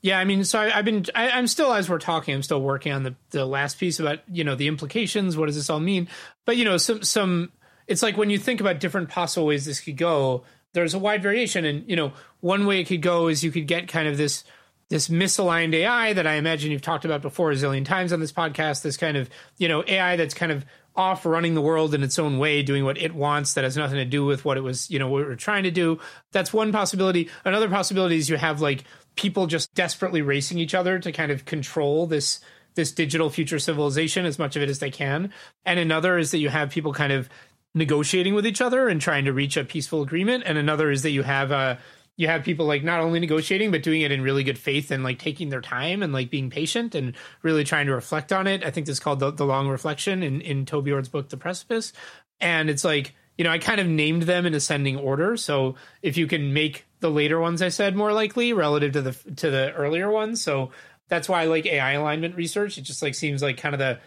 [0.00, 2.62] Yeah, I mean, so I, have been, I, am still, as we're talking, I'm still
[2.62, 5.36] working on the the last piece about you know the implications.
[5.36, 6.08] What does this all mean?
[6.46, 7.52] But you know, some some,
[7.88, 10.44] it's like when you think about different possible ways this could go.
[10.74, 13.66] There's a wide variation, and you know, one way it could go is you could
[13.66, 14.44] get kind of this
[14.90, 18.32] this misaligned AI that I imagine you've talked about before a zillion times on this
[18.32, 18.82] podcast.
[18.82, 20.64] This kind of you know AI that's kind of
[20.98, 23.96] off running the world in its own way, doing what it wants that has nothing
[23.96, 25.98] to do with what it was you know what we are trying to do.
[26.32, 27.30] That's one possibility.
[27.44, 28.84] Another possibility is you have like
[29.14, 32.40] people just desperately racing each other to kind of control this
[32.74, 35.32] this digital future civilization as much of it as they can.
[35.64, 37.28] And another is that you have people kind of
[37.74, 40.44] negotiating with each other and trying to reach a peaceful agreement.
[40.46, 41.78] And another is that you have a
[42.18, 45.04] you have people like not only negotiating but doing it in really good faith and
[45.04, 48.64] like taking their time and like being patient and really trying to reflect on it.
[48.64, 51.38] I think this is called the, the long reflection in in Toby Ord's book The
[51.38, 51.94] Precipice,
[52.40, 55.36] and it's like you know I kind of named them in ascending order.
[55.38, 59.12] So if you can make the later ones I said more likely relative to the
[59.36, 60.72] to the earlier ones, so
[61.06, 62.78] that's why I like AI alignment research.
[62.78, 64.00] It just like seems like kind of the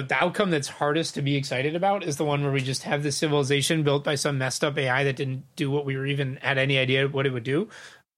[0.00, 3.02] the, outcome that's hardest to be excited about is the one where we just have
[3.02, 6.36] this civilization built by some messed up AI that didn't do what we were even
[6.36, 7.68] had any idea what it would do.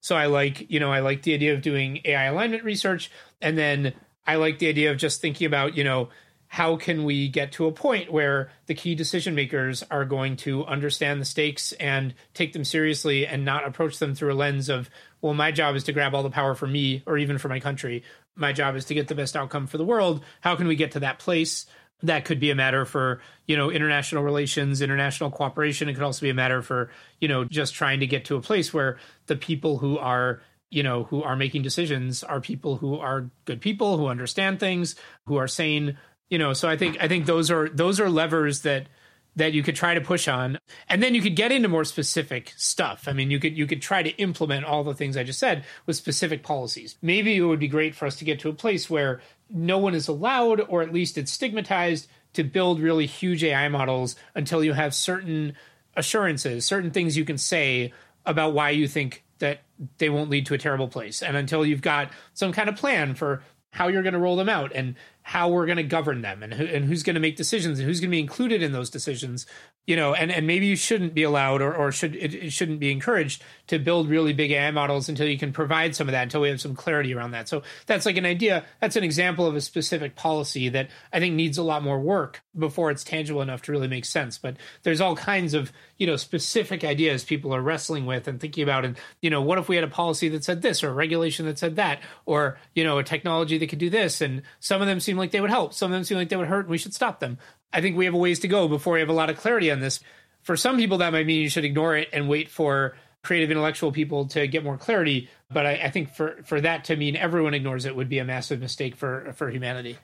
[0.01, 3.11] So I like, you know, I like the idea of doing AI alignment research.
[3.41, 3.93] And then
[4.25, 6.09] I like the idea of just thinking about, you know,
[6.47, 10.63] how can we get to a point where the key decision makers are going to
[10.65, 14.89] understand the stakes and take them seriously and not approach them through a lens of,
[15.21, 17.59] well, my job is to grab all the power for me or even for my
[17.59, 18.03] country,
[18.35, 20.23] my job is to get the best outcome for the world.
[20.41, 21.65] How can we get to that place?
[22.03, 25.87] That could be a matter for, you know, international relations, international cooperation.
[25.87, 26.89] It could also be a matter for,
[27.19, 28.97] you know, just trying to get to a place where
[29.27, 30.41] the people who are
[30.71, 34.95] you know who are making decisions are people who are good people who understand things
[35.27, 35.97] who are sane
[36.29, 38.87] you know so i think i think those are those are levers that
[39.35, 40.57] that you could try to push on.
[40.87, 43.07] And then you could get into more specific stuff.
[43.07, 45.65] I mean you could you could try to implement all the things i just said
[45.85, 46.95] with specific policies.
[47.01, 49.93] Maybe it would be great for us to get to a place where no one
[49.93, 54.73] is allowed or at least it's stigmatized to build really huge ai models until you
[54.73, 55.55] have certain
[55.95, 57.93] assurances certain things you can say
[58.25, 59.61] about why you think that
[59.97, 61.21] they won't lead to a terrible place.
[61.21, 64.49] And until you've got some kind of plan for how you're going to roll them
[64.49, 64.95] out and
[65.27, 67.87] how we're going to govern them and, who, and who's going to make decisions and
[67.87, 69.47] who's going to be included in those decisions
[69.87, 72.79] you know and, and maybe you shouldn't be allowed or, or should it, it, shouldn't
[72.79, 76.21] be encouraged to build really big ai models until you can provide some of that
[76.21, 77.49] until we have some clarity around that.
[77.49, 81.33] So that's like an idea that's an example of a specific policy that i think
[81.33, 84.37] needs a lot more work before it's tangible enough to really make sense.
[84.37, 88.63] But there's all kinds of you know specific ideas people are wrestling with and thinking
[88.63, 88.85] about.
[88.85, 91.45] And you know what if we had a policy that said this or a regulation
[91.45, 94.21] that said that or you know a technology that could do this?
[94.21, 96.35] And some of them seem like they would help some of them seem like they
[96.35, 97.37] would hurt and we should stop them
[97.75, 99.69] I think we have a ways to go before we have a lot of clarity
[99.69, 99.99] on this.
[100.43, 103.91] For some people, that might mean you should ignore it and wait for creative intellectual
[103.91, 105.29] people to get more clarity.
[105.51, 108.25] But I, I think for, for that to mean everyone ignores it would be a
[108.25, 109.97] massive mistake for for humanity.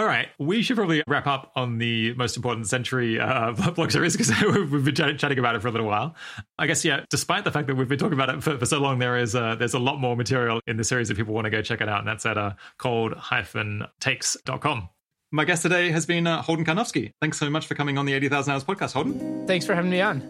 [0.00, 4.16] All right, we should probably wrap up on the most important century uh, blog series
[4.16, 4.32] because
[4.72, 6.14] we've been ch- chatting about it for a little while.
[6.58, 7.04] I guess, yeah.
[7.10, 9.34] Despite the fact that we've been talking about it for, for so long, there is
[9.34, 11.82] uh, there's a lot more material in the series if people want to go check
[11.82, 14.88] it out, and that's at uh, cold-takes.com.
[15.32, 17.12] My guest today has been uh, Holden Karnofsky.
[17.20, 19.46] Thanks so much for coming on the 80,000 Hours podcast, Holden.
[19.46, 20.22] Thanks for having me on.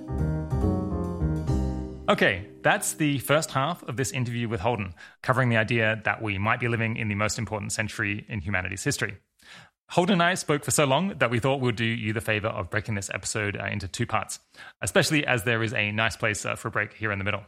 [2.09, 6.39] Okay, that's the first half of this interview with Holden, covering the idea that we
[6.39, 9.19] might be living in the most important century in humanity's history.
[9.91, 12.47] Holden and I spoke for so long that we thought we'd do you the favor
[12.47, 14.39] of breaking this episode uh, into two parts,
[14.83, 17.43] especially as there is a nice place uh, for a break here in the middle.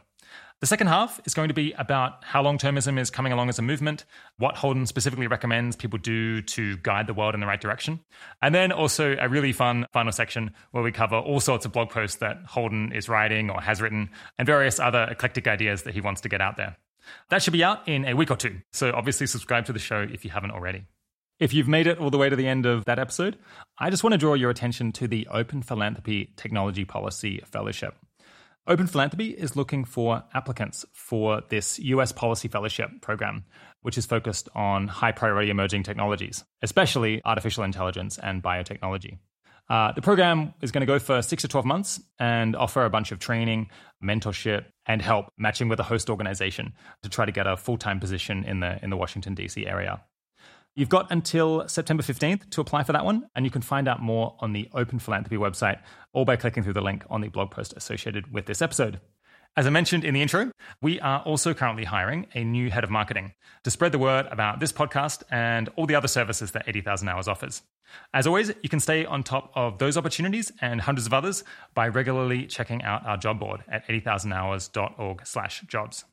[0.59, 3.61] The second half is going to be about how longtermism is coming along as a
[3.61, 4.03] movement,
[4.39, 8.01] what Holden specifically recommends people do to guide the world in the right direction,
[8.41, 11.91] and then also a really fun final section where we cover all sorts of blog
[11.91, 16.01] posts that Holden is writing or has written, and various other eclectic ideas that he
[16.01, 16.75] wants to get out there.
[17.29, 20.01] That should be out in a week or two, so obviously subscribe to the show
[20.01, 20.83] if you haven't already.
[21.43, 23.37] If you've made it all the way to the end of that episode,
[23.77, 27.95] I just want to draw your attention to the Open Philanthropy Technology Policy Fellowship.
[28.65, 33.43] Open Philanthropy is looking for applicants for this US Policy Fellowship program,
[33.81, 39.17] which is focused on high priority emerging technologies, especially artificial intelligence and biotechnology.
[39.69, 42.89] Uh, the program is going to go for six to 12 months and offer a
[42.89, 43.69] bunch of training,
[44.01, 47.99] mentorship, and help matching with a host organization to try to get a full time
[47.99, 49.67] position in the, in the Washington, D.C.
[49.67, 50.01] area.
[50.75, 54.01] You've got until September 15th to apply for that one, and you can find out
[54.01, 55.79] more on the Open Philanthropy website
[56.13, 58.99] or by clicking through the link on the blog post associated with this episode.
[59.55, 60.49] As I mentioned in the intro,
[60.81, 64.59] we are also currently hiring a new head of marketing to spread the word about
[64.59, 67.61] this podcast and all the other services that 80,000 Hours offers.
[68.11, 71.43] As always, you can stay on top of those opportunities and hundreds of others
[71.75, 76.05] by regularly checking out our job board at 80,000hours.org/jobs.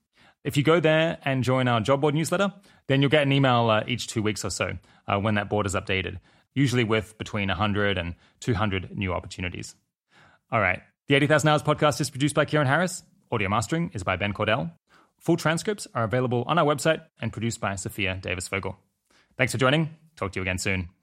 [0.43, 2.55] If you go there and join our job board newsletter,
[2.91, 5.65] then you'll get an email uh, each two weeks or so uh, when that board
[5.65, 6.19] is updated,
[6.55, 9.77] usually with between 100 and 200 new opportunities.
[10.51, 10.83] All right.
[11.07, 13.05] The 80,000 Hours podcast is produced by Keiran Harris.
[13.31, 14.73] Audio mastering is by Ben Cordell.
[15.21, 18.77] Full transcripts are available on our website and produced by Sofia Davis Vogel.
[19.37, 19.91] Thanks for joining.
[20.17, 20.91] Talk to you again soon.